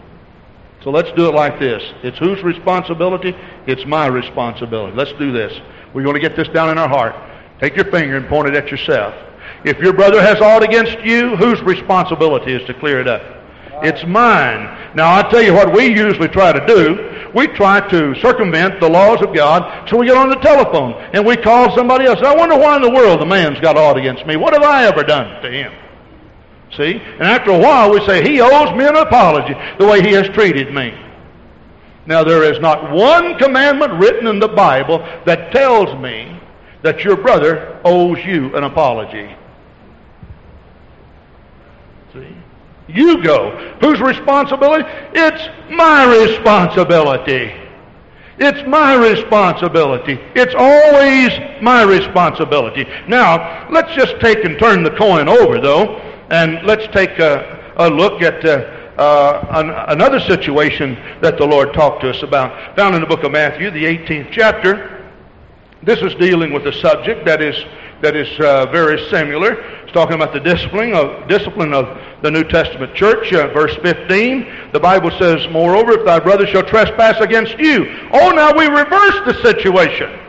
So 0.88 0.92
let's 0.92 1.12
do 1.18 1.28
it 1.28 1.36
like 1.36 1.60
this. 1.60 1.84
It's 2.02 2.18
whose 2.18 2.42
responsibility? 2.44 3.36
It's 3.66 3.86
my 3.86 4.06
responsibility. 4.08 4.96
Let's 4.96 5.12
do 5.20 5.34
this. 5.34 5.52
We're 5.94 6.04
going 6.04 6.16
to 6.16 6.22
get 6.22 6.38
this 6.38 6.48
down 6.48 6.70
in 6.70 6.78
our 6.78 6.88
heart. 6.88 7.14
Take 7.60 7.76
your 7.76 7.92
finger 7.92 8.16
and 8.16 8.26
point 8.30 8.48
it 8.48 8.56
at 8.56 8.72
yourself. 8.72 9.14
If 9.66 9.80
your 9.80 9.92
brother 9.92 10.22
has 10.22 10.40
aught 10.40 10.64
against 10.64 10.98
you, 11.04 11.36
whose 11.36 11.62
responsibility 11.64 12.54
is 12.54 12.66
to 12.68 12.74
clear 12.74 13.02
it 13.02 13.08
up? 13.10 13.22
It's 13.84 14.08
mine. 14.08 14.96
Now, 14.96 15.14
i 15.14 15.30
tell 15.30 15.42
you 15.42 15.54
what 15.54 15.74
we 15.74 15.88
usually 15.88 16.30
try 16.30 16.54
to 16.54 16.66
do. 16.66 17.32
We 17.36 17.48
try 17.48 17.82
to 17.90 18.16
circumvent 18.22 18.80
the 18.80 18.88
laws 18.88 19.22
of 19.22 19.36
God, 19.36 19.90
so 19.90 19.98
we 19.98 20.06
get 20.06 20.16
on 20.16 20.30
the 20.30 20.38
telephone 20.38 20.94
and 21.12 21.26
we 21.26 21.36
call 21.36 21.76
somebody 21.76 22.06
else. 22.06 22.20
I 22.24 22.34
wonder 22.34 22.58
why 22.58 22.78
in 22.78 22.82
the 22.82 22.92
world 22.92 23.20
the 23.20 23.26
man's 23.26 23.60
got 23.60 23.76
aught 23.76 23.98
against 23.98 24.26
me. 24.26 24.38
What 24.38 24.54
have 24.54 24.64
I 24.64 24.86
ever 24.86 25.04
done 25.04 25.42
to 25.42 25.52
him? 25.52 25.87
See? 26.76 26.94
And 26.94 27.24
after 27.24 27.52
a 27.52 27.58
while, 27.58 27.92
we 27.92 28.06
say, 28.06 28.24
He 28.24 28.42
owes 28.42 28.76
me 28.76 28.86
an 28.86 28.98
apology 28.98 29.56
the 29.80 29.86
way 29.86 30.02
He 30.02 30.14
has 30.14 30.28
treated 30.30 30.74
me. 30.74 30.94
Now, 32.06 32.24
there 32.24 32.44
is 32.44 32.60
not 32.60 32.92
one 32.92 33.38
commandment 33.38 33.94
written 33.94 34.28
in 34.28 34.40
the 34.40 34.48
Bible 34.48 35.00
that 35.26 35.52
tells 35.52 35.98
me 36.02 36.40
that 36.82 37.04
your 37.04 37.18
brother 37.18 37.80
owes 37.84 38.18
you 38.26 38.56
an 38.56 38.64
apology. 38.64 39.36
See? 42.14 42.36
You 42.88 43.22
go. 43.22 43.52
Whose 43.82 44.00
responsibility? 44.00 44.86
It's 45.14 45.50
my 45.70 46.06
responsibility. 46.06 47.54
It's 48.40 48.68
my 48.68 48.94
responsibility. 48.94 50.20
It's 50.36 50.54
always 50.58 51.32
my 51.62 51.82
responsibility. 51.82 52.86
Now, 53.08 53.68
let's 53.70 53.94
just 53.96 54.20
take 54.22 54.46
and 54.46 54.60
turn 54.60 54.84
the 54.84 54.92
coin 54.92 55.28
over, 55.28 55.60
though, 55.60 56.00
and 56.30 56.66
let's 56.66 56.88
take 56.94 57.20
a, 57.20 57.74
a 57.78 57.90
look 57.90 58.22
at 58.22 58.44
uh, 58.46 58.78
uh, 58.98 59.46
an, 59.52 59.70
another 59.92 60.20
situation 60.20 60.96
that 61.22 61.38
the 61.38 61.46
Lord 61.46 61.74
talked 61.74 62.02
to 62.02 62.10
us 62.10 62.24
about. 62.24 62.76
Found 62.76 62.96
in 62.96 63.02
the 63.02 63.08
book 63.08 63.24
of 63.24 63.32
Matthew, 63.32 63.70
the 63.72 63.86
18th 63.86 64.32
chapter. 64.32 64.94
This 65.84 66.02
is 66.02 66.16
dealing 66.16 66.52
with 66.52 66.66
a 66.66 66.74
subject 66.74 67.26
that 67.26 67.42
is 67.42 67.56
that 68.02 68.16
is 68.16 68.28
uh, 68.40 68.68
very 68.68 69.10
similar. 69.10 69.54
It's 69.84 69.92
talking 69.92 70.16
about 70.16 70.34
the 70.34 70.40
discipline 70.40 70.94
of 70.94 71.28
discipline 71.28 71.74
of 71.74 71.98
the 72.22 72.30
New 72.30 72.44
Testament 72.44 72.94
church. 72.96 73.32
Uh, 73.34 73.48
verse 73.54 73.76
15, 73.82 74.72
the 74.74 74.80
Bible 74.80 75.12
says, 75.18 75.48
"Moreover, 75.50 75.94
if 75.94 76.06
thy 76.06 76.20
brother 76.20 76.46
shall 76.48 76.64
trespass 76.64 77.20
against 77.22 77.58
you." 77.58 77.86
Oh, 78.12 78.32
now 78.32 78.52
we 78.58 78.68
reverse 78.68 79.22
the 79.26 79.40
situation. 79.44 80.20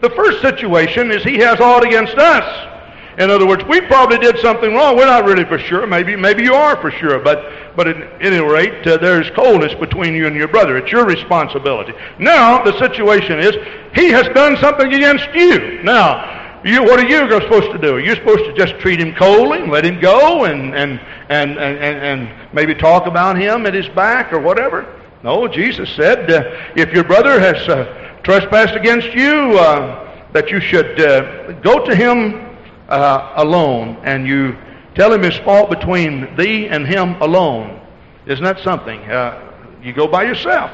The 0.00 0.10
first 0.10 0.42
situation 0.42 1.10
is 1.10 1.24
he 1.24 1.38
has 1.38 1.60
aught 1.60 1.84
against 1.84 2.16
us. 2.18 2.75
In 3.18 3.30
other 3.30 3.46
words, 3.46 3.64
we 3.64 3.80
probably 3.80 4.18
did 4.18 4.38
something 4.40 4.74
wrong. 4.74 4.96
We're 4.96 5.06
not 5.06 5.24
really 5.24 5.44
for 5.44 5.58
sure. 5.58 5.86
Maybe, 5.86 6.16
maybe 6.16 6.42
you 6.42 6.54
are 6.54 6.78
for 6.82 6.90
sure. 6.90 7.18
But, 7.18 7.74
but 7.74 7.88
at 7.88 7.96
any 8.22 8.38
rate, 8.38 8.86
uh, 8.86 8.98
there's 8.98 9.30
coldness 9.30 9.72
between 9.74 10.14
you 10.14 10.26
and 10.26 10.36
your 10.36 10.48
brother. 10.48 10.76
It's 10.76 10.92
your 10.92 11.06
responsibility. 11.06 11.94
Now, 12.18 12.62
the 12.62 12.78
situation 12.78 13.38
is, 13.38 13.54
he 13.94 14.10
has 14.10 14.28
done 14.34 14.58
something 14.58 14.92
against 14.92 15.28
you. 15.34 15.82
Now, 15.82 16.60
you, 16.62 16.82
what 16.82 17.00
are 17.00 17.08
you 17.08 17.30
supposed 17.30 17.72
to 17.72 17.78
do? 17.78 17.94
Are 17.94 18.00
you 18.00 18.14
supposed 18.16 18.44
to 18.44 18.52
just 18.52 18.78
treat 18.80 19.00
him 19.00 19.14
coldly 19.14 19.60
and 19.60 19.70
let 19.70 19.84
him 19.84 19.98
go 19.98 20.44
and, 20.44 20.74
and, 20.74 21.00
and, 21.30 21.58
and, 21.58 21.78
and 21.78 22.52
maybe 22.52 22.74
talk 22.74 23.06
about 23.06 23.38
him 23.38 23.64
at 23.64 23.72
his 23.72 23.88
back 23.90 24.32
or 24.32 24.40
whatever? 24.40 24.84
No, 25.22 25.48
Jesus 25.48 25.88
said, 25.96 26.30
uh, 26.30 26.42
if 26.76 26.92
your 26.92 27.04
brother 27.04 27.40
has 27.40 27.56
uh, 27.68 28.20
trespassed 28.22 28.74
against 28.74 29.08
you, 29.14 29.58
uh, 29.58 30.02
that 30.32 30.50
you 30.50 30.60
should 30.60 31.00
uh, 31.00 31.52
go 31.60 31.84
to 31.86 31.94
him 31.96 32.55
uh, 32.88 33.32
alone 33.36 33.96
and 34.04 34.26
you 34.26 34.56
tell 34.94 35.12
him 35.12 35.22
his 35.22 35.36
fault 35.38 35.70
between 35.70 36.34
thee 36.36 36.68
and 36.68 36.86
him 36.86 37.20
alone. 37.20 37.80
Isn't 38.26 38.44
that 38.44 38.60
something? 38.60 39.00
Uh, 39.00 39.54
you 39.82 39.92
go 39.92 40.06
by 40.06 40.24
yourself. 40.24 40.70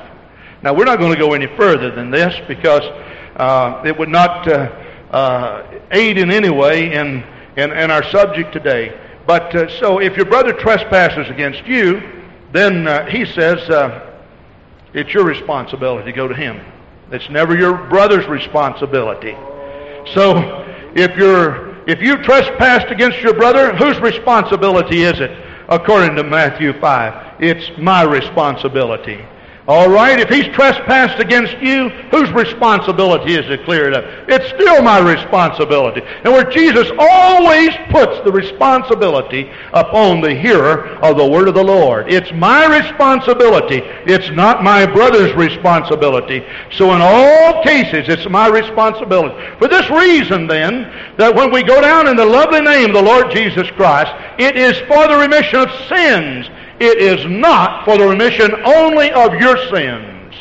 Now, 0.63 0.75
we're 0.75 0.85
not 0.85 0.99
going 0.99 1.13
to 1.13 1.19
go 1.19 1.33
any 1.35 1.49
further 1.57 1.91
than 1.91 2.11
this 2.11 2.35
because 2.47 2.83
it 3.85 3.99
would 3.99 4.09
not 4.09 4.47
uh, 5.13 5.67
aid 5.91 6.19
in 6.19 6.31
any 6.31 6.51
way 6.51 6.93
in, 6.95 7.23
in, 7.57 7.71
in 7.71 7.91
our 7.91 8.03
subject 8.11 8.53
today. 8.53 8.99
But 9.27 9.55
uh, 9.55 9.79
so 9.79 10.01
if 10.01 10.17
your 10.17 10.27
brother 10.27 10.53
trespasses 10.53 11.29
against 11.29 11.65
you, 11.67 12.01
then 12.53 12.89
uh, 12.89 13.07
he 13.07 13.25
says 13.25 13.59
uh, 13.71 14.17
it's 14.95 15.13
your 15.13 15.25
responsibility 15.25 16.11
to 16.11 16.17
go 16.17 16.27
to 16.27 16.35
him. 16.35 16.61
It's 17.11 17.29
never 17.29 17.57
your 17.57 17.77
brother's 17.89 18.27
responsibility. 18.27 19.37
So 20.15 20.65
if 20.95 21.17
you're 21.17 21.72
if 21.87 22.01
you 22.01 22.17
trespassed 22.23 22.91
against 22.91 23.19
your 23.21 23.35
brother, 23.35 23.75
whose 23.75 23.99
responsibility 24.01 25.03
is 25.03 25.21
it? 25.21 25.31
According 25.69 26.17
to 26.17 26.23
Matthew 26.23 26.79
5, 26.79 27.37
it's 27.41 27.71
my 27.79 28.03
responsibility. 28.03 29.25
All 29.69 29.89
right, 29.89 30.19
if 30.19 30.29
he's 30.29 30.53
trespassed 30.57 31.21
against 31.21 31.57
you, 31.59 31.89
whose 32.11 32.33
responsibility 32.33 33.35
is 33.35 33.47
to 33.47 33.65
clear 33.65 33.87
it 33.87 33.95
up? 33.95 34.05
It's 34.27 34.49
still 34.49 34.83
my 34.83 34.99
responsibility. 34.99 36.03
And 36.25 36.33
where 36.33 36.51
Jesus 36.51 36.91
always 36.99 37.71
puts 37.91 38.21
the 38.25 38.33
responsibility 38.33 39.53
upon 39.73 40.21
the 40.21 40.35
hearer 40.35 40.97
of 40.97 41.17
the 41.17 41.25
word 41.29 41.47
of 41.47 41.55
the 41.55 41.63
Lord. 41.63 42.13
It's 42.13 42.33
my 42.33 42.81
responsibility. 42.81 43.83
It's 44.05 44.31
not 44.31 44.65
my 44.65 44.85
brother's 44.85 45.33
responsibility. 45.37 46.45
So 46.73 46.93
in 46.93 47.01
all 47.01 47.63
cases, 47.63 48.09
it's 48.09 48.29
my 48.29 48.49
responsibility. 48.49 49.37
For 49.59 49.69
this 49.69 49.89
reason, 49.91 50.49
then, 50.49 50.91
that 51.19 51.33
when 51.33 51.53
we 51.53 51.63
go 51.63 51.81
down 51.81 52.09
in 52.09 52.17
the 52.17 52.27
lovely 52.27 52.63
name 52.63 52.91
of 52.91 52.97
the 52.97 53.03
Lord 53.03 53.31
Jesus 53.31 53.71
Christ, 53.71 54.11
it 54.41 54.57
is 54.57 54.77
for 54.89 55.07
the 55.07 55.19
remission 55.19 55.61
of 55.61 55.71
sins 55.87 56.51
it 56.81 56.99
is 56.99 57.25
not 57.27 57.85
for 57.85 57.99
the 57.99 58.07
remission 58.07 58.53
only 58.65 59.11
of 59.13 59.35
your 59.35 59.57
sins, 59.69 60.35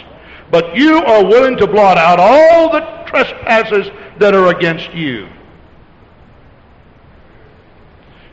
but 0.49 0.75
you 0.75 0.97
are 0.97 1.23
willing 1.23 1.57
to 1.57 1.67
blot 1.67 1.97
out 1.97 2.19
all 2.19 2.71
the 2.71 2.81
trespasses 3.07 3.89
that 4.19 4.33
are 4.33 4.47
against 4.55 4.93
you. 4.93 5.27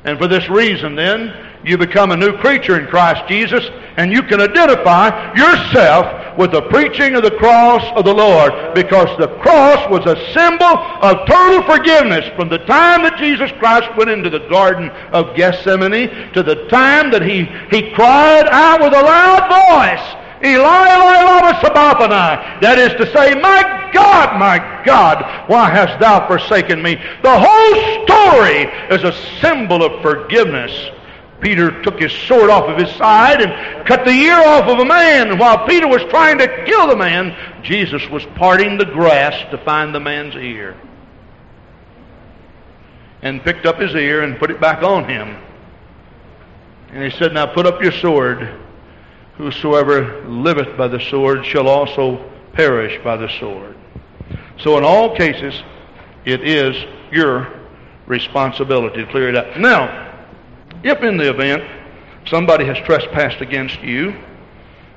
And 0.05 0.19
for 0.19 0.29
this 0.29 0.49
reason, 0.49 0.95
then, 0.95 1.35
you 1.65 1.77
become 1.77 2.13
a 2.13 2.17
new 2.17 2.37
creature 2.39 2.79
in 2.79 2.87
Christ 2.87 3.29
Jesus, 3.29 3.65
and 3.97 4.13
you 4.13 4.23
can 4.23 4.41
identify 4.41 5.35
yourself 5.35 6.39
with 6.39 6.53
the 6.53 6.63
preaching 6.63 7.17
of 7.17 7.25
the 7.25 7.33
cross 7.33 7.83
of 7.97 8.05
the 8.05 8.15
Lord, 8.15 8.53
because 8.75 9.09
the 9.19 9.27
cross 9.41 9.91
was 9.91 10.07
a 10.07 10.33
symbol 10.33 10.79
of 11.03 11.27
total 11.27 11.63
forgiveness 11.65 12.25
from 12.37 12.49
the 12.49 12.59
time 12.59 13.03
that 13.03 13.19
Jesus 13.19 13.51
Christ 13.59 13.89
went 13.97 14.09
into 14.09 14.31
the 14.31 14.47
Garden 14.49 14.89
of 15.13 15.35
Gethsemane 15.35 16.33
to 16.33 16.45
the 16.45 16.69
time 16.69 17.11
that 17.11 17.23
he, 17.23 17.45
he 17.71 17.91
cried 17.93 18.47
out 18.51 18.81
with 18.81 18.95
a 18.95 19.03
loud 19.03 19.49
voice, 19.51 20.18
Eli, 20.43 20.95
Eli, 20.95 21.23
lama 21.25 21.59
sabachthani. 21.61 22.61
That 22.61 22.79
is 22.79 22.93
to 22.95 23.13
say, 23.13 23.35
my 23.35 23.91
God, 23.93 24.39
my 24.39 24.59
God, 24.85 25.49
why 25.49 25.71
hast 25.71 25.99
thou 26.01 26.27
forsaken 26.27 26.83
me? 26.83 26.95
The 27.23 27.39
whole 27.39 28.07
story 28.07 28.65
is 28.95 29.05
a 29.05 29.13
symbol 29.41 29.83
of 29.83 30.03
forgiveness. 30.03 30.73
Peter 31.41 31.83
took 31.83 32.01
his 32.01 32.13
sword 32.13 32.51
off 32.51 32.65
of 32.65 32.77
his 32.79 32.95
side 32.97 33.41
and 33.41 33.87
cut 33.87 34.05
the 34.05 34.11
ear 34.11 34.39
off 34.39 34.69
of 34.69 34.79
a 34.81 34.85
man. 34.85 35.31
And 35.31 35.41
while 35.41 35.67
Peter 35.67 35.87
was 35.87 36.03
trying 36.11 36.39
to 36.39 36.65
kill 36.65 36.89
the 36.89 36.97
man, 36.97 37.37
Jesus 37.63 38.07
was 38.09 38.25
parting 38.35 38.77
the 38.77 38.85
grass 38.85 39.49
to 39.51 39.59
find 39.59 39.95
the 39.95 40.01
man's 40.01 40.35
ear. 40.35 40.77
And 43.23 43.43
picked 43.43 43.67
up 43.67 43.81
his 43.81 43.95
ear 43.95 44.23
and 44.23 44.39
put 44.39 44.51
it 44.51 44.61
back 44.61 44.83
on 44.83 45.09
him. 45.09 45.37
And 46.91 47.05
he 47.05 47.17
said, 47.19 47.35
Now 47.35 47.47
put 47.47 47.67
up 47.67 47.83
your 47.83 47.93
sword. 47.93 48.49
Whosoever 49.39 50.25
liveth 50.29 50.77
by 50.77 50.89
the 50.89 51.01
sword 51.01 51.47
shall 51.47 51.69
also 51.69 52.17
perish 52.55 53.01
by 53.05 53.17
the 53.17 53.29
sword. 53.39 53.77
So 54.59 54.77
in 54.77 54.85
all 54.85 55.17
cases, 55.17 55.63
it 56.25 56.47
is 56.47 56.77
your 57.13 57.49
responsibility 58.07 59.05
to 59.05 59.11
clear 59.11 59.29
it 59.29 59.37
up. 59.37 59.57
Now, 59.57 60.07
if 60.83 61.03
in 61.03 61.17
the 61.17 61.31
event 61.31 61.63
somebody 62.27 62.65
has 62.65 62.79
trespassed 62.79 63.41
against 63.41 63.81
you 63.81 64.17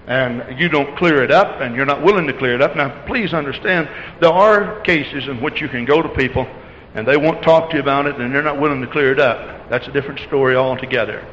and 0.07 0.59
you 0.59 0.69
don't 0.69 0.97
clear 0.97 1.23
it 1.23 1.31
up 1.31 1.61
and 1.61 1.75
you're 1.75 1.85
not 1.85 2.01
willing 2.01 2.25
to 2.25 2.33
clear 2.33 2.55
it 2.55 2.61
up, 2.61 2.75
now 2.75 3.05
please 3.05 3.35
understand 3.35 3.87
there 4.19 4.33
are 4.33 4.81
cases 4.81 5.27
in 5.27 5.39
which 5.39 5.61
you 5.61 5.69
can 5.69 5.85
go 5.85 6.01
to 6.01 6.09
people 6.09 6.47
and 6.95 7.07
they 7.07 7.17
won't 7.17 7.43
talk 7.43 7.69
to 7.69 7.75
you 7.75 7.81
about 7.81 8.07
it 8.07 8.15
and 8.15 8.33
they're 8.33 8.41
not 8.41 8.59
willing 8.59 8.81
to 8.81 8.87
clear 8.87 9.11
it 9.11 9.19
up. 9.19 9.69
That's 9.69 9.87
a 9.87 9.91
different 9.91 10.19
story 10.21 10.55
altogether. 10.55 11.25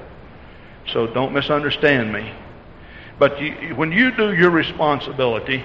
So 0.92 1.06
don't 1.06 1.32
misunderstand 1.32 2.12
me. 2.12 2.32
But 3.18 3.40
you, 3.40 3.74
when 3.74 3.90
you 3.92 4.10
do 4.12 4.32
your 4.32 4.50
responsibility, 4.50 5.64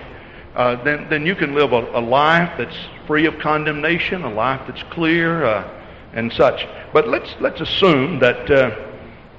uh, 0.55 0.83
then, 0.83 1.07
then 1.09 1.25
you 1.25 1.35
can 1.35 1.55
live 1.55 1.73
a, 1.73 1.99
a, 1.99 2.01
life 2.01 2.53
that's 2.57 2.75
free 3.07 3.25
of 3.25 3.39
condemnation, 3.39 4.23
a 4.23 4.31
life 4.31 4.61
that's 4.67 4.83
clear, 4.91 5.45
uh, 5.45 5.67
and 6.13 6.31
such. 6.33 6.67
But 6.93 7.07
let's, 7.07 7.35
let's 7.39 7.59
assume 7.61 8.19
that, 8.19 8.49
uh, 8.49 8.75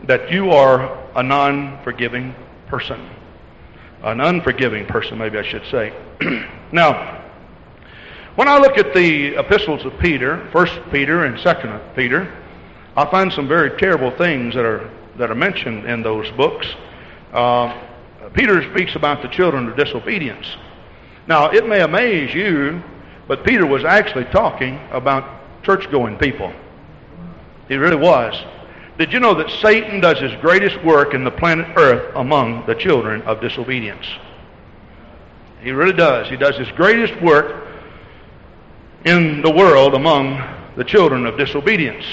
that 0.04 0.30
you 0.30 0.50
are 0.50 0.98
a 1.16 1.22
non 1.22 1.82
forgiving 1.84 2.34
person. 2.66 3.08
An 4.02 4.20
unforgiving 4.20 4.86
person, 4.86 5.18
maybe 5.18 5.38
I 5.38 5.48
should 5.48 5.64
say. 5.70 5.92
now, 6.72 7.22
when 8.34 8.48
I 8.48 8.58
look 8.58 8.76
at 8.76 8.92
the 8.92 9.36
epistles 9.36 9.84
of 9.84 9.96
Peter, 10.00 10.48
First 10.52 10.78
Peter 10.90 11.24
and 11.24 11.38
Second 11.38 11.80
Peter, 11.94 12.32
I 12.96 13.08
find 13.10 13.32
some 13.32 13.48
very 13.48 13.78
terrible 13.78 14.10
things 14.10 14.54
that 14.54 14.64
are 14.64 14.90
that 15.16 15.30
are 15.30 15.36
mentioned 15.36 15.86
in 15.86 16.02
those 16.02 16.30
books. 16.32 16.66
Uh, 17.32 17.80
Uh, 18.24 18.30
Peter 18.30 18.62
speaks 18.72 18.94
about 18.94 19.22
the 19.22 19.28
children 19.28 19.68
of 19.68 19.76
disobedience. 19.76 20.46
Now, 21.26 21.50
it 21.50 21.66
may 21.66 21.82
amaze 21.82 22.34
you, 22.34 22.82
but 23.28 23.44
Peter 23.44 23.66
was 23.66 23.84
actually 23.84 24.24
talking 24.26 24.78
about 24.90 25.62
church 25.62 25.90
going 25.90 26.16
people. 26.16 26.52
He 27.68 27.76
really 27.76 27.96
was. 27.96 28.34
Did 28.98 29.12
you 29.12 29.20
know 29.20 29.34
that 29.34 29.50
Satan 29.60 30.00
does 30.00 30.18
his 30.20 30.32
greatest 30.40 30.82
work 30.84 31.14
in 31.14 31.24
the 31.24 31.30
planet 31.30 31.66
Earth 31.76 32.14
among 32.14 32.64
the 32.66 32.74
children 32.74 33.22
of 33.22 33.40
disobedience? 33.40 34.06
He 35.62 35.72
really 35.72 35.96
does. 35.96 36.28
He 36.28 36.36
does 36.36 36.56
his 36.56 36.68
greatest 36.72 37.20
work 37.22 37.66
in 39.04 39.42
the 39.42 39.50
world 39.50 39.94
among 39.94 40.38
the 40.76 40.84
children 40.84 41.26
of 41.26 41.36
disobedience. 41.36 42.04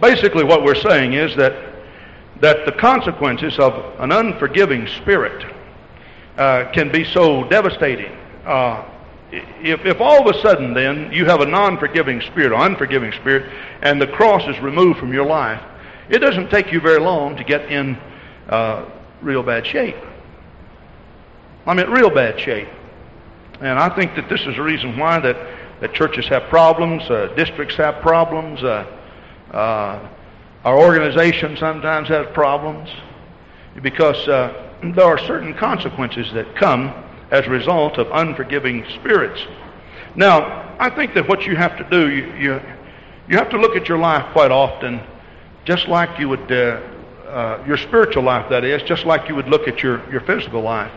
Basically, 0.00 0.44
what 0.44 0.62
we're 0.62 0.74
saying 0.74 1.14
is 1.14 1.34
that 1.36 1.75
that 2.40 2.66
the 2.66 2.72
consequences 2.72 3.58
of 3.58 3.72
an 4.00 4.12
unforgiving 4.12 4.86
spirit 4.86 5.44
uh, 6.36 6.70
can 6.72 6.92
be 6.92 7.04
so 7.04 7.48
devastating. 7.48 8.12
Uh, 8.44 8.84
if, 9.32 9.84
if 9.84 10.00
all 10.00 10.28
of 10.28 10.34
a 10.34 10.40
sudden 10.40 10.74
then 10.74 11.10
you 11.12 11.24
have 11.24 11.40
a 11.40 11.46
non-forgiving 11.46 12.20
spirit 12.20 12.52
or 12.52 12.64
unforgiving 12.64 13.12
spirit 13.12 13.50
and 13.82 14.00
the 14.00 14.06
cross 14.06 14.46
is 14.46 14.60
removed 14.62 14.98
from 14.98 15.12
your 15.12 15.26
life, 15.26 15.62
it 16.08 16.18
doesn't 16.18 16.50
take 16.50 16.70
you 16.70 16.80
very 16.80 17.00
long 17.00 17.36
to 17.36 17.44
get 17.44 17.70
in 17.72 17.96
uh, 18.48 18.88
real 19.22 19.42
bad 19.42 19.66
shape. 19.66 19.96
I 21.66 21.74
mean, 21.74 21.90
real 21.90 22.10
bad 22.10 22.38
shape. 22.38 22.68
And 23.60 23.78
I 23.78 23.88
think 23.96 24.14
that 24.14 24.28
this 24.28 24.40
is 24.42 24.54
the 24.56 24.62
reason 24.62 24.96
why 24.96 25.18
that, 25.18 25.36
that 25.80 25.94
churches 25.94 26.28
have 26.28 26.44
problems, 26.44 27.02
uh, 27.10 27.32
districts 27.34 27.74
have 27.76 28.00
problems, 28.02 28.62
uh, 28.62 28.86
uh, 29.50 30.08
our 30.66 30.76
organization 30.80 31.56
sometimes 31.56 32.08
has 32.08 32.26
problems 32.34 32.90
because 33.82 34.16
uh, 34.26 34.68
there 34.96 35.04
are 35.04 35.16
certain 35.16 35.54
consequences 35.54 36.32
that 36.32 36.56
come 36.56 36.92
as 37.30 37.46
a 37.46 37.50
result 37.50 37.98
of 37.98 38.08
unforgiving 38.10 38.84
spirits. 38.96 39.40
Now, 40.16 40.74
I 40.80 40.90
think 40.90 41.14
that 41.14 41.28
what 41.28 41.46
you 41.46 41.54
have 41.54 41.76
to 41.78 41.88
do, 41.88 42.10
you, 42.10 42.34
you, 42.34 42.60
you 43.28 43.36
have 43.36 43.48
to 43.50 43.60
look 43.60 43.76
at 43.76 43.88
your 43.88 43.98
life 43.98 44.32
quite 44.32 44.50
often, 44.50 45.00
just 45.64 45.86
like 45.86 46.18
you 46.18 46.28
would, 46.30 46.50
uh, 46.50 46.80
uh, 47.28 47.64
your 47.64 47.76
spiritual 47.76 48.24
life, 48.24 48.50
that 48.50 48.64
is, 48.64 48.82
just 48.82 49.06
like 49.06 49.28
you 49.28 49.36
would 49.36 49.48
look 49.48 49.68
at 49.68 49.84
your, 49.84 50.02
your 50.10 50.22
physical 50.22 50.62
life, 50.62 50.90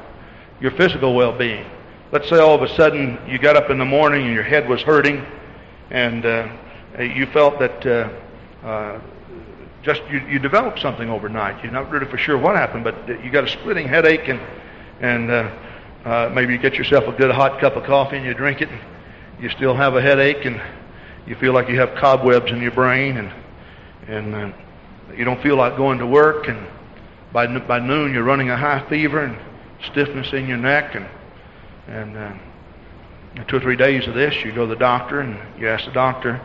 your 0.59 0.71
physical 0.71 1.13
well 1.13 1.37
being. 1.37 1.63
Let's 2.11 2.27
say 2.27 2.39
all 2.39 2.55
of 2.55 2.63
a 2.63 2.75
sudden 2.75 3.19
you 3.27 3.37
got 3.37 3.55
up 3.55 3.69
in 3.69 3.77
the 3.77 3.85
morning 3.85 4.25
and 4.25 4.33
your 4.33 4.43
head 4.43 4.67
was 4.67 4.81
hurting, 4.81 5.23
and 5.91 6.25
uh, 6.25 6.47
you 6.97 7.27
felt 7.27 7.59
that 7.59 7.85
uh, 7.85 8.65
uh, 8.65 8.99
just 9.81 10.01
you, 10.09 10.19
you 10.27 10.39
develop 10.39 10.79
something 10.79 11.09
overnight. 11.09 11.63
You're 11.63 11.71
not 11.71 11.89
really 11.89 12.05
for 12.05 12.17
sure 12.17 12.37
what 12.37 12.55
happened, 12.55 12.83
but 12.83 13.07
you 13.23 13.31
got 13.31 13.45
a 13.45 13.47
splitting 13.47 13.87
headache, 13.87 14.27
and 14.27 14.39
and 14.99 15.31
uh, 15.31 15.51
uh, 16.05 16.31
maybe 16.33 16.53
you 16.53 16.59
get 16.59 16.75
yourself 16.75 17.05
a 17.05 17.11
good 17.13 17.31
hot 17.31 17.59
cup 17.59 17.75
of 17.75 17.83
coffee 17.85 18.17
and 18.17 18.25
you 18.25 18.33
drink 18.33 18.61
it. 18.61 18.69
And 18.69 18.79
you 19.41 19.49
still 19.49 19.73
have 19.73 19.95
a 19.95 20.01
headache, 20.01 20.45
and 20.45 20.61
you 21.25 21.35
feel 21.35 21.53
like 21.53 21.69
you 21.69 21.79
have 21.79 21.95
cobwebs 21.95 22.51
in 22.51 22.61
your 22.61 22.71
brain, 22.71 23.17
and 23.17 23.31
and 24.07 24.35
uh, 24.35 24.51
you 25.15 25.23
don't 25.23 25.41
feel 25.41 25.55
like 25.55 25.77
going 25.77 25.99
to 25.99 26.05
work, 26.05 26.47
and 26.47 26.67
by 27.31 27.47
by 27.59 27.79
noon 27.79 28.13
you're 28.13 28.23
running 28.23 28.49
a 28.49 28.57
high 28.57 28.87
fever 28.89 29.23
and 29.23 29.37
stiffness 29.85 30.33
in 30.33 30.47
your 30.47 30.57
neck, 30.57 30.95
and 30.95 31.07
and 31.87 32.17
uh, 32.17 33.43
two 33.47 33.57
or 33.57 33.59
three 33.59 33.75
days 33.75 34.07
of 34.07 34.13
this, 34.13 34.35
you 34.43 34.51
go 34.51 34.65
to 34.65 34.73
the 34.73 34.79
doctor 34.79 35.21
and 35.21 35.37
you 35.59 35.67
ask 35.67 35.85
the 35.85 35.91
doctor 35.91 36.41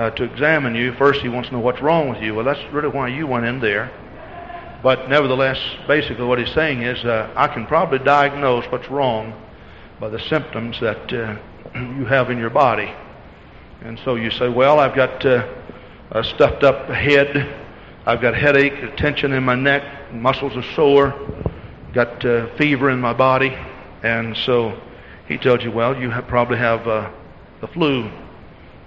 uh, 0.00 0.08
to 0.08 0.24
examine 0.24 0.74
you. 0.74 0.94
First, 0.94 1.20
he 1.20 1.28
wants 1.28 1.50
to 1.50 1.54
know 1.56 1.60
what's 1.60 1.82
wrong 1.82 2.08
with 2.08 2.22
you. 2.22 2.34
Well, 2.34 2.44
that's 2.46 2.72
really 2.72 2.88
why 2.88 3.08
you 3.08 3.26
went 3.26 3.44
in 3.44 3.60
there. 3.60 3.90
But 4.82 5.10
nevertheless, 5.10 5.58
basically 5.86 6.24
what 6.24 6.38
he's 6.38 6.52
saying 6.54 6.80
is, 6.80 7.04
uh, 7.04 7.30
I 7.36 7.48
can 7.48 7.66
probably 7.66 7.98
diagnose 7.98 8.64
what's 8.72 8.88
wrong 8.88 9.34
by 10.00 10.08
the 10.08 10.18
symptoms 10.18 10.80
that 10.80 11.12
uh, 11.12 11.36
you 11.74 12.06
have 12.06 12.30
in 12.30 12.38
your 12.38 12.48
body. 12.48 12.90
And 13.82 14.00
so 14.02 14.14
you 14.14 14.30
say, 14.30 14.48
well, 14.48 14.80
I've 14.80 14.96
got 14.96 15.24
uh, 15.26 15.46
a 16.12 16.24
stuffed 16.24 16.62
up 16.64 16.88
head, 16.88 17.58
I've 18.06 18.22
got 18.22 18.34
headache, 18.34 18.96
tension 18.96 19.32
in 19.32 19.44
my 19.44 19.54
neck, 19.54 20.14
muscles 20.14 20.56
are 20.56 20.74
sore, 20.74 21.10
got 21.92 22.24
uh, 22.24 22.56
fever 22.56 22.88
in 22.88 23.00
my 23.00 23.12
body, 23.12 23.54
and 24.02 24.34
so 24.34 24.80
he 25.28 25.36
tells 25.36 25.62
you, 25.62 25.70
well, 25.70 25.94
you 25.94 26.08
have, 26.08 26.26
probably 26.26 26.56
have 26.56 26.88
uh, 26.88 27.10
the 27.60 27.66
flu. 27.68 28.10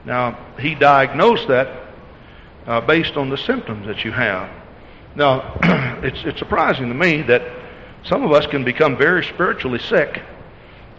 Now 0.06 0.38
he 0.60 0.76
diagnosed 0.76 1.48
that 1.48 1.88
uh, 2.66 2.82
based 2.82 3.18
on 3.18 3.30
the 3.30 3.38
symptoms 3.38 3.88
that 3.88 4.04
you 4.04 4.12
have. 4.12 4.50
Now 5.16 5.60
it's 6.04 6.24
it's 6.24 6.40
surprising 6.40 6.88
to 6.90 6.96
me 6.96 7.22
that 7.24 7.42
some 8.04 8.24
of 8.24 8.32
us 8.32 8.46
can 8.48 8.64
become 8.64 8.98
very 8.98 9.24
spiritually 9.24 9.80
sick, 9.80 10.22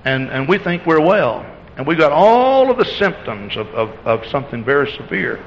and 0.04 0.30
and 0.30 0.48
we 0.48 0.58
think 0.58 0.86
we're 0.86 1.00
well 1.00 1.44
and 1.76 1.86
we've 1.86 1.98
got 1.98 2.12
all 2.12 2.70
of 2.70 2.76
the 2.76 2.84
symptoms 2.84 3.56
of, 3.56 3.66
of, 3.68 3.90
of 4.06 4.26
something 4.26 4.64
very 4.64 4.90
severe. 4.92 5.44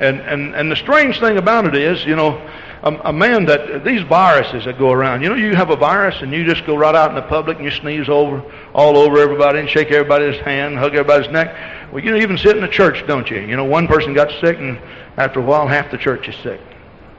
And, 0.00 0.20
and, 0.20 0.54
and 0.54 0.70
the 0.70 0.76
strange 0.76 1.20
thing 1.20 1.38
about 1.38 1.66
it 1.66 1.76
is, 1.76 2.04
you 2.04 2.16
know, 2.16 2.36
a, 2.82 2.92
a, 3.08 3.12
man 3.12 3.46
that 3.46 3.84
these 3.84 4.02
viruses 4.02 4.64
that 4.66 4.78
go 4.78 4.90
around, 4.90 5.22
you 5.22 5.28
know, 5.28 5.36
you 5.36 5.54
have 5.54 5.70
a 5.70 5.76
virus 5.76 6.16
and 6.20 6.32
you 6.32 6.44
just 6.44 6.66
go 6.66 6.76
right 6.76 6.94
out 6.94 7.10
in 7.10 7.16
the 7.16 7.22
public 7.22 7.56
and 7.56 7.64
you 7.64 7.70
sneeze 7.70 8.08
over 8.08 8.42
all 8.74 8.98
over 8.98 9.18
everybody 9.18 9.60
and 9.60 9.68
shake 9.68 9.90
everybody's 9.90 10.38
hand, 10.40 10.76
hug 10.76 10.94
everybody's 10.94 11.30
neck. 11.30 11.92
Well, 11.92 12.04
you 12.04 12.16
even 12.16 12.36
sit 12.36 12.56
in 12.56 12.62
the 12.62 12.68
church, 12.68 13.06
don't 13.06 13.30
you? 13.30 13.40
You 13.40 13.56
know, 13.56 13.64
one 13.64 13.86
person 13.86 14.14
got 14.14 14.30
sick 14.40 14.58
and 14.58 14.78
after 15.16 15.40
a 15.40 15.42
while 15.42 15.66
half 15.66 15.90
the 15.90 15.98
church 15.98 16.28
is 16.28 16.36
sick. 16.42 16.60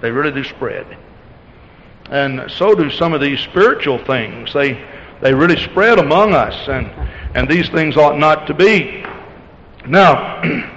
They 0.01 0.11
really 0.11 0.31
do 0.31 0.43
spread. 0.43 0.85
And 2.11 2.51
so 2.51 2.75
do 2.75 2.91
some 2.91 3.13
of 3.13 3.21
these 3.21 3.39
spiritual 3.39 3.97
things. 4.05 4.53
They 4.53 4.83
they 5.21 5.33
really 5.33 5.57
spread 5.63 5.97
among 5.97 6.33
us 6.33 6.67
and 6.67 6.91
and 7.33 7.49
these 7.49 7.69
things 7.69 7.97
ought 7.97 8.19
not 8.19 8.47
to 8.47 8.53
be. 8.53 9.03
Now, 9.87 10.41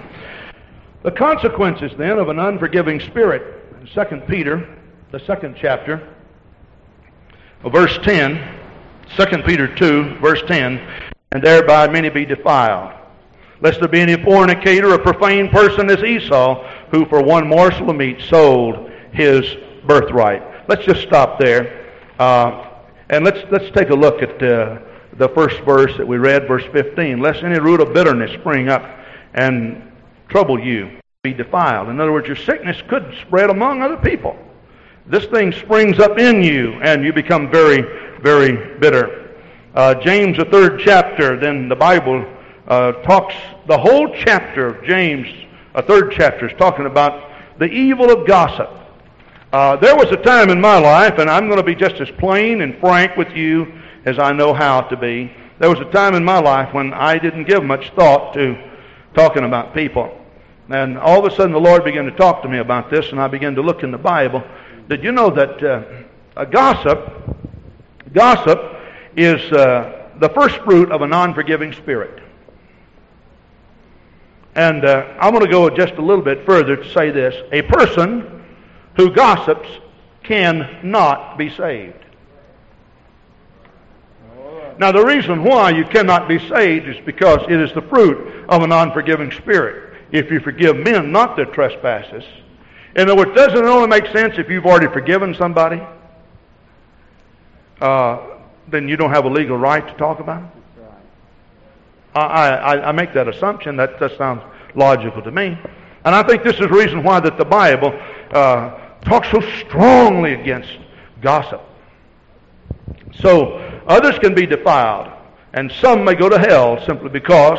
the 1.08 1.16
consequences 1.16 1.90
then 1.96 2.18
of 2.18 2.28
an 2.28 2.38
unforgiving 2.38 3.00
spirit, 3.00 3.42
2 3.94 4.20
Peter, 4.28 4.76
the 5.10 5.18
second 5.20 5.56
chapter, 5.58 6.06
verse 7.64 7.98
10, 8.02 8.60
2 9.16 9.24
Peter 9.44 9.74
2, 9.74 10.18
verse 10.18 10.42
10, 10.46 10.78
and 11.32 11.42
thereby 11.42 11.88
many 11.88 12.10
be 12.10 12.26
defiled. 12.26 12.92
Lest 13.62 13.80
there 13.80 13.88
be 13.88 14.00
any 14.00 14.22
fornicator 14.22 14.92
or 14.92 14.98
profane 14.98 15.48
person 15.48 15.90
as 15.90 16.04
Esau, 16.04 16.62
who 16.90 17.06
for 17.06 17.22
one 17.22 17.48
morsel 17.48 17.88
of 17.88 17.96
meat 17.96 18.20
sold 18.28 18.90
his 19.10 19.56
birthright. 19.86 20.68
Let's 20.68 20.84
just 20.84 21.00
stop 21.00 21.38
there. 21.38 21.90
Uh, 22.18 22.82
and 23.08 23.24
let's, 23.24 23.50
let's 23.50 23.70
take 23.74 23.88
a 23.88 23.94
look 23.94 24.22
at 24.22 24.42
uh, 24.42 24.78
the 25.14 25.30
first 25.30 25.58
verse 25.60 25.96
that 25.96 26.06
we 26.06 26.18
read, 26.18 26.46
verse 26.46 26.64
15. 26.70 27.18
Lest 27.18 27.42
any 27.44 27.58
root 27.58 27.80
of 27.80 27.94
bitterness 27.94 28.30
spring 28.38 28.68
up 28.68 28.84
and 29.32 29.90
trouble 30.28 30.60
you, 30.60 30.97
be 31.28 31.34
defiled. 31.34 31.88
In 31.88 32.00
other 32.00 32.12
words, 32.12 32.26
your 32.26 32.36
sickness 32.36 32.82
could 32.88 33.14
spread 33.20 33.50
among 33.50 33.82
other 33.82 33.96
people. 33.96 34.36
This 35.06 35.26
thing 35.26 35.52
springs 35.52 35.98
up 35.98 36.18
in 36.18 36.42
you, 36.42 36.72
and 36.82 37.04
you 37.04 37.12
become 37.12 37.50
very, 37.50 37.82
very 38.20 38.78
bitter. 38.78 39.36
Uh, 39.74 39.94
James, 39.94 40.38
the 40.38 40.44
third 40.46 40.80
chapter, 40.84 41.38
then 41.38 41.68
the 41.68 41.76
Bible 41.76 42.24
uh, 42.66 42.92
talks, 43.02 43.34
the 43.66 43.78
whole 43.78 44.14
chapter 44.14 44.66
of 44.66 44.84
James, 44.84 45.28
a 45.74 45.82
third 45.82 46.12
chapter, 46.16 46.48
is 46.48 46.56
talking 46.58 46.86
about 46.86 47.30
the 47.58 47.66
evil 47.66 48.10
of 48.10 48.26
gossip. 48.26 48.70
Uh, 49.52 49.76
there 49.76 49.96
was 49.96 50.10
a 50.10 50.16
time 50.16 50.50
in 50.50 50.60
my 50.60 50.78
life, 50.78 51.18
and 51.18 51.30
I'm 51.30 51.46
going 51.46 51.58
to 51.58 51.62
be 51.62 51.74
just 51.74 52.00
as 52.00 52.10
plain 52.18 52.60
and 52.60 52.78
frank 52.80 53.16
with 53.16 53.30
you 53.34 53.72
as 54.04 54.18
I 54.18 54.32
know 54.32 54.52
how 54.52 54.82
to 54.82 54.96
be. 54.96 55.32
There 55.58 55.70
was 55.70 55.80
a 55.80 55.90
time 55.90 56.14
in 56.14 56.24
my 56.24 56.38
life 56.38 56.72
when 56.74 56.92
I 56.92 57.18
didn't 57.18 57.44
give 57.44 57.64
much 57.64 57.90
thought 57.90 58.34
to 58.34 58.56
talking 59.14 59.44
about 59.44 59.74
people. 59.74 60.14
And 60.70 60.98
all 60.98 61.24
of 61.24 61.32
a 61.32 61.34
sudden 61.34 61.52
the 61.52 61.60
Lord 61.60 61.84
began 61.84 62.04
to 62.04 62.10
talk 62.10 62.42
to 62.42 62.48
me 62.48 62.58
about 62.58 62.90
this, 62.90 63.10
and 63.10 63.20
I 63.20 63.28
began 63.28 63.54
to 63.54 63.62
look 63.62 63.82
in 63.82 63.90
the 63.90 63.98
Bible. 63.98 64.42
Did 64.88 65.02
you 65.02 65.12
know 65.12 65.30
that 65.30 65.62
uh, 65.62 65.82
a 66.36 66.44
gossip, 66.44 67.12
gossip 68.12 68.76
is 69.16 69.40
uh, 69.52 70.10
the 70.18 70.28
first 70.30 70.56
fruit 70.58 70.92
of 70.92 71.02
a 71.02 71.06
non-forgiving 71.06 71.72
spirit? 71.72 72.22
And 74.54 74.84
uh, 74.84 75.14
I'm 75.20 75.32
going 75.32 75.44
to 75.44 75.50
go 75.50 75.70
just 75.70 75.94
a 75.94 76.02
little 76.02 76.24
bit 76.24 76.44
further 76.44 76.76
to 76.76 76.92
say 76.92 77.10
this. 77.10 77.34
A 77.52 77.62
person 77.62 78.44
who 78.96 79.10
gossips 79.10 79.68
cannot 80.22 81.38
be 81.38 81.48
saved. 81.48 82.04
Now, 84.78 84.92
the 84.92 85.04
reason 85.04 85.42
why 85.42 85.70
you 85.70 85.84
cannot 85.84 86.28
be 86.28 86.38
saved 86.48 86.88
is 86.88 86.96
because 87.04 87.40
it 87.48 87.60
is 87.60 87.72
the 87.72 87.82
fruit 87.82 88.44
of 88.48 88.62
an 88.62 88.70
unforgiving 88.70 89.32
spirit. 89.32 89.87
If 90.10 90.30
you 90.30 90.40
forgive 90.40 90.76
men 90.76 91.12
not 91.12 91.36
their 91.36 91.46
trespasses, 91.46 92.24
in 92.96 93.10
other 93.10 93.16
words, 93.16 93.34
doesn't 93.34 93.56
it 93.56 93.68
only 93.68 93.88
make 93.88 94.06
sense 94.06 94.34
if 94.38 94.48
you've 94.48 94.66
already 94.66 94.88
forgiven 94.88 95.34
somebody? 95.34 95.80
Uh, 97.80 98.18
then 98.66 98.88
you 98.88 98.96
don't 98.96 99.10
have 99.10 99.24
a 99.24 99.28
legal 99.28 99.56
right 99.56 99.86
to 99.86 99.94
talk 99.94 100.20
about 100.20 100.42
it? 100.42 100.48
I, 102.14 102.48
I, 102.48 102.88
I 102.88 102.92
make 102.92 103.12
that 103.14 103.28
assumption. 103.28 103.76
That, 103.76 104.00
that 104.00 104.16
sounds 104.16 104.42
logical 104.74 105.22
to 105.22 105.30
me. 105.30 105.58
And 106.04 106.14
I 106.14 106.22
think 106.22 106.42
this 106.42 106.54
is 106.54 106.60
the 106.60 106.68
reason 106.68 107.02
why 107.02 107.20
that 107.20 107.38
the 107.38 107.44
Bible 107.44 107.92
uh, 108.32 108.70
talks 109.02 109.30
so 109.30 109.40
strongly 109.60 110.34
against 110.34 110.70
gossip. 111.20 111.60
So 113.20 113.58
others 113.86 114.18
can 114.18 114.34
be 114.34 114.46
defiled, 114.46 115.12
and 115.52 115.70
some 115.70 116.04
may 116.04 116.14
go 116.14 116.28
to 116.28 116.38
hell 116.38 116.84
simply 116.86 117.10
because 117.10 117.58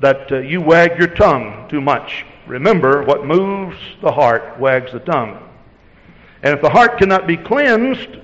that 0.00 0.30
uh, 0.32 0.38
you 0.38 0.60
wag 0.60 0.98
your 0.98 1.08
tongue 1.08 1.66
too 1.68 1.80
much. 1.80 2.24
Remember, 2.46 3.02
what 3.04 3.24
moves 3.24 3.76
the 4.02 4.10
heart 4.10 4.58
wags 4.58 4.92
the 4.92 5.00
tongue. 5.00 5.40
And 6.42 6.54
if 6.54 6.60
the 6.60 6.68
heart 6.68 6.98
cannot 6.98 7.26
be 7.26 7.36
cleansed 7.36 8.18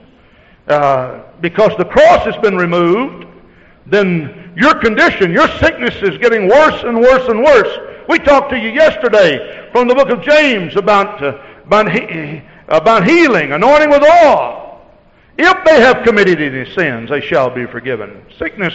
uh, 0.69 1.23
because 1.41 1.73
the 1.79 1.85
cross 1.85 2.25
has 2.27 2.37
been 2.39 2.57
removed, 2.57 3.27
then 3.87 4.53
your 4.57 4.75
condition, 4.75 5.33
your 5.33 5.49
sickness 5.59 5.95
is 6.03 6.19
getting 6.19 6.49
worse 6.49 6.83
and 6.83 7.01
worse 7.01 7.29
and 7.29 7.43
worse. 7.43 7.79
We 8.09 8.19
talked 8.19 8.51
to 8.51 8.59
you 8.59 8.71
yesterday 8.71 9.71
from 9.73 9.89
the 9.89 9.95
book 9.95 10.11
of 10.11 10.23
James 10.23 10.77
about, 10.77 11.23
uh, 11.23 11.41
about, 11.65 11.91
he, 11.91 12.43
about 12.69 13.07
healing, 13.07 13.53
anointing 13.53 13.89
with 13.89 14.03
oil. 14.03 14.83
If 15.39 15.65
they 15.65 15.81
have 15.81 16.05
committed 16.05 16.43
any 16.43 16.71
sins, 16.75 17.09
they 17.09 17.23
shall 17.23 17.49
be 17.49 17.65
forgiven. 17.65 18.23
Sickness, 18.39 18.75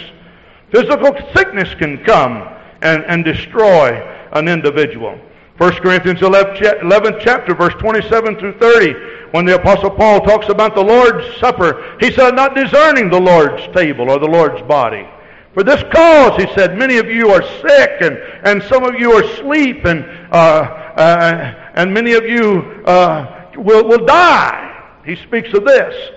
physical 0.72 1.14
sickness 1.32 1.72
can 1.74 2.02
come 2.02 2.55
and, 2.86 3.04
and 3.06 3.24
destroy 3.24 4.00
an 4.32 4.48
individual. 4.48 5.18
1 5.58 5.72
Corinthians 5.76 6.20
11th 6.20 7.20
chapter, 7.20 7.54
verse 7.54 7.74
27 7.78 8.38
through 8.38 8.58
30, 8.58 9.30
when 9.32 9.44
the 9.44 9.56
Apostle 9.56 9.90
Paul 9.90 10.20
talks 10.20 10.48
about 10.48 10.74
the 10.74 10.82
Lord's 10.82 11.24
Supper, 11.38 11.96
he 11.98 12.12
said, 12.12 12.34
not 12.34 12.54
discerning 12.54 13.10
the 13.10 13.20
Lord's 13.20 13.66
table 13.74 14.10
or 14.10 14.18
the 14.18 14.28
Lord's 14.28 14.62
body. 14.68 15.06
For 15.54 15.64
this 15.64 15.82
cause, 15.90 16.40
he 16.40 16.46
said, 16.54 16.76
many 16.76 16.98
of 16.98 17.06
you 17.06 17.30
are 17.30 17.42
sick, 17.42 17.90
and, 18.02 18.18
and 18.44 18.62
some 18.64 18.84
of 18.84 19.00
you 19.00 19.12
are 19.12 19.22
asleep, 19.24 19.86
and, 19.86 20.04
uh, 20.30 20.92
uh, 20.96 21.70
and 21.74 21.92
many 21.92 22.12
of 22.12 22.24
you 22.26 22.82
uh, 22.84 23.50
will, 23.56 23.88
will 23.88 24.04
die. 24.04 25.00
He 25.06 25.16
speaks 25.16 25.54
of 25.54 25.64
this. 25.64 26.12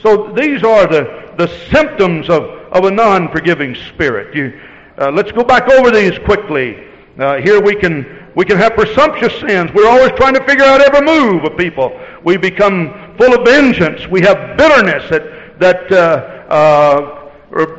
So 0.00 0.32
these 0.32 0.64
are 0.64 0.86
the, 0.86 1.34
the 1.36 1.48
symptoms 1.70 2.30
of, 2.30 2.44
of 2.72 2.84
a 2.84 2.90
non-forgiving 2.90 3.74
spirit. 3.74 4.34
You, 4.34 4.58
uh, 5.00 5.10
let's 5.10 5.32
go 5.32 5.42
back 5.42 5.66
over 5.70 5.90
these 5.90 6.18
quickly. 6.18 6.76
Uh, 7.18 7.38
here 7.38 7.58
we 7.58 7.74
can, 7.74 8.28
we 8.36 8.44
can 8.44 8.58
have 8.58 8.74
presumptuous 8.74 9.32
sins. 9.40 9.70
We're 9.74 9.88
always 9.88 10.12
trying 10.12 10.34
to 10.34 10.44
figure 10.44 10.64
out 10.64 10.82
every 10.82 11.00
move 11.00 11.42
of 11.44 11.56
people. 11.56 11.98
We 12.22 12.36
become 12.36 13.16
full 13.16 13.34
of 13.34 13.46
vengeance. 13.46 14.06
We 14.08 14.20
have 14.20 14.58
bitterness 14.58 15.08
that, 15.10 15.58
that 15.58 15.90
uh, 15.90 16.46
uh 16.52 17.16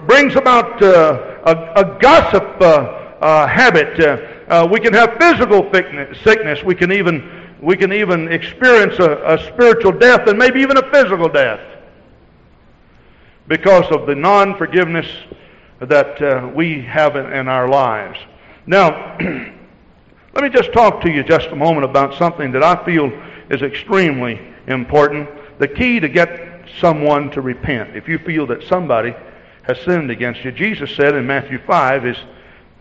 brings 0.06 0.36
about 0.36 0.82
uh, 0.82 1.40
a, 1.46 1.82
a, 1.82 2.00
gossip 2.02 2.60
uh, 2.60 3.48
habit. 3.48 3.98
we 4.72 4.80
can 4.80 4.94
have 4.94 5.16
physical 5.18 5.70
sickness. 6.24 6.64
We 6.64 6.76
can 6.76 6.92
even, 6.92 7.48
we 7.62 7.78
can 7.78 7.94
even 7.94 8.32
experience 8.32 8.98
a, 9.00 9.24
a 9.26 9.38
spiritual 9.54 9.94
death 9.94 10.28
and 10.28 10.38
maybe 10.38 10.60
even 10.60 10.78
a 10.78 10.92
physical 10.92 11.30
death 11.30 11.62
because 13.48 13.86
of 13.92 14.08
the 14.08 14.16
non 14.16 14.58
forgiveness 14.58 15.08
that 15.82 16.22
uh, 16.22 16.50
we 16.54 16.82
have 16.82 17.16
in, 17.16 17.32
in, 17.34 17.48
our 17.48 17.68
lives. 17.68 18.20
Now, 18.66 19.18
Let 20.34 20.44
me 20.46 20.50
just 20.50 20.72
talk 20.72 21.02
to 21.02 21.12
you 21.12 21.24
just 21.24 21.48
a 21.48 21.56
moment 21.58 21.84
about 21.84 22.18
something 22.18 22.54
that 22.54 22.64
I 22.64 22.86
feel 22.86 23.12
is 23.50 23.62
extremely 23.62 24.40
important. 24.68 25.30
The 25.60 25.68
key 25.68 26.00
to 26.00 26.08
get 26.08 26.70
someone 26.80 27.30
to 27.32 27.42
repent. 27.42 27.98
If 27.98 28.08
you 28.08 28.18
feel 28.18 28.48
that 28.48 28.64
somebody 28.64 29.14
has 29.64 29.78
sinned 29.82 30.10
against 30.10 30.46
you, 30.46 30.54
Jesus 30.54 30.96
said 30.96 31.16
in 31.16 31.28
Matthew 31.28 31.60
5 31.60 32.06
is 32.06 32.18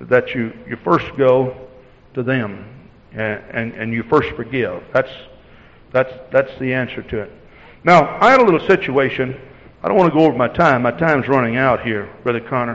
that 0.02 0.32
you, 0.32 0.52
you 0.68 0.76
first 0.76 1.06
go 1.16 1.68
to 2.14 2.22
them 2.22 2.64
and, 3.12 3.42
and, 3.50 3.72
and 3.74 3.92
you 3.92 4.04
first 4.04 4.30
forgive. 4.36 4.84
That's, 4.92 5.10
that's, 5.90 6.12
that's 6.30 6.56
the 6.60 6.72
answer 6.72 7.02
to 7.02 7.22
it. 7.22 7.32
Now, 7.82 8.16
I 8.20 8.30
had 8.30 8.40
a 8.40 8.44
little 8.44 8.64
situation. 8.68 9.40
I 9.82 9.88
don't 9.88 9.96
want 9.96 10.12
to 10.12 10.18
go 10.18 10.26
over 10.26 10.36
my 10.36 10.48
time. 10.48 10.82
My 10.82 10.90
time's 10.90 11.26
running 11.26 11.56
out 11.56 11.82
here, 11.82 12.10
Brother 12.22 12.40
Connor. 12.40 12.74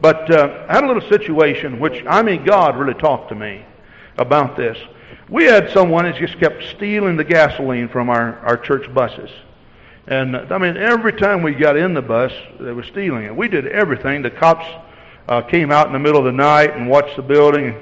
But 0.00 0.30
uh, 0.30 0.66
I 0.68 0.74
had 0.74 0.84
a 0.84 0.86
little 0.86 1.08
situation 1.08 1.80
which, 1.80 2.04
I 2.06 2.22
mean, 2.22 2.44
God 2.44 2.76
really 2.76 2.94
talked 2.94 3.30
to 3.30 3.34
me 3.34 3.64
about 4.16 4.56
this. 4.56 4.78
We 5.28 5.44
had 5.44 5.70
someone 5.70 6.04
that 6.04 6.16
just 6.16 6.38
kept 6.38 6.62
stealing 6.62 7.16
the 7.16 7.24
gasoline 7.24 7.88
from 7.88 8.08
our, 8.08 8.38
our 8.40 8.56
church 8.56 8.92
buses. 8.94 9.30
And 10.06 10.36
I 10.36 10.58
mean, 10.58 10.76
every 10.76 11.12
time 11.12 11.42
we 11.42 11.52
got 11.52 11.76
in 11.76 11.94
the 11.94 12.02
bus, 12.02 12.32
they 12.60 12.70
were 12.70 12.84
stealing 12.84 13.24
it. 13.24 13.34
We 13.34 13.48
did 13.48 13.66
everything. 13.66 14.22
The 14.22 14.30
cops 14.30 14.66
uh, 15.28 15.42
came 15.42 15.72
out 15.72 15.88
in 15.88 15.92
the 15.92 15.98
middle 15.98 16.20
of 16.20 16.26
the 16.26 16.32
night 16.32 16.76
and 16.76 16.88
watched 16.88 17.16
the 17.16 17.22
building. 17.22 17.74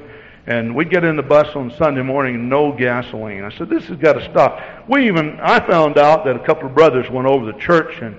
And 0.47 0.75
we'd 0.75 0.89
get 0.89 1.05
in 1.05 1.17
the 1.17 1.23
bus 1.23 1.55
on 1.55 1.71
Sunday 1.77 2.03
morning, 2.03 2.35
and 2.35 2.49
no 2.49 2.73
gasoline. 2.73 3.45
I 3.45 3.55
said, 3.57 3.69
this 3.69 3.85
has 3.85 3.99
got 3.99 4.15
to 4.15 4.25
stop. 4.31 4.61
We 4.89 5.07
even, 5.07 5.39
I 5.41 5.61
found 5.67 5.99
out 5.99 6.25
that 6.25 6.37
a 6.37 6.45
couple 6.47 6.67
of 6.67 6.75
brothers 6.75 7.11
went 7.11 7.27
over 7.27 7.47
to 7.47 7.53
the 7.53 7.59
church 7.59 8.01
and, 8.01 8.17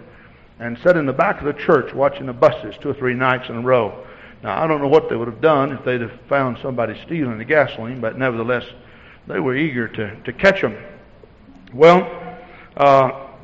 and 0.60 0.78
sat 0.84 0.98
in 0.98 1.06
the 1.06 1.14
back 1.14 1.40
of 1.40 1.46
the 1.46 1.62
church 1.62 1.94
watching 1.94 2.26
the 2.26 2.34
buses 2.34 2.76
two 2.82 2.90
or 2.90 2.94
three 2.94 3.14
nights 3.14 3.50
in 3.50 3.58
a 3.58 3.62
row. 3.62 4.06
Now, 4.44 4.64
I 4.64 4.68
don't 4.68 4.82
know 4.82 4.88
what 4.88 5.10
they 5.10 5.16
would 5.16 5.28
have 5.28 5.42
done 5.42 5.72
if 5.72 5.84
they'd 5.84 6.02
have 6.02 6.20
found 6.30 6.58
somebody 6.62 7.00
stealing 7.06 7.38
the 7.38 7.46
gasoline, 7.46 8.00
but 8.00 8.18
nevertheless, 8.18 8.66
they 9.28 9.40
were 9.40 9.56
eager 9.56 9.88
to, 9.88 10.16
to 10.22 10.34
catch 10.34 10.62
them. 10.62 10.78
Well, 11.74 12.38
uh, 12.78 13.28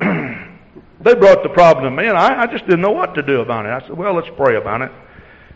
they 1.00 1.14
brought 1.14 1.42
the 1.42 1.50
problem 1.52 1.84
to 1.84 1.90
me, 1.90 2.08
and 2.08 2.16
I, 2.16 2.42
I 2.42 2.46
just 2.46 2.64
didn't 2.64 2.82
know 2.82 2.92
what 2.92 3.14
to 3.16 3.22
do 3.22 3.40
about 3.40 3.66
it. 3.66 3.70
I 3.70 3.80
said, 3.80 3.96
well, 3.96 4.14
let's 4.14 4.30
pray 4.36 4.56
about 4.56 4.82
it. 4.82 4.92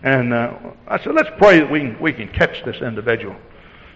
And 0.02 0.32
uh, 0.32 0.54
I 0.86 1.02
said, 1.02 1.14
let's 1.14 1.30
pray 1.38 1.60
that 1.60 1.70
we 1.70 1.80
can, 1.80 2.00
we 2.00 2.12
can 2.12 2.28
catch 2.28 2.64
this 2.64 2.82
individual. 2.82 3.36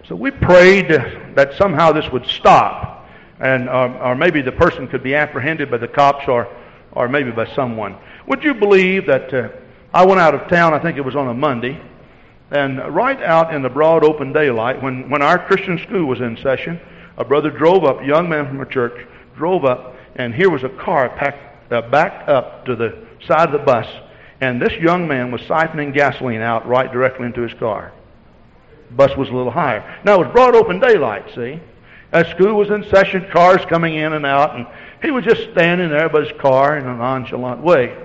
So 0.09 0.17
we 0.17 0.31
prayed 0.31 0.89
that 0.89 1.55
somehow 1.59 1.93
this 1.93 2.11
would 2.11 2.27
stop, 2.27 3.09
and 3.39 3.69
uh, 3.69 3.99
or 4.03 4.15
maybe 4.15 4.41
the 4.41 4.53
person 4.53 4.89
could 4.89 5.03
be 5.03 5.15
apprehended 5.15 5.71
by 5.71 5.77
the 5.77 5.89
cops 5.89 6.27
or, 6.27 6.49
or 6.93 7.09
maybe 7.09 7.31
by 7.31 7.47
someone. 7.55 7.97
Would 8.27 8.45
you 8.45 8.55
believe 8.55 9.07
that 9.07 9.33
uh, 9.33 9.49
I 9.93 10.05
went 10.05 10.21
out 10.21 10.35
of 10.35 10.49
town, 10.49 10.75
I 10.75 10.79
think 10.79 10.97
it 10.99 11.05
was 11.05 11.17
on 11.17 11.29
a 11.29 11.35
Monday, 11.35 11.81
and 12.51 12.79
right 12.95 13.21
out 13.23 13.55
in 13.55 13.63
the 13.63 13.69
broad 13.69 14.05
open 14.05 14.33
daylight, 14.33 14.83
when, 14.83 15.09
when 15.09 15.23
our 15.23 15.39
Christian 15.39 15.79
school 15.79 16.07
was 16.07 16.21
in 16.21 16.37
session, 16.37 16.81
a 17.17 17.25
brother 17.25 17.51
drove 17.51 17.85
up, 17.85 18.01
a 18.01 18.07
young 18.07 18.29
man 18.29 18.47
from 18.47 18.61
a 18.61 18.67
church, 18.67 19.07
drove 19.37 19.65
up, 19.65 19.97
and 20.17 20.35
here 20.35 20.51
was 20.51 20.65
a 20.65 20.69
car 20.69 21.09
packed, 21.11 21.73
uh, 21.73 21.83
backed 21.83 22.29
up 22.29 22.65
to 22.67 22.75
the 22.75 23.07
side 23.27 23.49
of 23.49 23.53
the 23.53 23.59
bus, 23.59 23.87
and 24.41 24.61
this 24.61 24.73
young 24.75 25.07
man 25.07 25.31
was 25.31 25.41
siphoning 25.43 25.93
gasoline 25.93 26.41
out 26.41 26.67
right 26.67 26.91
directly 26.93 27.27
into 27.27 27.43
his 27.43 27.55
car. 27.55 27.93
Bus 28.91 29.17
was 29.17 29.29
a 29.29 29.33
little 29.33 29.53
higher. 29.53 30.01
Now, 30.05 30.15
it 30.15 30.27
was 30.27 30.33
broad 30.33 30.57
open 30.57 30.81
daylight, 30.81 31.27
see? 31.35 31.61
As 32.13 32.27
school 32.29 32.55
was 32.55 32.71
in 32.71 32.83
session, 32.91 33.29
cars 33.31 33.65
coming 33.67 33.95
in 33.95 34.15
and 34.15 34.27
out, 34.27 34.57
and 34.57 34.67
he 35.03 35.11
was 35.11 35.25
just 35.25 35.51
standing 35.53 35.89
there 35.89 36.09
by 36.09 36.25
his 36.25 36.41
car 36.41 36.79
in 36.79 36.87
a 36.87 36.97
nonchalant 36.97 37.61
way. 37.61 37.97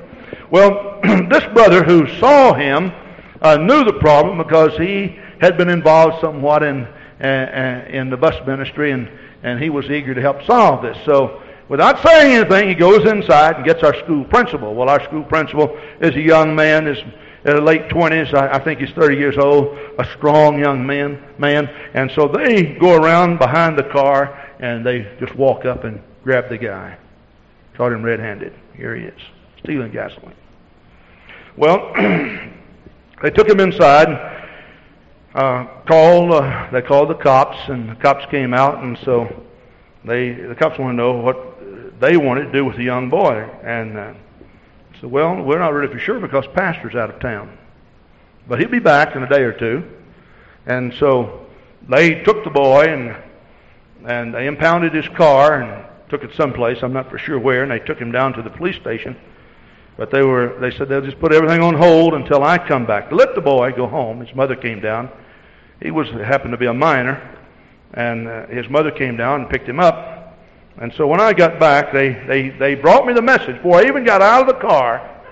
Well, 0.50 1.00
this 1.04 1.44
brother 1.54 1.84
who 1.84 2.08
saw 2.20 2.54
him 2.54 2.92
uh, 3.42 3.58
knew 3.58 3.84
the 3.84 3.94
problem 4.00 4.38
because 4.38 4.78
he 4.78 5.20
had 5.40 5.58
been 5.58 5.70
involved 5.70 6.22
somewhat 6.22 6.64
in, 6.64 6.88
uh, 7.22 7.24
uh, 7.24 7.86
in 7.90 8.10
the 8.10 8.18
bus 8.18 8.36
ministry, 8.48 8.92
and, 8.92 9.10
and 9.44 9.62
he 9.62 9.70
was 9.70 9.86
eager 9.90 10.14
to 10.14 10.22
help 10.22 10.44
solve 10.44 10.82
this. 10.82 10.98
So 11.06 11.42
Without 11.68 12.04
saying 12.08 12.36
anything, 12.36 12.70
he 12.70 12.76
goes 12.76 13.10
inside 13.10 13.56
and 13.56 13.66
gets 13.66 13.82
our 13.82 13.96
school 14.04 14.24
principal. 14.26 14.76
Well, 14.76 14.88
our 14.88 15.04
school 15.04 15.24
principal 15.24 15.76
is 16.00 16.16
a 16.16 16.22
young 16.22 16.56
man, 16.56 16.88
is 16.88 17.00
in 17.00 17.56
the 17.56 17.62
late 17.62 17.90
20s. 17.90 18.36
I, 18.36 18.58
I 18.58 18.64
think 18.64 18.80
he's 18.80 18.92
30 18.92 19.16
years 19.16 19.38
old, 19.38 19.76
a 19.98 20.06
strong 20.16 20.60
young 20.60 20.86
man, 20.86 21.20
man. 21.40 21.68
And 21.96 22.12
so 22.12 22.28
they 22.28 22.76
go 22.76 22.96
around 22.96 23.40
behind 23.40 23.80
the 23.80 23.84
car 23.84 24.40
and 24.60 24.86
they 24.86 25.12
just 25.20 25.36
walk 25.36 25.66
up 25.66 25.86
and 25.86 26.02
grab 26.26 26.50
the 26.50 26.58
guy. 26.58 26.98
Caught 27.76 27.94
him 27.94 28.04
red-handed. 28.04 28.54
Here 28.76 28.96
he 28.96 29.04
is, 29.04 29.22
stealing 29.60 29.92
gasoline. 29.92 30.34
Well, 31.56 31.94
they 33.22 33.30
took 33.30 33.48
him 33.48 33.60
inside. 33.60 34.10
Uh, 35.34 35.68
called. 35.86 36.32
Uh, 36.32 36.70
they 36.72 36.82
called 36.82 37.10
the 37.10 37.16
cops, 37.16 37.58
and 37.70 37.90
the 37.90 37.96
cops 37.96 38.26
came 38.32 38.54
out, 38.54 38.84
and 38.84 38.98
so 38.98 39.44
they 40.04 40.32
the 40.32 40.56
cops 40.56 40.80
want 40.80 40.94
to 40.94 40.96
know 40.96 41.14
what 41.14 42.00
they 42.00 42.18
wanted 42.18 42.46
to 42.46 42.52
do 42.52 42.66
with 42.66 42.78
the 42.78 42.84
young 42.84 43.10
boy. 43.10 43.48
And 43.64 43.98
uh, 43.98 44.14
said, 45.02 45.12
well, 45.12 45.42
we're 45.42 45.60
not 45.60 45.74
really 45.74 45.94
for 45.94 46.00
sure 46.00 46.20
because 46.20 46.48
pastor's 46.54 46.96
out 46.96 47.10
of 47.10 47.20
town. 47.20 47.58
But 48.48 48.60
he'll 48.60 48.70
be 48.70 48.80
back 48.80 49.16
in 49.16 49.24
a 49.24 49.30
day 49.30 49.42
or 49.42 49.54
two. 49.54 49.84
And 50.66 50.94
so 50.94 51.46
they 51.88 52.24
took 52.24 52.44
the 52.44 52.50
boy 52.50 52.86
and 52.86 53.16
and 54.08 54.34
they 54.34 54.48
impounded 54.48 54.94
his 54.94 55.08
car 55.10 55.62
and 55.62 55.86
took 56.10 56.24
it 56.24 56.34
someplace. 56.36 56.80
I'm 56.82 56.94
not 56.94 57.10
for 57.10 57.18
sure 57.18 57.40
where. 57.40 57.64
And 57.64 57.72
they 57.72 57.80
took 57.80 57.98
him 57.98 58.12
down 58.12 58.34
to 58.34 58.42
the 58.42 58.50
police 58.50 58.76
station. 58.76 59.16
But 59.98 60.12
they 60.12 60.22
were 60.22 60.60
they 60.60 60.72
said 60.72 60.90
they'll 60.90 61.02
just 61.02 61.20
put 61.20 61.34
everything 61.34 61.62
on 61.62 61.74
hold 61.76 62.14
until 62.14 62.44
I 62.44 62.58
come 62.58 62.86
back. 62.86 63.12
Let 63.12 63.34
the 63.34 63.42
boy 63.42 63.72
go 63.72 63.88
home. 63.88 64.20
His 64.20 64.36
mother 64.36 64.56
came 64.56 64.82
down. 64.82 65.10
He 65.82 65.92
was 65.92 66.10
happened 66.10 66.52
to 66.52 66.58
be 66.58 66.66
a 66.66 66.74
minor, 66.74 67.38
and 67.94 68.28
uh, 68.28 68.48
his 68.48 68.70
mother 68.70 68.92
came 68.92 69.18
down 69.18 69.42
and 69.42 69.50
picked 69.50 69.68
him 69.68 69.80
up. 69.80 70.38
And 70.78 70.94
so 70.94 71.08
when 71.08 71.22
I 71.22 71.32
got 71.32 71.60
back, 71.60 71.94
they, 71.94 72.10
they, 72.28 72.50
they 72.50 72.76
brought 72.76 73.06
me 73.06 73.14
the 73.14 73.22
message. 73.22 73.56
Before 73.58 73.78
I 73.78 73.86
even 73.86 74.04
got 74.04 74.22
out 74.22 74.42
of 74.42 74.48
the 74.48 74.62
car, 74.62 75.24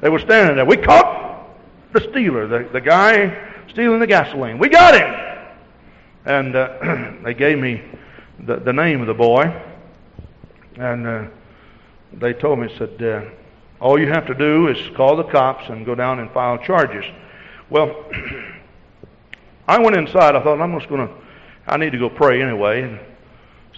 they 0.00 0.08
were 0.08 0.20
standing 0.20 0.56
there. 0.56 0.64
We 0.64 0.76
caught 0.76 1.48
the 1.92 2.00
stealer, 2.00 2.46
the, 2.46 2.68
the 2.72 2.80
guy 2.80 3.50
stealing 3.68 3.98
the 3.98 4.06
gasoline. 4.06 4.58
We 4.58 4.68
got 4.68 4.94
him. 4.94 5.48
And 6.24 6.54
uh, 6.54 7.14
they 7.24 7.34
gave 7.34 7.58
me 7.58 7.82
the, 8.46 8.56
the 8.56 8.72
name 8.72 9.00
of 9.00 9.08
the 9.08 9.14
boy. 9.14 9.44
And 10.76 11.06
uh, 11.06 11.24
they 12.14 12.32
told 12.32 12.58
me, 12.58 12.74
said, 12.78 13.02
uh, 13.02 13.22
all 13.80 13.98
you 13.98 14.08
have 14.08 14.26
to 14.26 14.34
do 14.34 14.68
is 14.68 14.78
call 14.96 15.16
the 15.16 15.24
cops 15.24 15.68
and 15.68 15.84
go 15.84 15.94
down 15.94 16.18
and 16.18 16.30
file 16.30 16.58
charges. 16.58 17.04
Well, 17.68 18.04
I 19.68 19.78
went 19.78 19.96
inside. 19.96 20.36
I 20.36 20.42
thought, 20.42 20.60
I'm 20.60 20.78
just 20.78 20.88
going 20.88 21.06
to, 21.06 21.14
I 21.66 21.76
need 21.76 21.92
to 21.92 21.98
go 21.98 22.08
pray 22.08 22.42
anyway. 22.42 22.82
And 22.82 23.00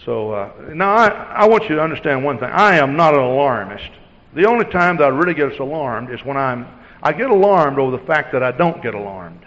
so 0.04 0.32
uh, 0.32 0.52
now 0.74 0.94
I, 0.94 1.08
I 1.08 1.46
want 1.46 1.64
you 1.64 1.76
to 1.76 1.82
understand 1.82 2.24
one 2.24 2.38
thing. 2.38 2.50
I 2.50 2.76
am 2.76 2.96
not 2.96 3.14
an 3.14 3.20
alarmist. 3.20 3.90
The 4.34 4.46
only 4.46 4.64
time 4.66 4.96
that 4.98 5.04
I 5.04 5.08
really 5.08 5.34
get 5.34 5.58
alarmed 5.58 6.10
is 6.10 6.24
when 6.24 6.36
I'm 6.36 6.66
I 7.02 7.12
get 7.12 7.30
alarmed 7.30 7.78
over 7.78 7.96
the 7.96 8.04
fact 8.06 8.32
that 8.32 8.42
I 8.42 8.50
don't 8.50 8.82
get 8.82 8.94
alarmed. 8.94 9.44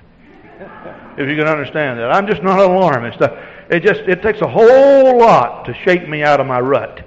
if 1.17 1.27
you 1.27 1.35
can 1.35 1.47
understand 1.47 1.99
that, 1.99 2.11
I'm 2.11 2.27
just 2.27 2.43
not 2.43 2.59
an 2.59 2.71
alarmist. 2.71 3.19
Uh, 3.19 3.35
it 3.69 3.81
just 3.81 4.01
it 4.01 4.21
takes 4.21 4.41
a 4.41 4.47
whole 4.47 5.17
lot 5.17 5.65
to 5.65 5.73
shake 5.73 6.07
me 6.07 6.23
out 6.23 6.39
of 6.39 6.47
my 6.47 6.59
rut. 6.59 7.03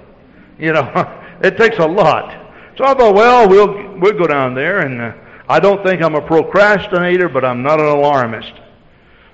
You 0.61 0.73
know, 0.73 0.89
it 1.41 1.57
takes 1.57 1.79
a 1.79 1.85
lot. 1.85 2.29
So 2.77 2.85
I 2.85 2.93
thought, 2.93 3.15
well, 3.15 3.49
we'll 3.49 3.99
we'll 3.99 4.17
go 4.17 4.27
down 4.27 4.53
there, 4.53 4.79
and 4.79 5.01
uh, 5.01 5.13
I 5.49 5.59
don't 5.59 5.83
think 5.83 6.01
I'm 6.01 6.15
a 6.15 6.21
procrastinator, 6.21 7.27
but 7.27 7.43
I'm 7.43 7.61
not 7.61 7.79
an 7.81 7.87
alarmist. 7.87 8.53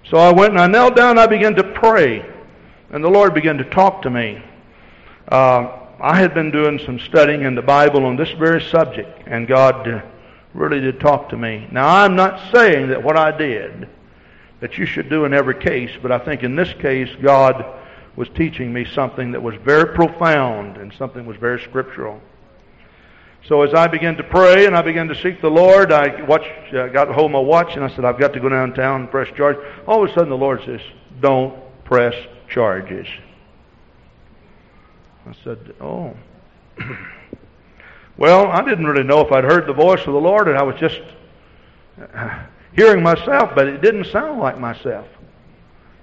So 0.10 0.18
I 0.18 0.32
went 0.32 0.54
and 0.54 0.62
I 0.62 0.68
knelt 0.68 0.96
down. 0.96 1.12
and 1.12 1.20
I 1.20 1.28
began 1.28 1.54
to 1.56 1.64
pray. 1.64 2.26
And 2.90 3.04
the 3.04 3.10
Lord 3.10 3.34
began 3.34 3.58
to 3.58 3.66
talk 3.66 4.02
to 4.04 4.10
me. 4.10 4.42
Uh, 5.28 5.78
I 6.00 6.16
had 6.16 6.34
been 6.34 6.52
doing 6.52 6.80
some 6.86 7.00
studying 7.00 7.42
in 7.42 7.54
the 7.54 7.62
Bible 7.62 8.06
on 8.06 8.16
this 8.16 8.32
very 8.32 8.62
subject, 8.62 9.28
and 9.28 9.46
God 9.46 9.88
uh, 9.88 10.02
really 10.54 10.80
did 10.80 11.00
talk 11.02 11.28
to 11.30 11.38
me. 11.38 11.68
Now, 11.72 11.88
I'm 11.88 12.16
not 12.16 12.40
saying 12.54 12.88
that 12.88 13.04
what 13.04 13.18
I 13.18 13.38
did 13.38 13.90
that 14.62 14.78
you 14.78 14.86
should 14.86 15.10
do 15.10 15.26
in 15.26 15.34
every 15.34 15.56
case, 15.56 15.92
but 16.02 16.12
I 16.12 16.20
think 16.20 16.44
in 16.44 16.56
this 16.56 16.72
case, 16.74 17.10
God 17.22 17.66
was 18.18 18.28
teaching 18.36 18.74
me 18.74 18.84
something 18.84 19.32
that 19.32 19.42
was 19.42 19.56
very 19.64 19.94
profound 19.94 20.78
and 20.78 20.92
something 20.92 21.26
was 21.26 21.38
very 21.38 21.62
scriptural. 21.62 22.20
So 23.48 23.62
as 23.62 23.74
I 23.74 23.88
began 23.88 24.18
to 24.18 24.24
pray 24.24 24.66
and 24.66 24.76
I 24.76 24.82
began 24.82 25.08
to 25.08 25.16
seek 25.16 25.40
the 25.40 25.50
Lord, 25.50 25.94
I 25.94 26.24
watched, 26.24 26.74
uh, 26.74 26.88
got 26.88 27.08
hold 27.10 27.28
of 27.28 27.32
my 27.32 27.40
watch 27.40 27.76
and 27.76 27.86
I 27.86 27.90
said, 27.96 28.04
I've 28.04 28.20
got 28.20 28.34
to 28.34 28.40
go 28.40 28.50
downtown 28.50 29.02
and 29.02 29.12
press 29.12 29.34
charges. 29.38 29.64
All 29.88 30.04
of 30.04 30.10
a 30.10 30.14
sudden 30.14 30.30
the 30.30 30.38
Lord 30.38 30.62
says, 30.66 30.82
don't 31.22 31.58
press 31.86 32.16
charges. 32.50 33.08
I 35.26 35.36
said, 35.44 35.76
Oh. 35.80 36.16
well, 38.18 38.48
I 38.48 38.64
didn't 38.64 38.86
really 38.86 39.04
know 39.04 39.22
if 39.22 39.32
I'd 39.32 39.44
heard 39.44 39.68
the 39.68 39.74
voice 39.74 40.00
of 40.00 40.14
the 40.14 40.20
Lord, 40.20 40.48
and 40.48 40.58
I 40.58 40.64
was 40.64 40.76
just 40.80 41.02
hearing 42.76 43.04
myself, 43.04 43.52
but 43.56 43.68
it 43.68 43.82
didn't 43.82 44.06
sound 44.06 44.40
like 44.40 44.60
myself. 44.60 45.08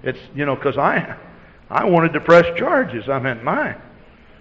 It's, 0.02 0.18
you 0.34 0.44
know, 0.44 0.54
because 0.54 0.76
I, 0.76 1.16
I 1.74 1.84
wanted 1.84 2.12
to 2.12 2.20
press 2.20 2.46
charges. 2.56 3.08
I 3.08 3.18
meant 3.18 3.42
mine. 3.42 3.80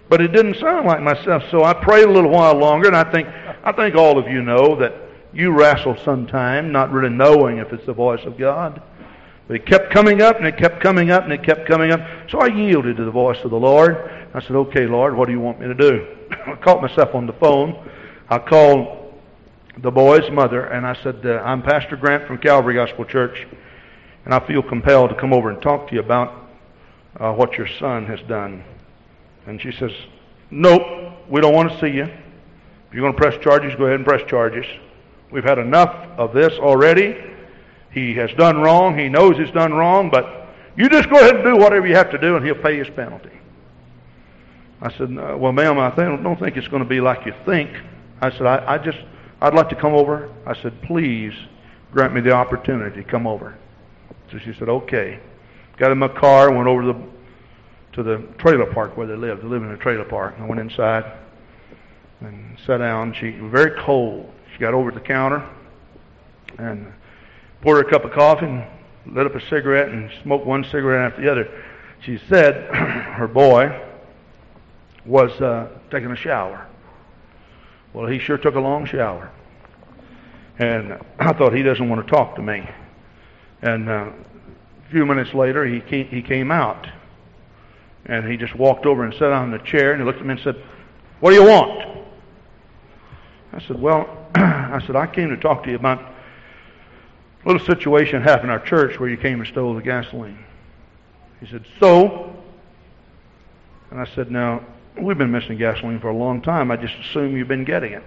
But 0.08 0.20
it 0.20 0.28
didn't 0.28 0.54
sound 0.54 0.86
like 0.86 1.02
myself. 1.02 1.42
So 1.50 1.64
I 1.64 1.74
prayed 1.74 2.04
a 2.04 2.10
little 2.10 2.30
while 2.30 2.54
longer, 2.54 2.86
and 2.86 2.96
I 2.96 3.10
think, 3.10 3.26
I 3.28 3.72
think 3.72 3.96
all 3.96 4.18
of 4.18 4.28
you 4.28 4.40
know 4.40 4.76
that 4.76 4.94
you 5.32 5.50
wrestle 5.50 5.96
sometime, 6.04 6.70
not 6.70 6.92
really 6.92 7.12
knowing 7.12 7.58
if 7.58 7.72
it's 7.72 7.84
the 7.86 7.92
voice 7.92 8.24
of 8.24 8.38
God. 8.38 8.80
But 9.48 9.56
it 9.56 9.66
kept 9.66 9.92
coming 9.92 10.22
up 10.22 10.36
and 10.36 10.46
it 10.46 10.56
kept 10.56 10.80
coming 10.80 11.10
up 11.10 11.24
and 11.24 11.32
it 11.32 11.42
kept 11.42 11.66
coming 11.66 11.90
up. 11.90 12.00
So 12.30 12.38
I 12.38 12.46
yielded 12.46 12.96
to 12.96 13.04
the 13.04 13.10
voice 13.10 13.38
of 13.44 13.50
the 13.50 13.58
Lord. 13.58 13.96
I 14.32 14.40
said, 14.40 14.52
okay, 14.52 14.86
Lord, 14.86 15.16
what 15.16 15.26
do 15.26 15.32
you 15.32 15.40
want 15.40 15.60
me 15.60 15.66
to 15.66 15.74
do? 15.74 16.06
I 16.46 16.54
caught 16.54 16.80
myself 16.80 17.14
on 17.14 17.26
the 17.26 17.32
phone. 17.34 17.90
I 18.28 18.38
called 18.38 19.12
the 19.82 19.90
boy's 19.90 20.30
mother 20.30 20.66
and 20.66 20.86
I 20.86 20.94
said, 21.02 21.26
uh, 21.26 21.42
I'm 21.44 21.62
Pastor 21.62 21.96
Grant 21.96 22.26
from 22.26 22.38
Calvary 22.38 22.74
Gospel 22.74 23.04
Church 23.04 23.46
and 24.24 24.32
I 24.32 24.46
feel 24.46 24.62
compelled 24.62 25.10
to 25.10 25.16
come 25.16 25.32
over 25.32 25.50
and 25.50 25.60
talk 25.60 25.88
to 25.88 25.94
you 25.94 26.00
about 26.00 26.43
uh, 27.18 27.32
what 27.32 27.54
your 27.54 27.68
son 27.78 28.06
has 28.06 28.20
done. 28.22 28.64
And 29.46 29.60
she 29.60 29.72
says, 29.72 29.92
nope, 30.50 30.82
we 31.28 31.40
don't 31.40 31.54
want 31.54 31.70
to 31.70 31.80
see 31.80 31.88
you. 31.94 32.04
If 32.04 32.92
you're 32.92 33.02
going 33.02 33.12
to 33.12 33.18
press 33.18 33.42
charges, 33.42 33.74
go 33.76 33.84
ahead 33.84 33.96
and 33.96 34.06
press 34.06 34.22
charges. 34.28 34.66
We've 35.30 35.44
had 35.44 35.58
enough 35.58 35.94
of 36.18 36.32
this 36.32 36.52
already. 36.54 37.16
He 37.90 38.14
has 38.14 38.32
done 38.34 38.60
wrong. 38.60 38.98
He 38.98 39.08
knows 39.08 39.36
he's 39.36 39.50
done 39.50 39.72
wrong, 39.72 40.10
but 40.10 40.48
you 40.76 40.88
just 40.88 41.08
go 41.08 41.16
ahead 41.16 41.36
and 41.36 41.44
do 41.44 41.56
whatever 41.56 41.86
you 41.86 41.94
have 41.94 42.10
to 42.10 42.18
do, 42.18 42.36
and 42.36 42.44
he'll 42.44 42.54
pay 42.54 42.76
his 42.76 42.88
penalty. 42.90 43.30
I 44.80 44.92
said, 44.92 45.14
well, 45.14 45.52
ma'am, 45.52 45.78
I 45.78 45.90
don't 45.94 46.38
think 46.38 46.56
it's 46.56 46.68
going 46.68 46.82
to 46.82 46.88
be 46.88 47.00
like 47.00 47.24
you 47.26 47.34
think. 47.44 47.70
I 48.20 48.30
said, 48.30 48.46
I, 48.46 48.74
I 48.74 48.78
just, 48.78 48.98
I'd 49.40 49.54
like 49.54 49.68
to 49.70 49.76
come 49.76 49.94
over. 49.94 50.30
I 50.46 50.54
said, 50.60 50.80
please 50.82 51.32
grant 51.92 52.12
me 52.12 52.20
the 52.20 52.32
opportunity 52.32 53.02
to 53.02 53.08
come 53.08 53.26
over. 53.26 53.56
So 54.30 54.38
she 54.38 54.52
said, 54.54 54.68
okay. 54.68 55.20
Got 55.76 55.90
in 55.90 55.98
my 55.98 56.08
car, 56.08 56.52
went 56.52 56.68
over 56.68 56.82
to 56.82 56.92
the, 56.92 57.02
to 57.94 58.02
the 58.02 58.18
trailer 58.38 58.72
park 58.72 58.96
where 58.96 59.06
they 59.06 59.16
lived. 59.16 59.42
They 59.42 59.48
live 59.48 59.62
in 59.62 59.70
a 59.70 59.76
trailer 59.76 60.04
park. 60.04 60.34
I 60.38 60.46
went 60.46 60.60
inside 60.60 61.04
and 62.20 62.56
sat 62.64 62.78
down. 62.78 63.12
She 63.14 63.32
was 63.32 63.50
very 63.50 63.78
cold. 63.80 64.32
She 64.52 64.58
got 64.60 64.72
over 64.72 64.90
to 64.90 64.98
the 64.98 65.04
counter 65.04 65.48
and 66.58 66.92
poured 67.60 67.82
her 67.82 67.88
a 67.88 67.90
cup 67.90 68.04
of 68.04 68.12
coffee 68.12 68.46
and 68.46 68.64
lit 69.06 69.26
up 69.26 69.34
a 69.34 69.40
cigarette 69.48 69.88
and 69.88 70.10
smoked 70.22 70.46
one 70.46 70.64
cigarette 70.64 71.12
after 71.12 71.22
the 71.22 71.30
other. 71.30 71.62
She 72.00 72.18
said 72.28 72.72
her 72.74 73.26
boy 73.26 73.80
was 75.04 75.32
uh, 75.40 75.68
taking 75.90 76.10
a 76.10 76.16
shower. 76.16 76.66
Well, 77.92 78.06
he 78.06 78.18
sure 78.18 78.38
took 78.38 78.54
a 78.54 78.60
long 78.60 78.86
shower. 78.86 79.30
And 80.58 80.98
I 81.18 81.32
thought 81.32 81.52
he 81.52 81.62
doesn't 81.62 81.88
want 81.88 82.06
to 82.06 82.10
talk 82.10 82.36
to 82.36 82.42
me. 82.42 82.68
And 83.62 83.88
uh, 83.88 84.10
a 84.86 84.90
few 84.90 85.06
minutes 85.06 85.34
later, 85.34 85.64
he 85.64 85.80
came, 85.80 86.06
he 86.08 86.22
came 86.22 86.50
out. 86.50 86.86
And 88.06 88.30
he 88.30 88.36
just 88.36 88.54
walked 88.54 88.84
over 88.86 89.04
and 89.04 89.14
sat 89.14 89.32
in 89.42 89.50
the 89.50 89.58
chair 89.58 89.92
and 89.92 90.00
he 90.00 90.04
looked 90.04 90.20
at 90.20 90.26
me 90.26 90.32
and 90.32 90.40
said, 90.40 90.62
What 91.20 91.30
do 91.30 91.36
you 91.36 91.44
want? 91.44 92.06
I 93.52 93.60
said, 93.60 93.80
Well, 93.80 94.28
I 94.34 94.82
said, 94.86 94.96
I 94.96 95.06
came 95.06 95.30
to 95.30 95.36
talk 95.36 95.64
to 95.64 95.70
you 95.70 95.76
about 95.76 96.00
a 96.00 97.48
little 97.48 97.64
situation 97.64 98.22
happened 98.22 98.50
in 98.50 98.58
our 98.58 98.64
church 98.64 98.98
where 98.98 99.08
you 99.08 99.16
came 99.16 99.40
and 99.40 99.48
stole 99.48 99.74
the 99.74 99.82
gasoline. 99.82 100.38
He 101.40 101.46
said, 101.46 101.64
So? 101.80 102.34
And 103.90 104.00
I 104.00 104.06
said, 104.14 104.30
Now, 104.30 104.64
we've 105.00 105.18
been 105.18 105.30
missing 105.30 105.56
gasoline 105.56 106.00
for 106.00 106.08
a 106.08 106.16
long 106.16 106.42
time. 106.42 106.70
I 106.70 106.76
just 106.76 106.94
assume 106.96 107.36
you've 107.36 107.48
been 107.48 107.64
getting 107.64 107.92
it. 107.92 108.02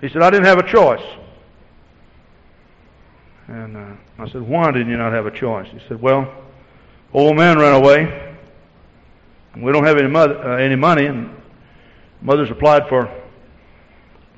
He 0.00 0.08
said, 0.08 0.22
I 0.22 0.30
didn't 0.30 0.46
have 0.46 0.58
a 0.58 0.68
choice. 0.68 1.04
And 3.48 3.76
uh, 3.76 3.92
I 4.18 4.28
said, 4.28 4.42
Why 4.42 4.70
did 4.70 4.86
you 4.86 4.96
not 4.96 5.12
have 5.12 5.26
a 5.26 5.30
choice? 5.30 5.68
He 5.70 5.80
said, 5.88 6.00
Well, 6.00 6.32
old 7.12 7.36
man 7.36 7.58
ran 7.58 7.74
away. 7.74 8.36
We 9.56 9.72
don't 9.72 9.84
have 9.84 9.98
any, 9.98 10.08
mother, 10.08 10.38
uh, 10.38 10.56
any 10.56 10.76
money, 10.76 11.06
and 11.06 11.30
mother's 12.20 12.50
applied 12.50 12.88
for 12.88 13.08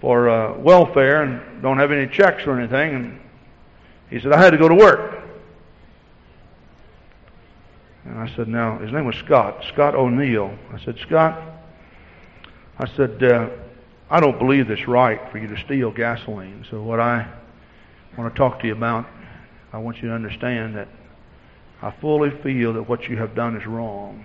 for 0.00 0.28
uh, 0.28 0.56
welfare 0.58 1.22
and 1.22 1.62
don't 1.62 1.78
have 1.78 1.90
any 1.90 2.06
checks 2.06 2.46
or 2.46 2.58
anything. 2.58 2.94
And 2.94 3.20
he 4.10 4.20
said, 4.20 4.32
I 4.32 4.38
had 4.38 4.50
to 4.50 4.58
go 4.58 4.68
to 4.68 4.74
work. 4.74 5.22
And 8.04 8.18
I 8.18 8.32
said, 8.36 8.46
now, 8.46 8.78
his 8.78 8.92
name 8.92 9.04
was 9.04 9.16
Scott, 9.16 9.64
Scott 9.72 9.94
O'Neill. 9.94 10.56
I 10.72 10.78
said, 10.84 10.98
Scott, 10.98 11.42
I 12.78 12.86
said, 12.94 13.22
uh, 13.22 13.48
I 14.10 14.20
don't 14.20 14.38
believe 14.38 14.70
it's 14.70 14.86
right 14.86 15.20
for 15.32 15.38
you 15.38 15.48
to 15.48 15.56
steal 15.56 15.90
gasoline. 15.90 16.64
So 16.70 16.82
what 16.82 17.00
I 17.00 17.26
want 18.16 18.34
to 18.34 18.38
talk 18.38 18.60
to 18.60 18.66
you 18.66 18.72
about, 18.72 19.06
I 19.72 19.78
want 19.78 19.98
you 19.98 20.08
to 20.08 20.14
understand 20.14 20.76
that 20.76 20.88
I 21.82 21.94
fully 22.00 22.30
feel 22.42 22.72
that 22.74 22.88
what 22.88 23.04
you 23.08 23.16
have 23.16 23.34
done 23.34 23.56
is 23.56 23.66
wrong. 23.66 24.24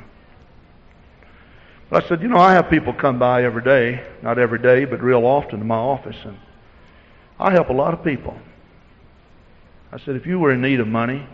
But 1.90 2.06
I 2.06 2.08
said, 2.08 2.22
you 2.22 2.30
know, 2.30 2.38
I 2.38 2.54
have 2.54 2.70
people 2.70 2.94
come 2.94 3.20
by 3.20 3.44
every 3.44 3.64
day, 3.64 4.02
not 4.24 4.40
every 4.40 4.60
day, 4.60 4.86
but 4.86 5.02
real 5.02 5.26
often 5.26 5.60
to 5.60 5.66
my 5.66 5.76
office, 5.76 6.16
and 6.24 6.38
I 7.38 7.52
help 7.52 7.70
a 7.70 7.74
lot 7.74 7.94
of 7.94 8.04
people. 8.04 8.38
I 9.92 10.00
said, 10.00 10.16
if 10.16 10.26
you 10.26 10.40
were 10.40 10.54
in 10.54 10.62
need 10.62 10.80
of 10.80 10.88
money, 10.88 11.28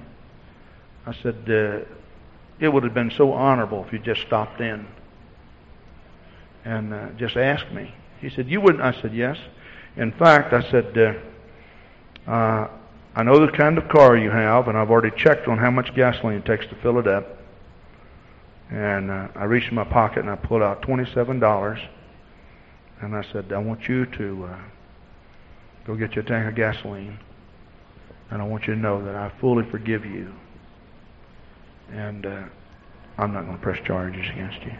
I 1.05 1.13
said, 1.21 1.35
uh, 1.47 1.85
it 2.59 2.69
would 2.69 2.83
have 2.83 2.93
been 2.95 3.11
so 3.15 3.33
honorable 3.33 3.85
if 3.85 3.93
you 3.93 3.99
just 3.99 4.21
stopped 4.21 4.59
in 4.59 4.87
and 6.65 6.93
uh, 6.93 7.09
just 7.17 7.37
asked 7.37 7.71
me. 7.71 7.93
He 8.19 8.31
said, 8.31 8.49
you 8.49 8.59
wouldn't? 8.59 8.83
I 8.83 8.99
said, 8.99 9.13
yes. 9.13 9.37
In 9.95 10.11
fact, 10.11 10.53
I 10.53 10.69
said, 10.71 10.97
uh, 10.97 11.13
uh, 12.27 12.67
I 13.15 13.23
know 13.23 13.43
the 13.43 13.51
kind 13.51 13.77
of 13.77 13.87
car 13.89 14.15
you 14.17 14.29
have, 14.29 14.67
and 14.67 14.77
I've 14.77 14.91
already 14.91 15.15
checked 15.17 15.47
on 15.47 15.57
how 15.57 15.71
much 15.71 15.95
gasoline 15.95 16.37
it 16.37 16.45
takes 16.45 16.67
to 16.67 16.75
fill 16.81 16.99
it 16.99 17.07
up. 17.07 17.25
And 18.69 19.09
uh, 19.09 19.29
I 19.33 19.45
reached 19.45 19.69
in 19.69 19.75
my 19.75 19.85
pocket 19.85 20.19
and 20.19 20.29
I 20.29 20.35
pulled 20.35 20.61
out 20.61 20.81
$27. 20.81 21.87
And 23.01 23.15
I 23.15 23.23
said, 23.31 23.51
I 23.53 23.57
want 23.59 23.87
you 23.87 24.05
to 24.05 24.49
uh, 24.51 24.59
go 25.85 25.95
get 25.95 26.15
you 26.15 26.21
a 26.21 26.25
tank 26.25 26.47
of 26.49 26.55
gasoline. 26.55 27.17
And 28.29 28.41
I 28.41 28.45
want 28.45 28.67
you 28.67 28.75
to 28.75 28.79
know 28.79 29.03
that 29.05 29.15
I 29.15 29.31
fully 29.39 29.65
forgive 29.71 30.05
you. 30.05 30.33
And 31.91 32.25
uh, 32.25 32.43
I'm 33.17 33.31
not 33.31 33.45
going 33.45 33.57
to 33.57 33.63
press 33.63 33.79
charges 33.85 34.25
against 34.33 34.61
you. 34.63 34.73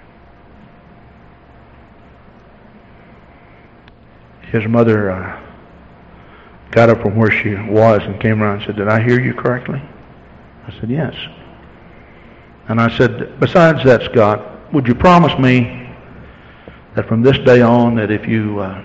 His 4.52 4.68
mother 4.68 5.12
uh, 5.12 5.47
got 6.72 6.90
up 6.90 7.02
from 7.02 7.16
where 7.16 7.32
she 7.32 7.56
was 7.56 8.02
and 8.04 8.20
came 8.20 8.42
around 8.42 8.58
and 8.58 8.66
said, 8.66 8.76
Did 8.76 8.88
I 8.88 9.02
hear 9.02 9.20
you 9.20 9.34
correctly? 9.34 9.82
I 10.68 10.80
said, 10.80 10.90
Yes. 10.90 11.16
And 12.68 12.82
I 12.82 12.96
said, 12.98 13.40
besides 13.40 13.84
that, 13.86 14.04
Scott, 14.12 14.74
would 14.74 14.88
you 14.88 14.96
promise 14.96 15.38
me 15.40 15.90
that 16.96 17.08
from 17.08 17.22
this 17.22 17.38
day 17.40 17.62
on 17.62 17.96
that 17.96 18.12
if 18.12 18.28
you 18.28 18.60
uh, 18.60 18.84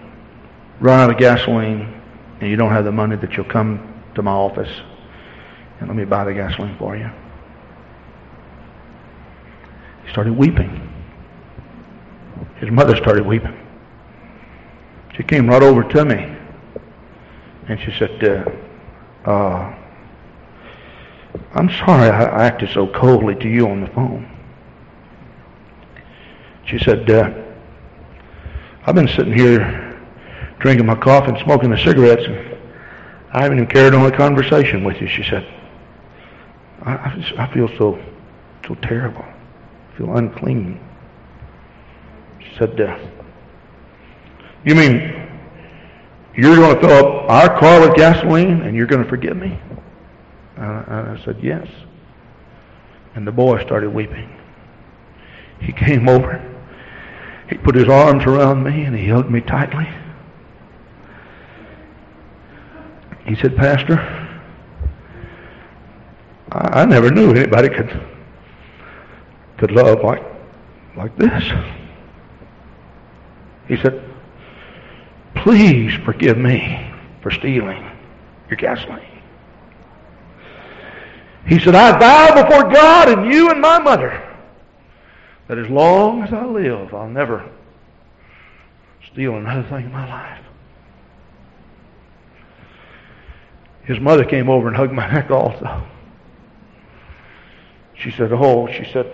run 0.80 1.01
out 1.01 1.11
of 1.11 1.18
gasoline 1.18 2.01
and 2.41 2.49
you 2.49 2.57
don't 2.57 2.70
have 2.70 2.85
the 2.85 2.93
money 2.93 3.16
that 3.16 3.33
you'll 3.33 3.45
come 3.47 4.03
to 4.14 4.22
my 4.22 4.30
office 4.30 4.70
and 5.80 5.89
let 5.89 5.97
me 5.97 6.05
buy 6.05 6.24
the 6.24 6.33
gasoline 6.33 6.76
for 6.78 6.97
you? 6.97 7.11
He 10.05 10.12
started 10.12 10.37
weeping. 10.37 10.89
His 12.59 12.70
mother 12.70 12.95
started 12.97 13.26
weeping. 13.26 13.59
She 15.16 15.24
came 15.24 15.49
right 15.49 15.62
over 15.62 15.83
to 15.83 16.05
me 16.05 16.37
and 17.69 17.81
she 17.81 17.93
said, 17.99 18.23
uh, 18.25 19.31
uh, 19.31 19.79
I'm 21.55 21.69
sorry 21.71 22.11
I 22.11 22.47
acted 22.47 22.71
so 22.71 22.87
coldly 22.89 23.35
to 23.37 23.49
you 23.49 23.69
on 23.69 23.81
the 23.83 23.87
phone. 23.89 24.29
She 26.67 26.79
said, 26.79 27.09
uh, 27.11 27.31
I've 28.85 28.95
been 28.95 29.09
sitting 29.09 29.33
here 29.33 30.01
drinking 30.59 30.87
my 30.87 30.95
coffee 30.95 31.31
and 31.31 31.39
smoking 31.39 31.71
the 31.71 31.79
cigarettes, 31.79 32.25
and 32.27 32.59
I 33.33 33.43
haven't 33.43 33.59
even 33.59 33.71
carried 33.71 33.95
on 33.95 34.07
a 34.07 34.17
conversation 34.17 34.85
with 34.85 35.01
you. 35.01 35.07
She 35.09 35.23
said, 35.23 35.47
I, 36.83 37.35
I 37.39 37.53
feel 37.53 37.69
so, 37.79 38.03
so 38.67 38.75
terrible. 38.77 39.23
I 39.25 39.99
feel 39.99 40.17
unclean. 40.17 40.81
She 42.41 42.57
said, 42.59 42.81
uh, 42.81 42.99
you 44.65 44.75
mean 44.75 45.22
you're 46.37 46.57
going 46.57 46.74
to 46.74 46.80
fill 46.80 46.93
up 46.93 47.30
our 47.30 47.59
car 47.59 47.80
with 47.80 47.95
gasoline 47.97 48.62
and 48.62 48.76
you're 48.76 48.87
going 48.87 49.03
to 49.03 49.09
forgive 49.09 49.37
me? 49.37 49.59
Uh, 50.57 50.62
I 50.62 51.22
said, 51.24 51.39
Yes. 51.43 51.68
And 53.14 53.26
the 53.26 53.33
boy 53.33 53.62
started 53.64 53.91
weeping. 53.91 54.35
He 55.61 55.72
came 55.72 56.09
over. 56.09 56.49
He 57.49 57.59
put 57.59 57.74
his 57.74 57.89
arms 57.89 58.24
around 58.24 58.62
me 58.62 58.85
and 58.85 58.97
he 58.97 59.09
hugged 59.09 59.30
me 59.30 59.41
tightly. 59.43 59.87
He 63.26 63.37
said, 63.37 63.57
Pastor, 63.57 63.99
I, 66.51 66.83
I 66.83 66.85
never 66.87 67.11
knew 67.11 67.30
anybody 67.33 67.68
could 67.68 68.09
could 69.59 69.70
love 69.70 70.03
like 70.03 70.22
like 70.97 71.16
this. 71.16 71.45
He 73.68 73.76
said, 73.76 74.12
Please 75.43 75.93
forgive 76.05 76.38
me 76.38 76.88
for 77.20 77.32
stealing 77.32 77.84
your 78.49 78.57
gasoline. 78.57 79.22
He 81.49 81.59
said, 81.59 81.74
I 81.74 81.99
vow 81.99 82.45
before 82.45 82.70
God 82.70 83.09
and 83.09 83.32
you 83.32 83.51
and 83.51 83.61
my 83.61 83.80
mother 83.80 84.22
that 85.49 85.59
as 85.59 85.68
long 85.68 86.22
as 86.22 86.32
I 86.32 86.45
live, 86.45 86.95
I'll 86.95 87.09
never 87.09 87.51
steal 89.11 89.36
another 89.36 89.68
thing 89.68 89.86
in 89.86 89.93
my 89.93 90.09
life. 90.09 90.45
His 93.82 93.99
mother 93.99 94.24
came 94.24 94.49
over 94.49 94.68
and 94.68 94.76
hugged 94.76 94.93
my 94.93 95.11
neck 95.12 95.32
also. 95.32 95.82
She 97.95 98.12
said, 98.12 98.32
Oh, 98.32 98.68
she 98.68 98.84
said, 98.93 99.12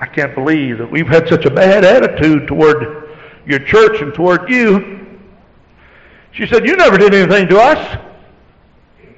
I 0.00 0.06
can't 0.06 0.34
believe 0.34 0.78
that 0.78 0.90
we've 0.90 1.06
had 1.06 1.28
such 1.28 1.44
a 1.44 1.50
bad 1.50 1.84
attitude 1.84 2.48
toward 2.48 3.10
your 3.44 3.58
church 3.58 4.00
and 4.00 4.14
toward 4.14 4.48
you. 4.48 4.98
She 6.32 6.46
said, 6.46 6.66
You 6.66 6.76
never 6.76 6.98
did 6.98 7.14
anything 7.14 7.48
to 7.48 7.58
us. 7.58 7.98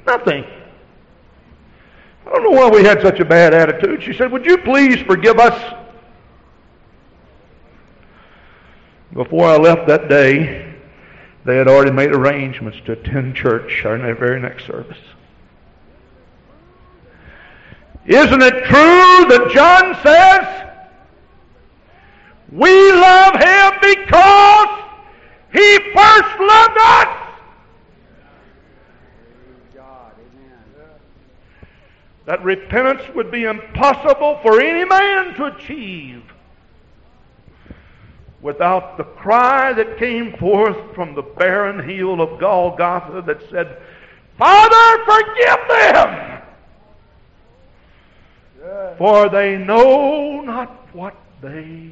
Nothing. 0.06 0.44
I 2.26 2.30
don't 2.30 2.44
know 2.44 2.50
why 2.50 2.68
we 2.68 2.84
had 2.84 3.02
such 3.02 3.20
a 3.20 3.24
bad 3.24 3.54
attitude. 3.54 4.02
She 4.02 4.12
said, 4.12 4.30
Would 4.32 4.46
you 4.46 4.58
please 4.58 5.00
forgive 5.00 5.38
us? 5.38 5.74
Before 9.12 9.46
I 9.46 9.56
left 9.56 9.88
that 9.88 10.08
day, 10.08 10.72
they 11.44 11.56
had 11.56 11.66
already 11.66 11.90
made 11.90 12.14
arrangements 12.14 12.78
to 12.86 12.92
attend 12.92 13.34
church 13.34 13.84
our 13.84 13.98
very 14.14 14.40
next 14.40 14.66
service. 14.66 14.98
Isn't 18.06 18.42
it 18.42 18.64
true 18.64 19.28
that 19.28 19.50
John 19.52 19.96
says, 20.02 20.70
we 22.52 22.92
love 22.92 23.34
him 23.34 23.72
because 23.80 24.89
he 25.52 25.78
first 25.94 26.40
loved 26.40 26.78
us? 26.78 27.30
That 32.26 32.44
repentance 32.44 33.02
would 33.14 33.30
be 33.30 33.44
impossible 33.44 34.38
for 34.42 34.60
any 34.60 34.84
man 34.84 35.34
to 35.34 35.46
achieve 35.46 36.22
without 38.42 38.96
the 38.96 39.04
cry 39.04 39.72
that 39.72 39.98
came 39.98 40.36
forth 40.36 40.94
from 40.94 41.14
the 41.14 41.22
barren 41.22 41.88
heel 41.88 42.20
of 42.20 42.38
Golgotha 42.38 43.22
that 43.26 43.42
said, 43.50 43.78
Father, 44.38 45.04
forgive 45.04 45.68
them! 45.68 46.42
For 48.98 49.28
they 49.28 49.58
know 49.58 50.40
not 50.40 50.94
what 50.94 51.16
they 51.42 51.90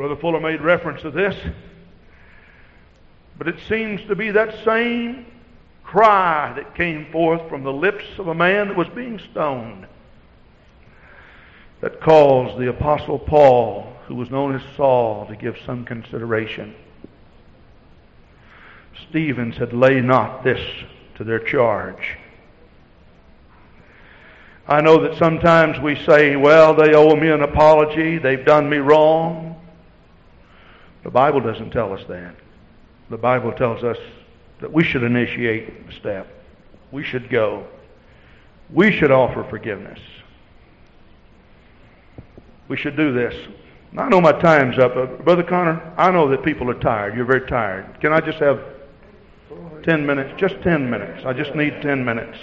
Brother 0.00 0.16
Fuller 0.16 0.40
made 0.40 0.62
reference 0.62 1.02
to 1.02 1.10
this, 1.10 1.36
but 3.36 3.46
it 3.46 3.56
seems 3.68 4.00
to 4.08 4.16
be 4.16 4.30
that 4.30 4.64
same 4.64 5.26
cry 5.84 6.54
that 6.56 6.74
came 6.74 7.12
forth 7.12 7.46
from 7.50 7.64
the 7.64 7.72
lips 7.74 8.06
of 8.16 8.28
a 8.28 8.34
man 8.34 8.68
that 8.68 8.78
was 8.78 8.88
being 8.88 9.20
stoned 9.30 9.86
that 11.82 12.00
caused 12.00 12.58
the 12.58 12.70
Apostle 12.70 13.18
Paul, 13.18 13.92
who 14.06 14.14
was 14.14 14.30
known 14.30 14.54
as 14.54 14.62
Saul, 14.74 15.26
to 15.26 15.36
give 15.36 15.58
some 15.66 15.84
consideration. 15.84 16.74
Stephen 19.10 19.52
said, 19.52 19.74
Lay 19.74 20.00
not 20.00 20.42
this 20.42 20.66
to 21.16 21.24
their 21.24 21.40
charge. 21.40 22.16
I 24.66 24.80
know 24.80 25.02
that 25.02 25.18
sometimes 25.18 25.78
we 25.78 25.94
say, 25.94 26.36
Well, 26.36 26.72
they 26.72 26.94
owe 26.94 27.16
me 27.16 27.28
an 27.28 27.42
apology, 27.42 28.16
they've 28.16 28.46
done 28.46 28.70
me 28.70 28.78
wrong. 28.78 29.49
The 31.02 31.10
Bible 31.10 31.40
doesn't 31.40 31.70
tell 31.70 31.92
us 31.92 32.02
that. 32.08 32.34
The 33.08 33.18
Bible 33.18 33.52
tells 33.52 33.82
us 33.82 33.98
that 34.60 34.72
we 34.72 34.84
should 34.84 35.02
initiate 35.02 35.86
the 35.86 35.92
step. 35.94 36.26
We 36.92 37.02
should 37.02 37.30
go. 37.30 37.66
We 38.72 38.92
should 38.92 39.10
offer 39.10 39.44
forgiveness 39.44 39.98
we 42.70 42.76
should 42.76 42.96
do 42.96 43.12
this. 43.12 43.34
I 43.98 44.08
know 44.08 44.20
my 44.20 44.30
time's 44.30 44.78
up. 44.78 44.94
Brother 45.24 45.42
Connor, 45.42 45.92
I 45.98 46.12
know 46.12 46.28
that 46.28 46.44
people 46.44 46.70
are 46.70 46.78
tired. 46.78 47.16
You're 47.16 47.24
very 47.24 47.46
tired. 47.48 48.00
Can 48.00 48.12
I 48.12 48.20
just 48.20 48.38
have 48.38 48.62
10 49.82 50.06
minutes? 50.06 50.32
Just 50.40 50.54
10 50.62 50.88
minutes. 50.88 51.26
I 51.26 51.32
just 51.32 51.52
need 51.56 51.82
10 51.82 52.04
minutes. 52.04 52.38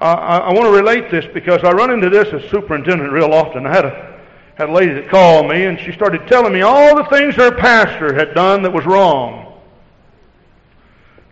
Uh, 0.00 0.04
I, 0.04 0.36
I 0.38 0.52
want 0.54 0.64
to 0.64 0.70
relate 0.70 1.10
this 1.10 1.26
because 1.34 1.62
I 1.62 1.72
run 1.72 1.90
into 1.90 2.08
this 2.08 2.26
as 2.32 2.50
superintendent 2.50 3.12
real 3.12 3.34
often. 3.34 3.66
I 3.66 3.74
had 3.74 3.84
a, 3.84 4.11
had 4.54 4.68
a 4.68 4.72
lady 4.72 4.92
that 4.94 5.08
called 5.08 5.48
me 5.48 5.64
and 5.64 5.78
she 5.80 5.92
started 5.92 6.26
telling 6.26 6.52
me 6.52 6.62
all 6.62 6.96
the 6.96 7.04
things 7.04 7.34
her 7.34 7.52
pastor 7.56 8.14
had 8.14 8.34
done 8.34 8.62
that 8.62 8.72
was 8.72 8.84
wrong. 8.84 9.60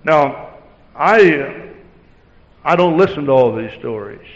Now, 0.05 0.55
I, 0.95 1.71
I 2.65 2.77
don't 2.77 2.97
listen 2.97 3.27
to 3.27 3.33
all 3.33 3.55
these 3.55 3.73
stories. 3.79 4.27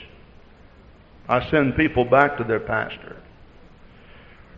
I 1.28 1.49
send 1.51 1.76
people 1.76 2.05
back 2.05 2.37
to 2.39 2.45
their 2.45 2.61
pastor. 2.61 3.16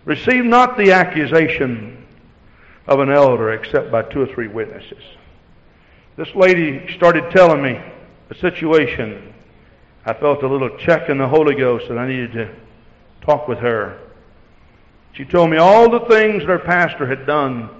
Receive 0.04 0.44
not 0.44 0.76
the 0.76 0.92
accusation 0.92 2.04
of 2.86 3.00
an 3.00 3.10
elder 3.10 3.52
except 3.52 3.90
by 3.90 4.02
two 4.02 4.22
or 4.22 4.26
three 4.26 4.48
witnesses. 4.48 5.02
This 6.16 6.34
lady 6.34 6.92
started 6.96 7.30
telling 7.30 7.62
me 7.62 7.80
a 8.30 8.34
situation. 8.36 9.34
I 10.04 10.14
felt 10.14 10.42
a 10.42 10.48
little 10.48 10.76
check 10.78 11.08
in 11.08 11.18
the 11.18 11.28
Holy 11.28 11.54
Ghost 11.54 11.90
and 11.90 11.98
I 11.98 12.08
needed 12.08 12.32
to 12.32 12.54
talk 13.20 13.48
with 13.48 13.58
her. 13.58 14.00
She 15.16 15.24
told 15.24 15.48
me 15.48 15.56
all 15.56 15.88
the 15.88 16.00
things 16.00 16.42
that 16.42 16.48
her 16.48 16.58
pastor 16.58 17.06
had 17.06 17.24
done 17.24 17.70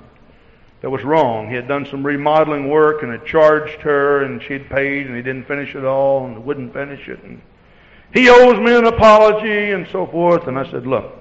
that 0.81 0.89
was 0.89 1.05
wrong. 1.05 1.51
He 1.51 1.55
had 1.55 1.69
done 1.69 1.85
some 1.85 2.05
remodeling 2.05 2.71
work 2.71 3.03
and 3.03 3.13
had 3.13 3.27
charged 3.27 3.79
her, 3.83 4.23
and 4.23 4.43
she'd 4.43 4.71
paid, 4.71 5.07
and 5.07 5.15
he 5.15 5.21
didn't 5.21 5.47
finish 5.47 5.75
it 5.75 5.85
all 5.85 6.25
and 6.25 6.43
wouldn't 6.47 6.73
finish 6.73 7.09
it. 7.09 7.23
And 7.23 7.43
he 8.15 8.31
owes 8.31 8.59
me 8.59 8.75
an 8.75 8.87
apology 8.87 9.73
and 9.73 9.87
so 9.93 10.07
forth. 10.07 10.47
And 10.47 10.59
I 10.59 10.71
said, 10.71 10.87
Look, 10.87 11.13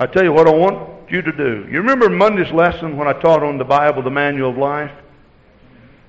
I 0.00 0.06
tell 0.06 0.24
you 0.24 0.32
what 0.32 0.48
I 0.48 0.52
want 0.52 1.08
you 1.08 1.22
to 1.22 1.30
do. 1.30 1.68
You 1.70 1.78
remember 1.78 2.08
Monday's 2.08 2.52
lesson 2.52 2.96
when 2.96 3.06
I 3.06 3.12
taught 3.12 3.44
on 3.44 3.56
the 3.56 3.64
Bible, 3.64 4.02
the 4.02 4.10
manual 4.10 4.50
of 4.50 4.58
life? 4.58 4.90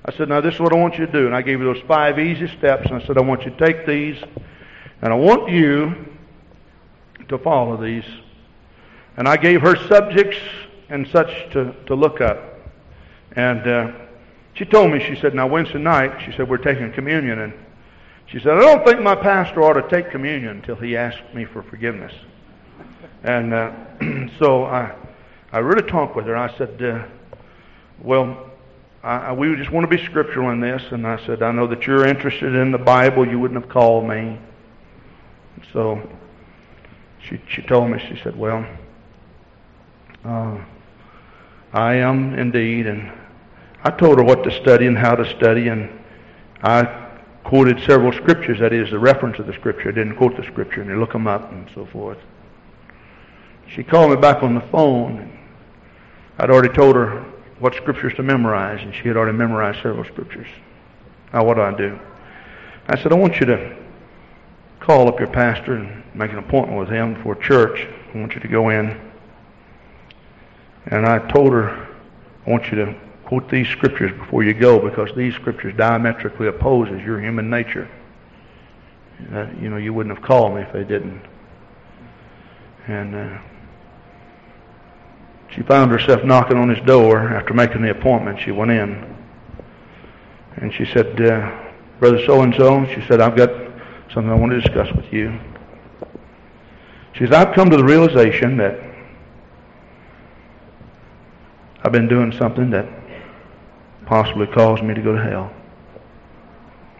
I 0.04 0.12
said, 0.16 0.28
Now, 0.28 0.40
this 0.40 0.54
is 0.54 0.60
what 0.60 0.72
I 0.72 0.76
want 0.76 0.98
you 0.98 1.06
to 1.06 1.12
do. 1.12 1.26
And 1.26 1.36
I 1.36 1.42
gave 1.42 1.60
you 1.60 1.72
those 1.72 1.84
five 1.86 2.18
easy 2.18 2.48
steps. 2.58 2.86
And 2.90 3.00
I 3.00 3.06
said, 3.06 3.16
I 3.16 3.20
want 3.20 3.44
you 3.44 3.52
to 3.52 3.56
take 3.64 3.86
these, 3.86 4.20
and 5.02 5.12
I 5.12 5.16
want 5.16 5.48
you 5.52 5.94
to 7.28 7.38
follow 7.38 7.76
these. 7.76 8.04
And 9.16 9.28
I 9.28 9.36
gave 9.36 9.62
her 9.62 9.76
subjects 9.88 10.38
and 10.88 11.08
such 11.08 11.50
to, 11.52 11.74
to 11.86 11.94
look 11.94 12.20
up. 12.20 12.38
And 13.32 13.66
uh, 13.66 13.92
she 14.54 14.64
told 14.64 14.92
me, 14.92 15.00
she 15.00 15.16
said, 15.20 15.34
Now, 15.34 15.46
Wednesday 15.46 15.78
night, 15.78 16.22
she 16.24 16.32
said, 16.32 16.48
We're 16.48 16.58
taking 16.58 16.92
communion. 16.92 17.38
And 17.40 17.52
she 18.26 18.38
said, 18.38 18.52
I 18.54 18.60
don't 18.60 18.84
think 18.84 19.00
my 19.00 19.14
pastor 19.14 19.62
ought 19.62 19.74
to 19.74 19.88
take 19.88 20.10
communion 20.10 20.56
until 20.56 20.76
he 20.76 20.96
asks 20.96 21.22
me 21.34 21.44
for 21.44 21.62
forgiveness. 21.62 22.12
And 23.22 23.52
uh, 23.52 23.72
so 24.38 24.64
I, 24.64 24.94
I 25.52 25.58
really 25.58 25.88
talked 25.88 26.16
with 26.16 26.26
her. 26.26 26.36
I 26.36 26.56
said, 26.56 26.82
uh, 26.82 27.04
Well, 28.02 28.50
I, 29.02 29.32
we 29.32 29.54
just 29.56 29.70
want 29.70 29.88
to 29.88 29.96
be 29.96 30.02
scriptural 30.04 30.50
in 30.50 30.60
this. 30.60 30.82
And 30.90 31.06
I 31.06 31.24
said, 31.26 31.42
I 31.42 31.52
know 31.52 31.66
that 31.68 31.86
you're 31.86 32.06
interested 32.06 32.54
in 32.54 32.72
the 32.72 32.78
Bible. 32.78 33.26
You 33.26 33.38
wouldn't 33.38 33.60
have 33.60 33.70
called 33.70 34.08
me. 34.08 34.38
So 35.72 36.00
she, 37.20 37.40
she 37.48 37.62
told 37.62 37.90
me, 37.90 37.98
she 37.98 38.20
said, 38.22 38.36
Well, 38.36 38.66
uh, 40.26 40.64
I 41.72 41.94
am 41.94 42.38
indeed. 42.38 42.86
And 42.86 43.10
I 43.84 43.90
told 43.90 44.18
her 44.18 44.24
what 44.24 44.42
to 44.44 44.50
study 44.50 44.86
and 44.86 44.96
how 44.96 45.14
to 45.14 45.28
study. 45.36 45.68
And 45.68 45.90
I 46.62 47.10
quoted 47.44 47.80
several 47.84 48.12
scriptures, 48.12 48.58
that 48.60 48.72
is, 48.72 48.90
the 48.90 48.98
reference 48.98 49.38
of 49.38 49.46
the 49.46 49.52
scripture. 49.52 49.90
I 49.90 49.92
didn't 49.92 50.16
quote 50.16 50.36
the 50.36 50.44
scripture, 50.44 50.82
and 50.82 51.00
look 51.00 51.12
them 51.12 51.26
up 51.26 51.52
and 51.52 51.68
so 51.74 51.86
forth. 51.86 52.18
She 53.68 53.82
called 53.82 54.10
me 54.10 54.16
back 54.16 54.42
on 54.42 54.54
the 54.54 54.60
phone. 54.72 55.32
I'd 56.38 56.50
already 56.50 56.74
told 56.74 56.96
her 56.96 57.24
what 57.58 57.74
scriptures 57.74 58.14
to 58.14 58.22
memorize, 58.22 58.82
and 58.82 58.94
she 58.94 59.08
had 59.08 59.16
already 59.16 59.36
memorized 59.36 59.78
several 59.82 60.04
scriptures. 60.04 60.48
Now, 61.32 61.44
what 61.44 61.54
do 61.54 61.62
I 61.62 61.74
do? 61.74 61.98
I 62.88 63.00
said, 63.00 63.12
I 63.12 63.16
want 63.16 63.40
you 63.40 63.46
to 63.46 63.76
call 64.80 65.08
up 65.08 65.18
your 65.18 65.28
pastor 65.28 65.74
and 65.74 66.02
make 66.14 66.32
an 66.32 66.38
appointment 66.38 66.78
with 66.78 66.88
him 66.88 67.20
for 67.22 67.34
church. 67.34 67.86
I 68.14 68.18
want 68.18 68.34
you 68.34 68.40
to 68.40 68.48
go 68.48 68.68
in. 68.68 69.05
And 70.86 71.06
I 71.06 71.18
told 71.30 71.52
her, 71.52 71.88
I 72.46 72.50
want 72.50 72.70
you 72.70 72.76
to 72.76 72.94
quote 73.24 73.48
these 73.50 73.68
scriptures 73.68 74.12
before 74.16 74.44
you 74.44 74.54
go 74.54 74.78
because 74.78 75.10
these 75.16 75.34
scriptures 75.34 75.74
diametrically 75.76 76.46
opposes 76.46 77.02
your 77.02 77.20
human 77.20 77.50
nature. 77.50 77.88
Uh, 79.32 79.46
you 79.60 79.68
know, 79.68 79.76
you 79.76 79.92
wouldn't 79.92 80.16
have 80.16 80.24
called 80.24 80.54
me 80.54 80.62
if 80.62 80.72
they 80.72 80.84
didn't. 80.84 81.22
And 82.86 83.14
uh, 83.14 83.38
she 85.50 85.62
found 85.62 85.90
herself 85.90 86.22
knocking 86.22 86.56
on 86.56 86.68
his 86.68 86.84
door 86.86 87.18
after 87.18 87.52
making 87.52 87.82
the 87.82 87.90
appointment. 87.90 88.40
She 88.40 88.52
went 88.52 88.70
in. 88.70 89.16
And 90.56 90.72
she 90.72 90.84
said, 90.84 91.20
uh, 91.20 91.64
Brother 91.98 92.24
so 92.26 92.42
and 92.42 92.54
so, 92.54 92.86
she 92.94 93.00
said, 93.08 93.20
I've 93.20 93.36
got 93.36 93.50
something 94.12 94.30
I 94.30 94.34
want 94.34 94.52
to 94.52 94.60
discuss 94.60 94.94
with 94.94 95.12
you. 95.12 95.38
She 97.14 97.24
says, 97.24 97.32
I've 97.32 97.54
come 97.54 97.70
to 97.70 97.76
the 97.76 97.84
realization 97.84 98.56
that 98.58 98.78
I've 101.86 101.92
been 101.92 102.08
doing 102.08 102.32
something 102.32 102.68
that 102.70 102.84
possibly 104.06 104.48
caused 104.48 104.82
me 104.82 104.92
to 104.92 105.00
go 105.00 105.14
to 105.14 105.22
hell. 105.22 105.52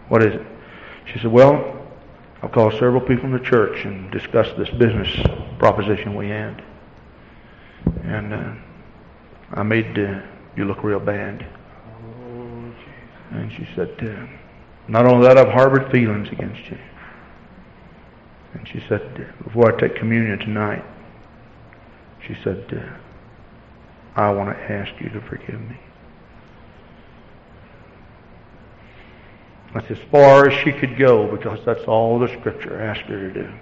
What 0.07 0.23
is 0.23 0.35
it? 0.35 0.47
She 1.11 1.19
said, 1.19 1.29
Well, 1.29 1.77
I've 2.41 2.53
called 2.53 2.71
several 2.71 3.01
people 3.01 3.25
in 3.25 3.33
the 3.33 3.43
church 3.43 3.83
and 3.83 4.09
discussed 4.11 4.55
this 4.55 4.69
business 4.69 5.09
proposition 5.59 6.15
we 6.15 6.29
had. 6.29 6.63
And 8.03 8.33
uh, 8.33 8.53
I 9.55 9.63
made 9.63 9.99
uh, 9.99 10.21
you 10.55 10.63
look 10.63 10.85
real 10.85 11.01
bad. 11.01 11.45
And 13.31 13.51
she 13.51 13.67
said, 13.75 13.93
uh, 13.99 14.25
not 14.87 15.05
only 15.05 15.27
that, 15.27 15.37
I've 15.37 15.51
harbored 15.51 15.91
feelings 15.91 16.29
against 16.29 16.65
you. 16.71 16.77
And 18.53 18.65
she 18.65 18.81
said, 18.87 19.33
before 19.43 19.75
I 19.75 19.77
take 19.77 19.97
communion 19.97 20.39
tonight, 20.39 20.85
she 22.25 22.37
said, 22.41 22.63
uh, 22.71 23.06
I 24.17 24.31
want 24.31 24.49
to 24.49 24.71
ask 24.71 24.91
you 24.99 25.09
to 25.09 25.21
forgive 25.21 25.61
me. 25.61 25.77
That's 29.73 29.91
as 29.91 29.99
far 30.11 30.49
as 30.49 30.57
she 30.63 30.71
could 30.71 30.97
go 30.97 31.27
because 31.27 31.59
that's 31.63 31.83
all 31.83 32.17
the 32.17 32.27
scripture 32.39 32.81
asked 32.81 33.01
her 33.01 33.31
to 33.31 33.33
do. 33.33 33.53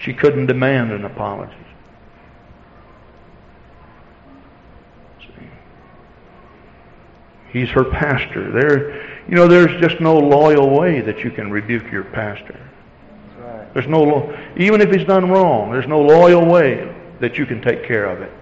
She 0.00 0.14
couldn't 0.14 0.46
demand 0.46 0.90
an 0.90 1.04
apology. 1.04 1.52
He's 7.52 7.68
her 7.70 7.84
pastor. 7.84 8.50
There, 8.52 9.02
you 9.28 9.34
know, 9.34 9.46
there's 9.48 9.78
just 9.82 10.00
no 10.00 10.16
loyal 10.16 10.70
way 10.70 11.00
that 11.00 11.18
you 11.24 11.30
can 11.30 11.50
rebuke 11.50 11.90
your 11.90 12.04
pastor. 12.04 12.58
Right. 13.38 13.74
There's 13.74 13.88
no, 13.88 14.02
lo- 14.02 14.38
even 14.56 14.80
if 14.80 14.90
he's 14.90 15.04
done 15.04 15.28
wrong, 15.28 15.72
there's 15.72 15.88
no 15.88 16.00
loyal 16.00 16.46
way 16.46 16.94
that 17.20 17.36
you 17.36 17.44
can 17.44 17.60
take 17.60 17.84
care 17.84 18.06
of 18.06 18.22
it. 18.22 18.32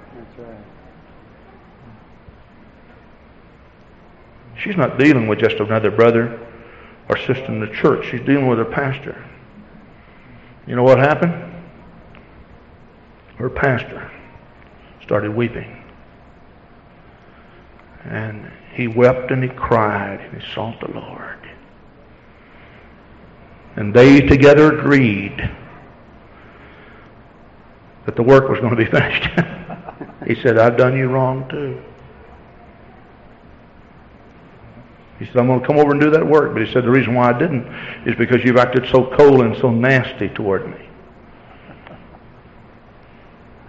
She's 4.58 4.76
not 4.76 4.98
dealing 4.98 5.28
with 5.28 5.38
just 5.38 5.56
another 5.56 5.90
brother 5.90 6.38
or 7.08 7.16
sister 7.16 7.46
in 7.46 7.60
the 7.60 7.68
church. 7.68 8.06
She's 8.10 8.20
dealing 8.20 8.46
with 8.46 8.58
her 8.58 8.64
pastor. 8.64 9.24
You 10.66 10.76
know 10.76 10.82
what 10.82 10.98
happened? 10.98 11.44
Her 13.36 13.48
pastor 13.48 14.10
started 15.02 15.34
weeping. 15.34 15.74
And 18.04 18.50
he 18.74 18.88
wept 18.88 19.30
and 19.30 19.42
he 19.42 19.48
cried 19.48 20.20
and 20.20 20.42
he 20.42 20.54
sought 20.54 20.80
the 20.80 20.90
Lord. 20.90 21.38
And 23.76 23.94
they 23.94 24.20
together 24.20 24.78
agreed 24.78 25.38
that 28.06 28.16
the 28.16 28.22
work 28.22 28.48
was 28.48 28.58
going 28.58 28.74
to 28.74 28.76
be 28.76 28.84
finished. 28.90 29.28
he 30.26 30.34
said, 30.42 30.58
I've 30.58 30.76
done 30.76 30.96
you 30.96 31.08
wrong 31.08 31.48
too. 31.48 31.82
He 35.18 35.26
said, 35.26 35.36
I'm 35.36 35.46
going 35.48 35.60
to 35.60 35.66
come 35.66 35.78
over 35.78 35.90
and 35.90 36.00
do 36.00 36.10
that 36.10 36.26
work. 36.26 36.52
But 36.52 36.64
he 36.64 36.72
said, 36.72 36.84
the 36.84 36.90
reason 36.90 37.14
why 37.14 37.30
I 37.30 37.38
didn't 37.38 37.66
is 38.06 38.14
because 38.16 38.44
you've 38.44 38.56
acted 38.56 38.86
so 38.90 39.04
cold 39.16 39.40
and 39.40 39.56
so 39.58 39.70
nasty 39.70 40.28
toward 40.28 40.68
me. 40.68 40.88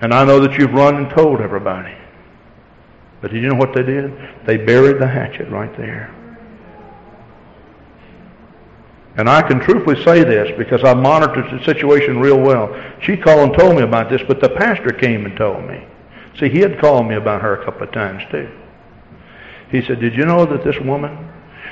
And 0.01 0.13
I 0.13 0.23
know 0.23 0.39
that 0.39 0.57
you've 0.57 0.73
run 0.73 0.95
and 0.95 1.09
told 1.09 1.41
everybody. 1.41 1.93
But 3.21 3.31
did 3.31 3.41
you 3.41 3.49
know 3.49 3.55
what 3.55 3.73
they 3.73 3.83
did? 3.83 4.13
They 4.45 4.57
buried 4.57 4.99
the 4.99 5.07
hatchet 5.07 5.49
right 5.49 5.75
there. 5.75 6.15
And 9.17 9.29
I 9.29 9.41
can 9.41 9.59
truthfully 9.59 10.01
say 10.05 10.23
this 10.23 10.55
because 10.57 10.83
I 10.85 10.93
monitored 10.93 11.51
the 11.51 11.65
situation 11.65 12.19
real 12.19 12.39
well. 12.39 12.73
She 13.01 13.17
called 13.17 13.49
and 13.49 13.59
told 13.59 13.75
me 13.75 13.81
about 13.81 14.09
this, 14.09 14.21
but 14.25 14.39
the 14.39 14.49
pastor 14.49 14.91
came 14.91 15.25
and 15.25 15.35
told 15.35 15.65
me. 15.65 15.85
See, 16.39 16.47
he 16.47 16.59
had 16.59 16.79
called 16.79 17.07
me 17.07 17.15
about 17.15 17.41
her 17.41 17.61
a 17.61 17.65
couple 17.65 17.83
of 17.83 17.91
times 17.91 18.23
too. 18.31 18.49
He 19.71 19.81
said, 19.81 19.99
Did 19.99 20.15
you 20.15 20.25
know 20.25 20.45
that 20.45 20.63
this 20.63 20.79
woman 20.79 21.29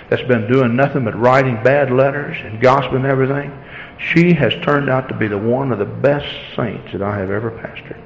that's 0.10 0.24
been 0.24 0.48
doing 0.52 0.76
nothing 0.76 1.04
but 1.04 1.16
writing 1.18 1.62
bad 1.64 1.92
letters 1.92 2.38
and 2.42 2.62
gossiping 2.62 2.98
and 2.98 3.06
everything, 3.06 3.52
she 4.00 4.34
has 4.34 4.54
turned 4.64 4.90
out 4.90 5.08
to 5.10 5.16
be 5.16 5.28
the 5.28 5.38
one 5.38 5.72
of 5.72 5.80
the 5.80 5.86
best 5.86 6.28
saints 6.56 6.92
that 6.92 7.02
I 7.02 7.18
have 7.18 7.30
ever 7.30 7.52
pastored. 7.52 8.02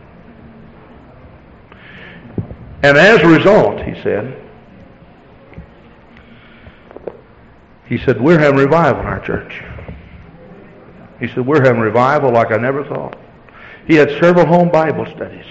And 2.84 2.98
as 2.98 3.22
a 3.22 3.28
result, 3.28 3.82
he 3.82 3.94
said, 4.02 4.42
he 7.86 7.98
said, 8.00 8.20
we're 8.20 8.40
having 8.40 8.60
revival 8.60 9.02
in 9.02 9.08
our 9.08 9.20
church. 9.20 9.64
He 11.20 11.28
said, 11.28 11.46
we're 11.46 11.62
having 11.62 11.82
revival 11.82 12.32
like 12.32 12.52
I 12.52 12.58
never 12.58 12.84
thought. 12.86 13.20
He 13.86 13.96
had 13.96 14.10
several 14.22 14.46
home 14.46 14.70
Bible 14.72 15.06
studies. 15.16 15.46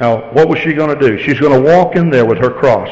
Now, 0.00 0.32
what 0.32 0.48
was 0.48 0.60
she 0.60 0.72
going 0.72 0.96
to 0.96 1.08
do? 1.08 1.18
She's 1.18 1.40
going 1.40 1.60
to 1.60 1.68
walk 1.68 1.96
in 1.96 2.08
there 2.08 2.24
with 2.24 2.38
her 2.38 2.50
cross. 2.50 2.88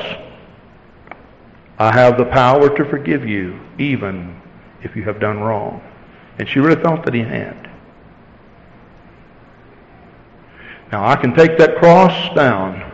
I 1.78 1.92
have 1.92 2.16
the 2.16 2.24
power 2.24 2.74
to 2.74 2.84
forgive 2.86 3.26
you, 3.26 3.60
even 3.78 4.40
if 4.82 4.96
you 4.96 5.02
have 5.04 5.20
done 5.20 5.40
wrong. 5.40 5.82
And 6.38 6.48
she 6.48 6.58
really 6.58 6.80
thought 6.82 7.04
that 7.04 7.14
he 7.14 7.20
had. 7.20 7.70
Now, 10.92 11.06
I 11.06 11.16
can 11.16 11.34
take 11.34 11.58
that 11.58 11.76
cross 11.76 12.34
down 12.34 12.92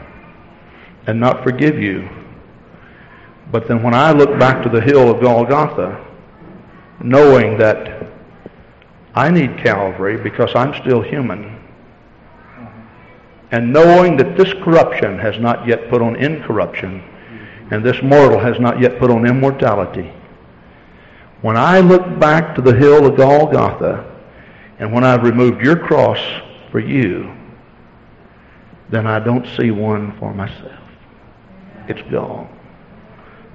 and 1.06 1.20
not 1.20 1.42
forgive 1.42 1.78
you. 1.78 2.08
But 3.50 3.68
then 3.68 3.82
when 3.82 3.94
I 3.94 4.12
look 4.12 4.38
back 4.38 4.62
to 4.62 4.68
the 4.68 4.80
hill 4.80 5.10
of 5.10 5.20
Golgotha, 5.20 6.04
knowing 7.02 7.58
that 7.58 8.06
I 9.14 9.30
need 9.30 9.58
Calvary 9.58 10.16
because 10.16 10.54
I'm 10.54 10.74
still 10.82 11.02
human, 11.02 11.60
and 13.50 13.70
knowing 13.70 14.16
that 14.16 14.38
this 14.38 14.52
corruption 14.64 15.18
has 15.18 15.38
not 15.38 15.66
yet 15.66 15.90
put 15.90 16.00
on 16.00 16.16
incorruption, 16.16 17.02
and 17.72 17.82
this 17.82 18.02
mortal 18.02 18.38
has 18.38 18.60
not 18.60 18.78
yet 18.78 18.98
put 18.98 19.10
on 19.10 19.26
immortality, 19.26 20.12
when 21.40 21.56
I 21.56 21.80
look 21.80 22.18
back 22.20 22.54
to 22.54 22.60
the 22.60 22.74
hill 22.74 23.06
of 23.06 23.16
Golgotha, 23.16 24.04
and 24.78 24.92
when 24.92 25.04
I've 25.04 25.22
removed 25.22 25.64
your 25.64 25.76
cross 25.76 26.18
for 26.70 26.80
you, 26.80 27.34
then 28.90 29.06
I 29.06 29.18
don't 29.20 29.46
see 29.56 29.70
one 29.70 30.14
for 30.18 30.34
myself. 30.34 30.78
It's 31.88 32.02
gone. 32.10 32.46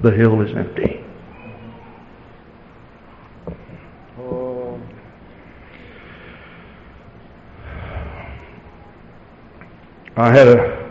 The 0.01 0.09
hill 0.09 0.41
is 0.41 0.55
empty. 0.55 1.03
I 10.15 10.32
had 10.32 10.47
a, 10.47 10.87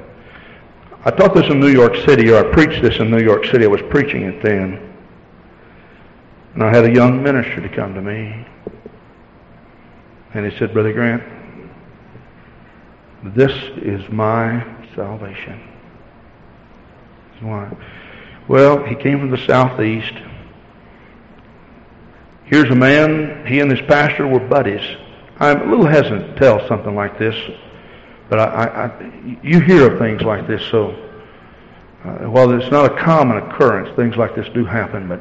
I 1.06 1.12
taught 1.12 1.34
this 1.34 1.46
in 1.46 1.60
New 1.60 1.68
York 1.68 1.94
City, 2.04 2.32
or 2.32 2.38
I 2.44 2.52
preached 2.52 2.82
this 2.82 2.98
in 2.98 3.12
New 3.12 3.22
York 3.22 3.44
City. 3.44 3.64
I 3.64 3.68
was 3.68 3.80
preaching 3.90 4.22
it 4.22 4.42
then. 4.42 4.92
And 6.54 6.64
I 6.64 6.74
had 6.74 6.84
a 6.84 6.92
young 6.92 7.22
minister 7.22 7.60
to 7.60 7.68
come 7.68 7.94
to 7.94 8.02
me. 8.02 8.44
And 10.34 10.50
he 10.50 10.58
said, 10.58 10.72
Brother 10.72 10.92
Grant, 10.92 11.22
this 13.36 13.52
is 13.76 14.02
my 14.10 14.66
salvation. 14.96 15.62
Why? 17.40 17.70
Well, 18.48 18.82
he 18.82 18.96
came 18.96 19.20
from 19.20 19.30
the 19.30 19.46
southeast. 19.46 20.14
Here's 22.46 22.68
a 22.68 22.74
man, 22.74 23.46
he 23.46 23.60
and 23.60 23.70
his 23.70 23.86
pastor 23.86 24.26
were 24.26 24.40
buddies. 24.40 24.82
I'm 25.38 25.62
a 25.62 25.70
little 25.70 25.86
hesitant 25.86 26.34
to 26.34 26.40
tell 26.40 26.66
something 26.66 26.96
like 26.96 27.16
this, 27.16 27.36
but 28.28 28.40
I, 28.40 28.44
I, 28.44 28.86
I 28.86 29.38
you 29.42 29.60
hear 29.60 29.92
of 29.92 29.98
things 29.98 30.22
like 30.22 30.46
this, 30.46 30.62
so 30.70 31.05
uh, 32.06 32.30
while 32.30 32.50
it's 32.52 32.70
not 32.70 32.90
a 32.90 32.96
common 33.02 33.38
occurrence, 33.38 33.94
things 33.96 34.16
like 34.16 34.34
this 34.34 34.48
do 34.54 34.64
happen, 34.64 35.08
but 35.08 35.20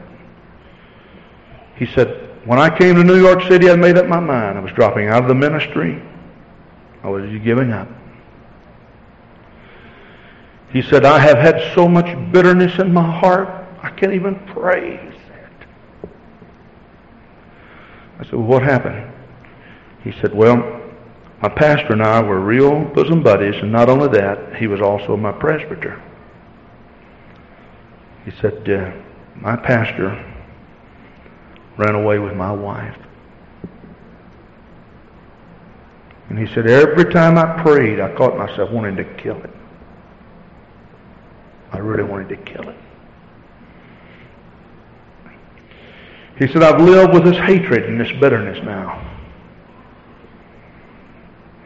he 1.75 1.85
said, 1.85 2.29
when 2.45 2.59
I 2.59 2.75
came 2.75 2.95
to 2.95 3.03
New 3.03 3.19
York 3.19 3.41
City, 3.43 3.69
I 3.69 3.75
made 3.75 3.97
up 3.97 4.07
my 4.07 4.19
mind. 4.19 4.57
I 4.57 4.61
was 4.61 4.71
dropping 4.73 5.07
out 5.07 5.23
of 5.23 5.27
the 5.27 5.35
ministry. 5.35 6.01
I 7.03 7.09
was 7.09 7.25
giving 7.43 7.71
up. 7.71 7.87
He 10.69 10.81
said, 10.81 11.05
I 11.05 11.19
have 11.19 11.37
had 11.37 11.73
so 11.73 11.87
much 11.87 12.05
bitterness 12.31 12.79
in 12.79 12.93
my 12.93 13.19
heart, 13.19 13.47
I 13.81 13.89
can't 13.89 14.13
even 14.13 14.35
pray. 14.47 14.97
Said. 15.27 16.09
I 18.19 18.23
said, 18.23 18.33
well, 18.33 18.43
what 18.43 18.63
happened? 18.63 19.11
He 20.03 20.11
said, 20.21 20.33
well, 20.33 20.57
my 21.41 21.49
pastor 21.49 21.93
and 21.93 22.03
I 22.03 22.21
were 22.21 22.39
real 22.39 22.83
bosom 22.85 23.23
buddies, 23.23 23.55
and 23.61 23.71
not 23.71 23.89
only 23.89 24.07
that, 24.19 24.55
he 24.55 24.67
was 24.67 24.81
also 24.81 25.17
my 25.17 25.31
presbyter. 25.31 26.01
He 28.25 28.31
said, 28.41 28.67
uh, 28.69 28.91
my 29.35 29.55
pastor 29.55 30.33
ran 31.77 31.95
away 31.95 32.19
with 32.19 32.35
my 32.35 32.51
wife. 32.51 32.97
And 36.29 36.39
he 36.39 36.51
said, 36.53 36.67
every 36.67 37.05
time 37.13 37.37
I 37.37 37.61
prayed, 37.61 37.99
I 37.99 38.13
caught 38.15 38.35
myself 38.35 38.71
wanting 38.71 38.95
to 38.95 39.03
kill 39.03 39.41
it. 39.43 39.51
I 41.71 41.77
really 41.77 42.03
wanted 42.03 42.29
to 42.29 42.37
kill 42.37 42.67
it. 42.67 42.75
He 46.39 46.47
said, 46.47 46.63
I've 46.63 46.81
lived 46.81 47.13
with 47.13 47.23
this 47.25 47.37
hatred 47.37 47.85
and 47.85 47.99
this 47.99 48.11
bitterness 48.19 48.63
now. 48.65 49.01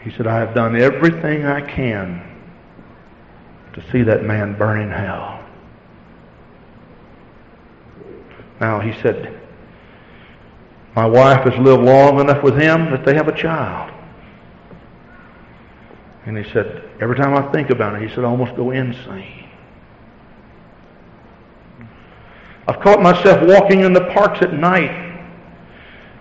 He 0.04 0.12
said, 0.12 0.28
I 0.28 0.38
have 0.38 0.54
done 0.54 0.76
everything 0.76 1.46
I 1.46 1.62
can 1.62 2.26
to 3.74 3.92
see 3.92 4.04
that 4.04 4.24
man 4.24 4.58
burn 4.58 4.82
in 4.82 4.92
hell. 4.92 5.39
Now, 8.60 8.80
he 8.80 9.00
said, 9.02 9.40
my 10.96 11.06
wife 11.06 11.46
has 11.50 11.58
lived 11.60 11.84
long 11.84 12.20
enough 12.20 12.44
with 12.44 12.56
him 12.56 12.92
that 12.92 13.06
they 13.06 13.14
have 13.14 13.28
a 13.28 13.36
child. 13.36 13.94
And 16.26 16.38
he 16.38 16.52
said, 16.52 16.90
every 17.00 17.16
time 17.16 17.34
I 17.34 17.52
think 17.52 17.70
about 17.70 17.96
it, 17.96 18.08
he 18.08 18.14
said, 18.14 18.26
I 18.26 18.28
almost 18.28 18.56
go 18.56 18.72
insane. 18.72 19.50
I've 22.68 22.80
caught 22.82 23.02
myself 23.02 23.48
walking 23.48 23.82
in 23.82 23.94
the 23.94 24.06
parks 24.12 24.42
at 24.42 24.54
night. 24.54 25.22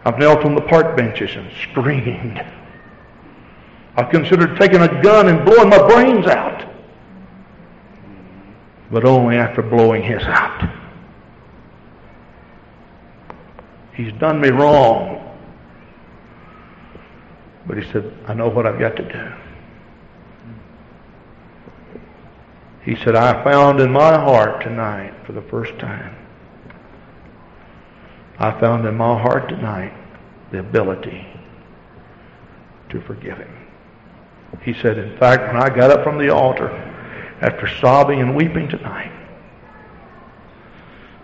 I've 0.05 0.19
knelt 0.19 0.45
on 0.45 0.55
the 0.55 0.63
park 0.63 0.97
benches 0.97 1.35
and 1.35 1.51
screamed. 1.63 2.43
I've 3.97 4.11
considered 4.11 4.57
taking 4.59 4.81
a 4.81 5.03
gun 5.03 5.29
and 5.29 5.45
blowing 5.45 5.69
my 5.69 5.87
brains 5.87 6.27
out. 6.27 6.73
But 8.91 9.05
only 9.05 9.37
after 9.37 9.61
blowing 9.61 10.03
his 10.03 10.23
out. 10.23 10.88
He's 13.99 14.13
done 14.13 14.41
me 14.41 14.51
wrong. 14.51 15.37
But 17.67 17.83
he 17.83 17.93
said, 17.93 18.17
I 18.29 18.33
know 18.33 18.49
what 18.49 18.65
I've 18.65 18.79
got 18.79 18.95
to 18.95 19.03
do. 19.03 19.33
He 22.85 22.95
said, 22.95 23.17
I 23.17 23.43
found 23.43 23.81
in 23.81 23.91
my 23.91 24.15
heart 24.15 24.63
tonight 24.63 25.13
for 25.27 25.33
the 25.33 25.43
first 25.43 25.77
time, 25.81 26.15
I 28.39 28.59
found 28.61 28.87
in 28.87 28.97
my 28.97 29.21
heart 29.21 29.49
tonight 29.49 29.93
the 30.53 30.61
ability 30.61 31.27
to 32.91 33.01
forgive 33.01 33.39
him. 33.39 33.67
He 34.63 34.75
said, 34.75 34.97
in 34.97 35.19
fact, 35.19 35.53
when 35.53 35.61
I 35.61 35.75
got 35.75 35.91
up 35.91 36.05
from 36.05 36.19
the 36.19 36.33
altar 36.33 36.71
after 37.41 37.69
sobbing 37.81 38.21
and 38.21 38.37
weeping 38.37 38.69
tonight, 38.69 39.18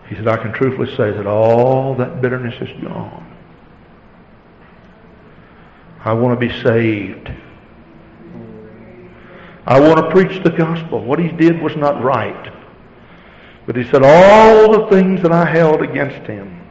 he 0.08 0.14
said, 0.16 0.28
I 0.28 0.36
can 0.36 0.52
truthfully 0.52 0.94
say 0.96 1.10
that 1.10 1.26
all 1.26 1.94
that 1.96 2.20
bitterness 2.20 2.54
is 2.60 2.82
gone. 2.82 3.34
I 6.04 6.12
want 6.12 6.38
to 6.38 6.46
be 6.48 6.62
saved. 6.62 7.30
I 9.66 9.80
want 9.80 9.96
to 9.96 10.10
preach 10.10 10.42
the 10.44 10.50
gospel. 10.50 11.02
What 11.02 11.18
he 11.18 11.28
did 11.28 11.62
was 11.62 11.74
not 11.76 12.02
right. 12.02 12.52
But 13.66 13.76
he 13.76 13.84
said, 13.84 14.02
all 14.04 14.70
the 14.70 14.86
things 14.88 15.22
that 15.22 15.32
I 15.32 15.46
held 15.46 15.80
against 15.80 16.26
him, 16.26 16.68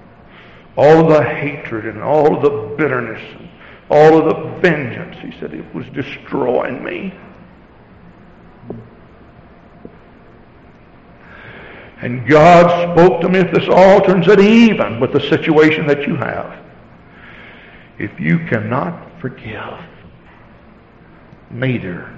all 0.77 1.07
the 1.07 1.23
hatred 1.23 1.87
and 1.87 2.03
all 2.03 2.35
of 2.35 2.43
the 2.43 2.75
bitterness, 2.75 3.21
and 3.39 3.49
all 3.89 4.19
of 4.19 4.25
the 4.25 4.59
vengeance, 4.59 5.17
he 5.21 5.39
said, 5.39 5.53
it 5.55 5.73
was 5.73 5.87
destroying 5.87 6.83
me. 6.83 7.13
And 12.03 12.27
God 12.27 12.91
spoke 12.91 13.21
to 13.21 13.29
me 13.29 13.39
at 13.39 13.53
this 13.53 13.69
altar 13.69 14.13
and 14.13 14.25
said, 14.25 14.41
even 14.41 14.99
with 14.99 15.13
the 15.13 15.21
situation 15.21 15.87
that 15.87 16.05
you 16.05 16.17
have, 16.17 16.61
if 17.97 18.19
you 18.19 18.39
cannot 18.39 19.21
forgive, 19.21 19.79
neither 21.49 22.13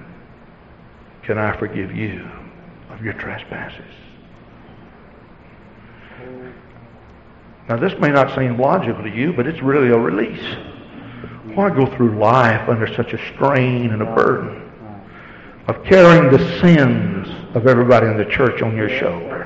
can 1.22 1.38
I 1.38 1.56
forgive 1.56 1.96
you 1.96 2.28
of 2.90 3.04
your 3.04 3.14
trespasses. 3.14 3.86
Now, 7.70 7.78
this 7.78 7.94
may 8.00 8.10
not 8.10 8.36
seem 8.36 8.58
logical 8.58 9.04
to 9.04 9.10
you, 9.10 9.34
but 9.34 9.46
it's 9.46 9.62
really 9.62 9.90
a 9.90 10.00
release. 10.00 10.56
Why 11.54 11.70
go 11.70 11.86
through 11.96 12.18
life 12.18 12.68
under 12.68 12.92
such 12.96 13.14
a 13.14 13.34
strain 13.34 13.92
and 13.92 14.02
a 14.02 14.16
burden 14.16 14.64
of 15.68 15.84
carrying 15.84 16.32
the 16.32 16.60
sins 16.60 17.28
of 17.56 17.68
everybody 17.68 18.08
in 18.08 18.18
the 18.18 18.26
church 18.26 18.64
on 18.64 18.76
your 18.76 18.90
shoulder? 18.90 19.45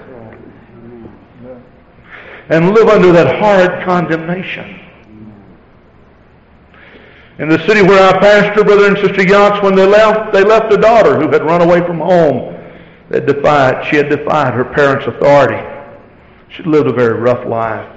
And 2.50 2.74
live 2.74 2.88
under 2.88 3.12
that 3.12 3.40
hard 3.40 3.86
condemnation. 3.86 4.80
In 7.38 7.48
the 7.48 7.66
city 7.66 7.82
where 7.84 8.04
I 8.04 8.20
pastor, 8.20 8.64
brother 8.64 8.88
and 8.88 8.98
sister 8.98 9.24
Yachts, 9.24 9.64
when 9.64 9.76
they 9.76 9.86
left, 9.86 10.34
they 10.34 10.44
left 10.44 10.74
a 10.74 10.78
daughter 10.78 11.16
who 11.16 11.30
had 11.30 11.44
run 11.44 11.62
away 11.62 11.80
from 11.82 12.00
home. 12.00 12.56
That 13.10 13.26
defied, 13.26 13.88
she 13.90 13.96
had 13.96 14.10
defied 14.10 14.54
her 14.54 14.66
parents' 14.66 15.08
authority. 15.08 15.64
She 16.50 16.64
lived 16.64 16.88
a 16.88 16.94
very 16.94 17.20
rough 17.20 17.48
life. 17.48 17.90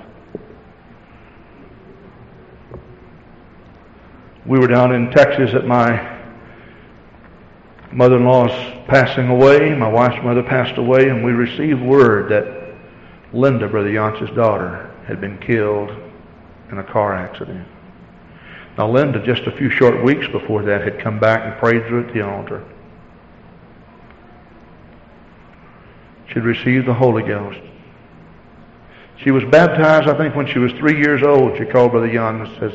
We 4.46 4.58
were 4.58 4.68
down 4.68 4.94
in 4.94 5.10
Texas 5.10 5.54
at 5.54 5.66
my 5.66 6.20
mother-in-law's 7.90 8.86
passing 8.86 9.28
away. 9.28 9.74
My 9.74 9.88
wife's 9.88 10.22
mother 10.24 10.42
passed 10.42 10.78
away, 10.78 11.08
and 11.08 11.24
we 11.24 11.32
received 11.32 11.80
word 11.80 12.30
that 12.30 12.61
Linda, 13.32 13.68
Brother 13.68 13.90
Yancey's 13.90 14.34
daughter, 14.34 14.90
had 15.06 15.20
been 15.20 15.38
killed 15.38 15.90
in 16.70 16.78
a 16.78 16.84
car 16.84 17.14
accident. 17.14 17.66
Now, 18.78 18.90
Linda, 18.90 19.24
just 19.24 19.42
a 19.42 19.56
few 19.56 19.70
short 19.70 20.02
weeks 20.02 20.26
before 20.28 20.62
that, 20.62 20.82
had 20.82 20.98
come 20.98 21.18
back 21.18 21.42
and 21.44 21.58
prayed 21.58 21.86
through 21.86 22.08
at 22.08 22.14
the 22.14 22.22
altar. 22.22 22.64
She'd 26.28 26.44
received 26.44 26.86
the 26.86 26.94
Holy 26.94 27.22
Ghost. 27.22 27.60
She 29.18 29.30
was 29.30 29.44
baptized, 29.44 30.08
I 30.08 30.16
think, 30.16 30.34
when 30.34 30.46
she 30.46 30.58
was 30.58 30.72
three 30.72 30.98
years 30.98 31.22
old. 31.22 31.56
She 31.58 31.64
called 31.64 31.92
Brother 31.92 32.10
Young 32.10 32.40
and 32.40 32.58
says, 32.58 32.72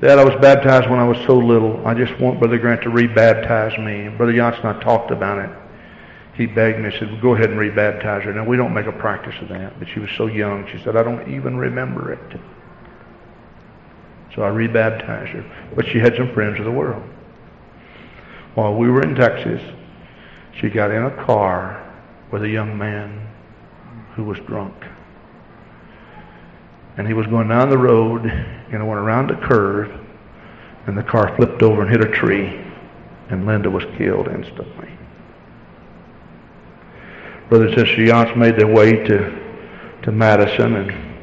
Dad, 0.00 0.18
I 0.18 0.24
was 0.24 0.34
baptized 0.40 0.90
when 0.90 0.98
I 0.98 1.06
was 1.06 1.16
so 1.24 1.38
little. 1.38 1.86
I 1.86 1.94
just 1.94 2.18
want 2.20 2.40
Brother 2.40 2.58
Grant 2.58 2.82
to 2.82 2.90
rebaptize 2.90 3.82
me. 3.82 4.06
And 4.06 4.18
Brother 4.18 4.32
Young 4.32 4.52
and 4.52 4.66
I 4.66 4.80
talked 4.80 5.12
about 5.12 5.38
it. 5.38 5.63
He 6.34 6.46
begged 6.46 6.80
me, 6.80 6.90
said, 6.90 7.10
well, 7.12 7.20
go 7.20 7.34
ahead 7.34 7.50
and 7.50 7.58
rebaptize 7.58 8.22
her. 8.22 8.32
Now, 8.32 8.44
we 8.44 8.56
don't 8.56 8.74
make 8.74 8.86
a 8.86 8.92
practice 8.92 9.34
of 9.40 9.48
that, 9.50 9.78
but 9.78 9.88
she 9.88 10.00
was 10.00 10.10
so 10.16 10.26
young. 10.26 10.66
She 10.66 10.82
said, 10.82 10.96
I 10.96 11.04
don't 11.04 11.32
even 11.32 11.56
remember 11.56 12.12
it. 12.12 12.40
So 14.34 14.42
I 14.42 14.48
rebaptized 14.48 15.30
her. 15.30 15.44
But 15.76 15.86
she 15.86 15.98
had 15.98 16.16
some 16.16 16.32
friends 16.34 16.58
of 16.58 16.64
the 16.64 16.72
world. 16.72 17.02
While 18.54 18.74
we 18.74 18.90
were 18.90 19.02
in 19.02 19.14
Texas, 19.14 19.62
she 20.60 20.68
got 20.68 20.90
in 20.90 21.04
a 21.04 21.24
car 21.24 21.80
with 22.32 22.42
a 22.42 22.48
young 22.48 22.76
man 22.76 23.28
who 24.14 24.24
was 24.24 24.38
drunk. 24.40 24.74
And 26.96 27.06
he 27.06 27.14
was 27.14 27.26
going 27.26 27.48
down 27.48 27.70
the 27.70 27.78
road 27.78 28.24
and 28.24 28.74
it 28.74 28.84
went 28.84 29.00
around 29.00 29.30
a 29.30 29.46
curve 29.46 30.00
and 30.86 30.96
the 30.96 31.02
car 31.02 31.34
flipped 31.36 31.62
over 31.62 31.82
and 31.82 31.90
hit 31.90 32.00
a 32.00 32.10
tree 32.12 32.60
and 33.30 33.46
Linda 33.46 33.70
was 33.70 33.84
killed 33.96 34.28
instantly. 34.28 34.90
Brother 37.48 37.66
and 37.66 37.74
Sister 37.76 37.96
Yance 37.96 38.36
made 38.36 38.56
their 38.56 38.66
way 38.66 38.92
to, 38.92 39.98
to 40.02 40.12
Madison 40.12 40.76
and 40.76 41.14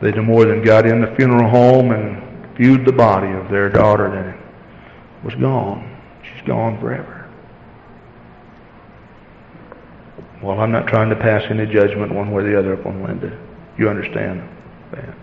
they 0.00 0.12
no 0.12 0.22
more 0.22 0.44
than 0.44 0.62
got 0.62 0.86
in 0.86 1.00
the 1.00 1.14
funeral 1.16 1.48
home 1.48 1.90
and 1.92 2.56
viewed 2.56 2.84
the 2.84 2.92
body 2.92 3.32
of 3.32 3.50
their 3.50 3.70
daughter 3.70 4.10
that 4.10 5.24
was 5.24 5.34
gone. 5.36 5.98
She's 6.22 6.46
gone 6.46 6.78
forever. 6.78 7.30
Well, 10.42 10.60
I'm 10.60 10.70
not 10.70 10.86
trying 10.86 11.08
to 11.08 11.16
pass 11.16 11.42
any 11.48 11.64
judgment 11.64 12.12
one 12.12 12.30
way 12.32 12.42
or 12.42 12.50
the 12.50 12.58
other 12.58 12.74
upon 12.74 13.02
Linda. 13.02 13.38
You 13.78 13.88
understand 13.88 14.46
that? 14.92 15.14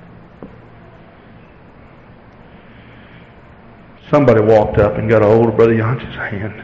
Somebody 4.10 4.42
walked 4.42 4.80
up 4.80 4.98
and 4.98 5.10
got 5.10 5.22
a 5.22 5.26
hold 5.26 5.48
of 5.48 5.56
Brother 5.56 5.76
Yancey's 5.76 6.16
hand. 6.16 6.64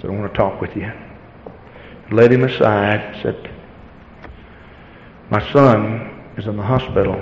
Said, 0.00 0.10
I 0.10 0.12
want 0.12 0.32
to 0.32 0.36
talk 0.36 0.60
with 0.60 0.74
you. 0.76 0.92
Led 2.10 2.32
him 2.32 2.44
aside. 2.44 3.20
Said, 3.22 3.50
my 5.30 5.52
son 5.52 6.32
is 6.36 6.46
in 6.46 6.56
the 6.56 6.62
hospital 6.62 7.14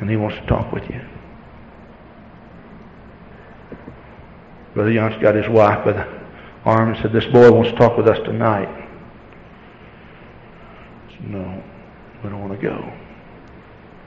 and 0.00 0.10
he 0.10 0.16
wants 0.16 0.36
to 0.36 0.46
talk 0.46 0.70
with 0.72 0.84
you. 0.90 1.00
Brother 4.74 4.92
Young's 4.92 5.20
got 5.22 5.34
his 5.34 5.48
wife 5.48 5.82
by 5.86 5.92
the 5.92 6.06
arm 6.66 6.92
and 6.92 6.98
said, 7.00 7.12
This 7.12 7.24
boy 7.32 7.50
wants 7.50 7.70
to 7.70 7.76
talk 7.78 7.96
with 7.96 8.06
us 8.06 8.18
tonight. 8.26 8.68
Said, 11.08 11.30
no, 11.30 11.64
we 12.22 12.28
don't 12.28 12.40
want 12.46 12.60
to 12.60 12.66
go. 12.66 12.92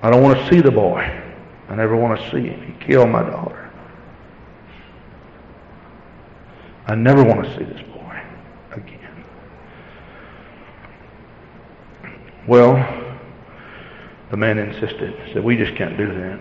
I 0.03 0.11
don't 0.11 0.21
want 0.21 0.37
to 0.37 0.49
see 0.49 0.61
the 0.61 0.69
boy. 0.71 1.01
I 1.67 1.75
never 1.75 1.95
want 1.95 2.19
to 2.19 2.29
see 2.29 2.47
him. 2.47 2.61
He 2.61 2.85
killed 2.85 3.09
my 3.09 3.23
daughter. 3.23 3.71
I 6.85 6.93
never 6.93 7.23
want 7.23 7.43
to 7.45 7.57
see 7.57 7.63
this 7.63 7.81
boy 7.87 8.08
again. 8.79 9.25
Well, 12.47 12.75
the 14.31 14.37
man 14.37 14.57
insisted, 14.57 15.15
said, 15.33 15.43
we 15.43 15.55
just 15.55 15.75
can't 15.75 15.97
do 15.97 16.07
that. 16.07 16.39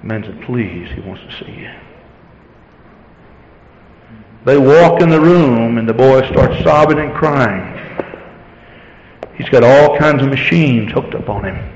The 0.00 0.06
man 0.06 0.24
said, 0.24 0.40
please, 0.42 0.90
he 0.92 1.00
wants 1.00 1.22
to 1.22 1.44
see 1.44 1.52
you. 1.52 1.72
They 4.44 4.58
walk 4.58 5.02
in 5.02 5.08
the 5.08 5.20
room 5.20 5.78
and 5.78 5.88
the 5.88 5.94
boy 5.94 6.28
starts 6.30 6.62
sobbing 6.62 6.98
and 6.98 7.12
crying. 7.12 7.74
He's 9.36 9.48
got 9.48 9.64
all 9.64 9.98
kinds 9.98 10.22
of 10.22 10.28
machines 10.28 10.92
hooked 10.92 11.14
up 11.14 11.28
on 11.28 11.44
him. 11.44 11.72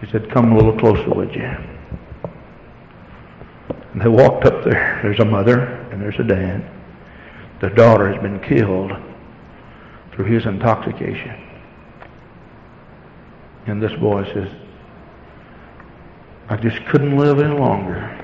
He 0.00 0.10
said, 0.10 0.30
come 0.30 0.52
a 0.52 0.56
little 0.56 0.78
closer, 0.78 1.10
would 1.10 1.34
you? 1.34 1.56
And 3.94 4.02
they 4.02 4.08
walked 4.08 4.44
up 4.44 4.64
there. 4.64 4.98
There's 5.04 5.20
a 5.20 5.24
mother 5.24 5.60
and 5.92 6.02
there's 6.02 6.18
a 6.18 6.24
dad. 6.24 6.68
The 7.60 7.70
daughter 7.70 8.12
has 8.12 8.20
been 8.20 8.40
killed 8.40 8.90
through 10.12 10.24
his 10.24 10.46
intoxication. 10.46 11.40
And 13.66 13.80
this 13.80 13.92
boy 14.00 14.24
says, 14.34 14.50
I 16.48 16.56
just 16.56 16.84
couldn't 16.86 17.16
live 17.16 17.38
any 17.38 17.56
longer 17.56 18.20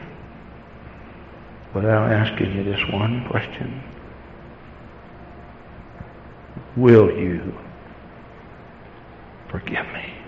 without 1.73 2.13
asking 2.13 2.53
you 2.57 2.65
this 2.65 2.81
one 2.93 3.27
question. 3.29 3.81
Will 6.77 7.11
you 7.17 7.55
forgive 9.49 9.87
me? 9.93 10.20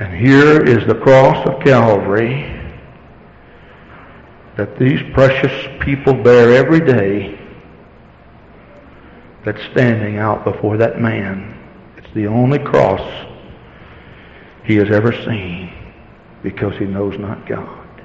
And 0.00 0.12
here 0.12 0.60
is 0.64 0.86
the 0.88 0.96
cross 0.96 1.46
of 1.46 1.62
Calvary 1.62 2.50
that 4.56 4.76
these 4.76 5.00
precious 5.12 5.68
people 5.80 6.14
bear 6.14 6.52
every 6.54 6.80
day 6.80 7.38
that's 9.44 9.62
standing 9.70 10.18
out 10.18 10.44
before 10.44 10.76
that 10.78 11.00
man. 11.00 11.56
It's 11.96 12.12
the 12.12 12.26
only 12.26 12.58
cross 12.58 13.02
he 14.64 14.76
has 14.76 14.90
ever 14.90 15.12
seen 15.24 15.72
because 16.42 16.76
he 16.76 16.86
knows 16.86 17.16
not 17.18 17.46
God. 17.46 18.02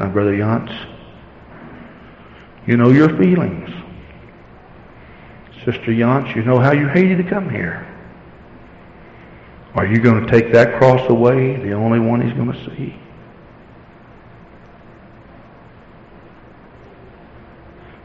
Now, 0.00 0.08
Brother 0.08 0.32
Yance, 0.32 0.94
you 2.66 2.76
know 2.76 2.90
your 2.90 3.16
feelings. 3.18 3.70
Sister 5.64 5.92
Yance, 5.92 6.34
you 6.34 6.42
know 6.42 6.58
how 6.58 6.72
you 6.72 6.88
hated 6.88 7.18
to 7.18 7.24
come 7.24 7.48
here. 7.48 7.92
Are 9.76 9.84
you 9.84 10.00
going 10.00 10.24
to 10.24 10.32
take 10.32 10.54
that 10.54 10.78
cross 10.78 11.08
away, 11.10 11.56
the 11.58 11.72
only 11.72 12.00
one 12.00 12.22
he's 12.22 12.32
going 12.32 12.50
to 12.50 12.76
see? 12.76 12.96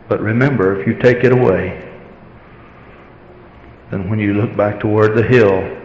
But 0.09 0.19
remember, 0.19 0.77
if 0.77 0.85
you 0.85 0.99
take 0.99 1.23
it 1.23 1.31
away, 1.31 1.87
then 3.89 4.09
when 4.09 4.19
you 4.19 4.33
look 4.33 4.55
back 4.57 4.81
toward 4.81 5.15
the 5.15 5.23
hill, 5.23 5.77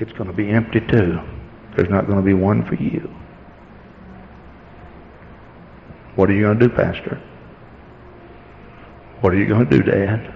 it's 0.00 0.12
going 0.12 0.28
to 0.28 0.36
be 0.36 0.50
empty 0.50 0.80
too. 0.80 1.20
There's 1.76 1.88
not 1.88 2.06
going 2.06 2.18
to 2.18 2.24
be 2.24 2.34
one 2.34 2.66
for 2.66 2.74
you. 2.74 3.08
What 6.16 6.28
are 6.28 6.32
you 6.32 6.42
going 6.42 6.58
to 6.58 6.68
do, 6.68 6.74
Pastor? 6.74 7.22
What 9.20 9.32
are 9.32 9.36
you 9.36 9.46
going 9.46 9.68
to 9.68 9.78
do, 9.78 9.82
Dad? 9.84 10.34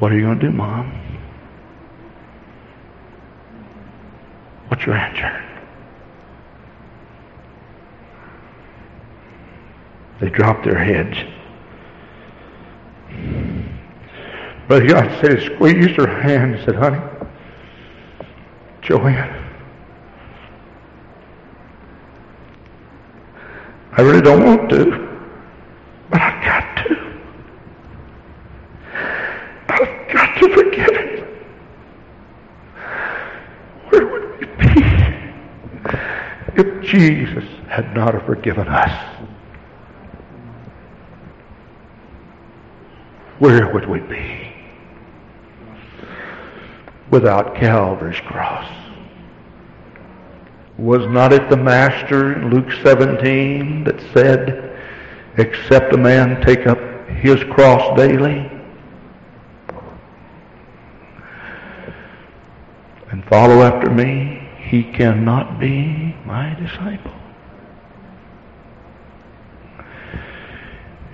What 0.00 0.10
are 0.10 0.16
you 0.16 0.22
going 0.22 0.40
to 0.40 0.46
do, 0.46 0.52
Mom? 0.52 1.07
What's 4.68 4.84
your 4.86 4.94
answer? 4.94 5.44
They 10.20 10.30
dropped 10.30 10.64
their 10.64 10.78
heads. 10.78 11.16
Brother 14.66 14.86
God 14.86 15.20
said, 15.22 15.42
squeezed 15.54 15.96
her 15.96 16.06
hand 16.06 16.56
and 16.56 16.64
said, 16.64 16.74
honey, 16.74 17.00
Joanne, 18.82 19.44
I 23.92 24.02
really 24.02 24.20
don't 24.20 24.44
want 24.44 24.68
to, 24.70 24.84
but 26.10 26.20
I've 26.20 26.44
got 26.44 26.84
to. 26.84 26.96
I've 29.68 30.12
got 30.12 30.38
to 30.38 30.54
forgive 30.54 30.96
him. 30.96 31.26
Where 33.88 34.06
would 34.06 34.38
we 34.38 34.46
be 34.46 34.82
if 36.56 36.77
Jesus 36.90 37.44
had 37.68 37.94
not 37.94 38.14
have 38.14 38.24
forgiven 38.26 38.68
us? 38.68 39.18
where 43.38 43.72
would 43.72 43.88
we 43.88 44.00
be 44.00 44.52
without 47.10 47.54
Calvary's 47.54 48.20
cross? 48.20 48.68
Was 50.76 51.06
not 51.06 51.32
it 51.32 51.48
the 51.50 51.56
Master 51.56 52.34
in 52.34 52.50
Luke 52.50 52.70
17 52.82 53.84
that 53.84 54.00
said, 54.12 54.76
except 55.36 55.92
a 55.92 55.96
man 55.96 56.40
take 56.42 56.66
up 56.66 56.78
his 57.08 57.42
cross 57.44 57.96
daily 57.96 58.50
and 63.10 63.24
follow 63.26 63.62
after 63.62 63.90
me, 63.90 64.48
he 64.58 64.84
cannot 64.84 65.58
be 65.58 66.07
my 66.28 66.54
disciple. 66.60 67.14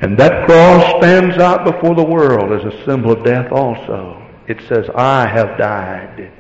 And 0.01 0.19
that 0.19 0.45
cross 0.45 0.99
stands 0.99 1.39
out 1.39 1.65
before 1.65 1.95
the 1.95 2.03
world 2.03 2.53
as 2.53 2.65
a 2.75 2.85
symbol 2.85 3.13
of 3.13 3.25
death 3.25 3.53
also. 3.53 4.21
It 4.49 4.61
says, 4.69 4.91
I 4.93 5.29
have 5.29 5.57
died. 5.57 6.33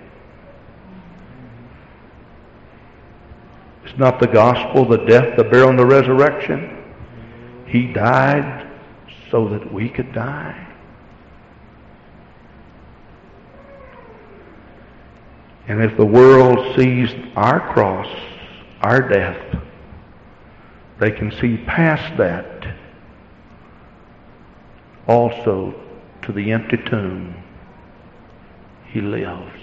It's 3.84 3.96
not 3.96 4.18
the 4.18 4.26
gospel, 4.26 4.84
the 4.88 5.05
death, 5.06 5.36
the 5.36 5.44
burial, 5.44 5.70
and 5.70 5.78
the 5.78 5.86
resurrection. 5.86 6.82
He 7.66 7.92
died 7.92 8.68
so 9.30 9.48
that 9.51 9.72
we 9.72 9.88
could 9.88 10.12
die. 10.12 10.60
And 15.68 15.80
if 15.80 15.96
the 15.96 16.05
world 16.05 16.76
sees 16.76 17.09
our 17.36 17.72
cross, 17.72 18.09
our 18.85 19.01
death, 19.01 19.62
they 21.01 21.11
can 21.11 21.32
see 21.40 21.56
past 21.65 22.19
that 22.19 22.77
also 25.09 25.74
to 26.20 26.32
the 26.32 26.52
empty 26.52 26.77
tomb. 26.77 27.35
He 28.93 29.01
lives. 29.01 29.59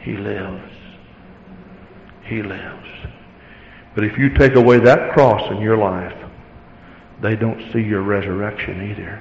He 0.00 0.12
lives. 0.16 0.72
He 2.24 2.40
lives. 2.40 2.88
But 3.96 4.04
if 4.04 4.16
you 4.16 4.30
take 4.30 4.54
away 4.54 4.78
that 4.78 5.12
cross 5.12 5.50
in 5.50 5.60
your 5.60 5.76
life, 5.76 6.16
they 7.20 7.34
don't 7.34 7.60
see 7.72 7.80
your 7.80 8.02
resurrection 8.02 8.92
either. 8.92 9.20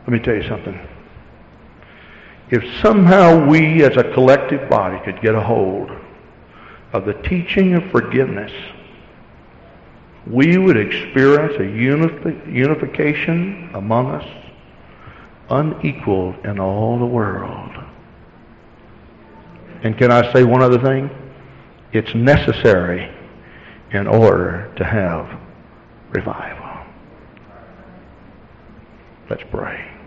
Let 0.00 0.08
me 0.08 0.18
tell 0.18 0.34
you 0.34 0.48
something. 0.48 0.97
If 2.50 2.64
somehow 2.80 3.46
we 3.46 3.82
as 3.84 3.96
a 3.96 4.12
collective 4.14 4.70
body 4.70 4.98
could 5.04 5.20
get 5.20 5.34
a 5.34 5.40
hold 5.40 5.90
of 6.92 7.04
the 7.04 7.14
teaching 7.14 7.74
of 7.74 7.90
forgiveness, 7.90 8.52
we 10.26 10.56
would 10.56 10.76
experience 10.76 11.54
a 11.56 11.60
unifi- 11.60 12.54
unification 12.54 13.70
among 13.74 14.10
us 14.10 14.26
unequaled 15.50 16.36
in 16.44 16.58
all 16.58 16.98
the 16.98 17.06
world. 17.06 17.70
And 19.82 19.96
can 19.96 20.10
I 20.10 20.32
say 20.32 20.44
one 20.44 20.62
other 20.62 20.78
thing? 20.78 21.10
It's 21.92 22.14
necessary 22.14 23.14
in 23.92 24.06
order 24.06 24.72
to 24.76 24.84
have 24.84 25.40
revival. 26.10 26.86
Let's 29.30 29.44
pray. 29.50 29.97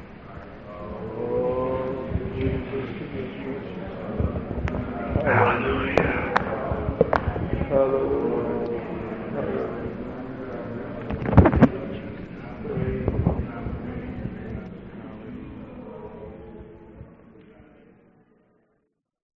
Hallelujah. 5.23 5.70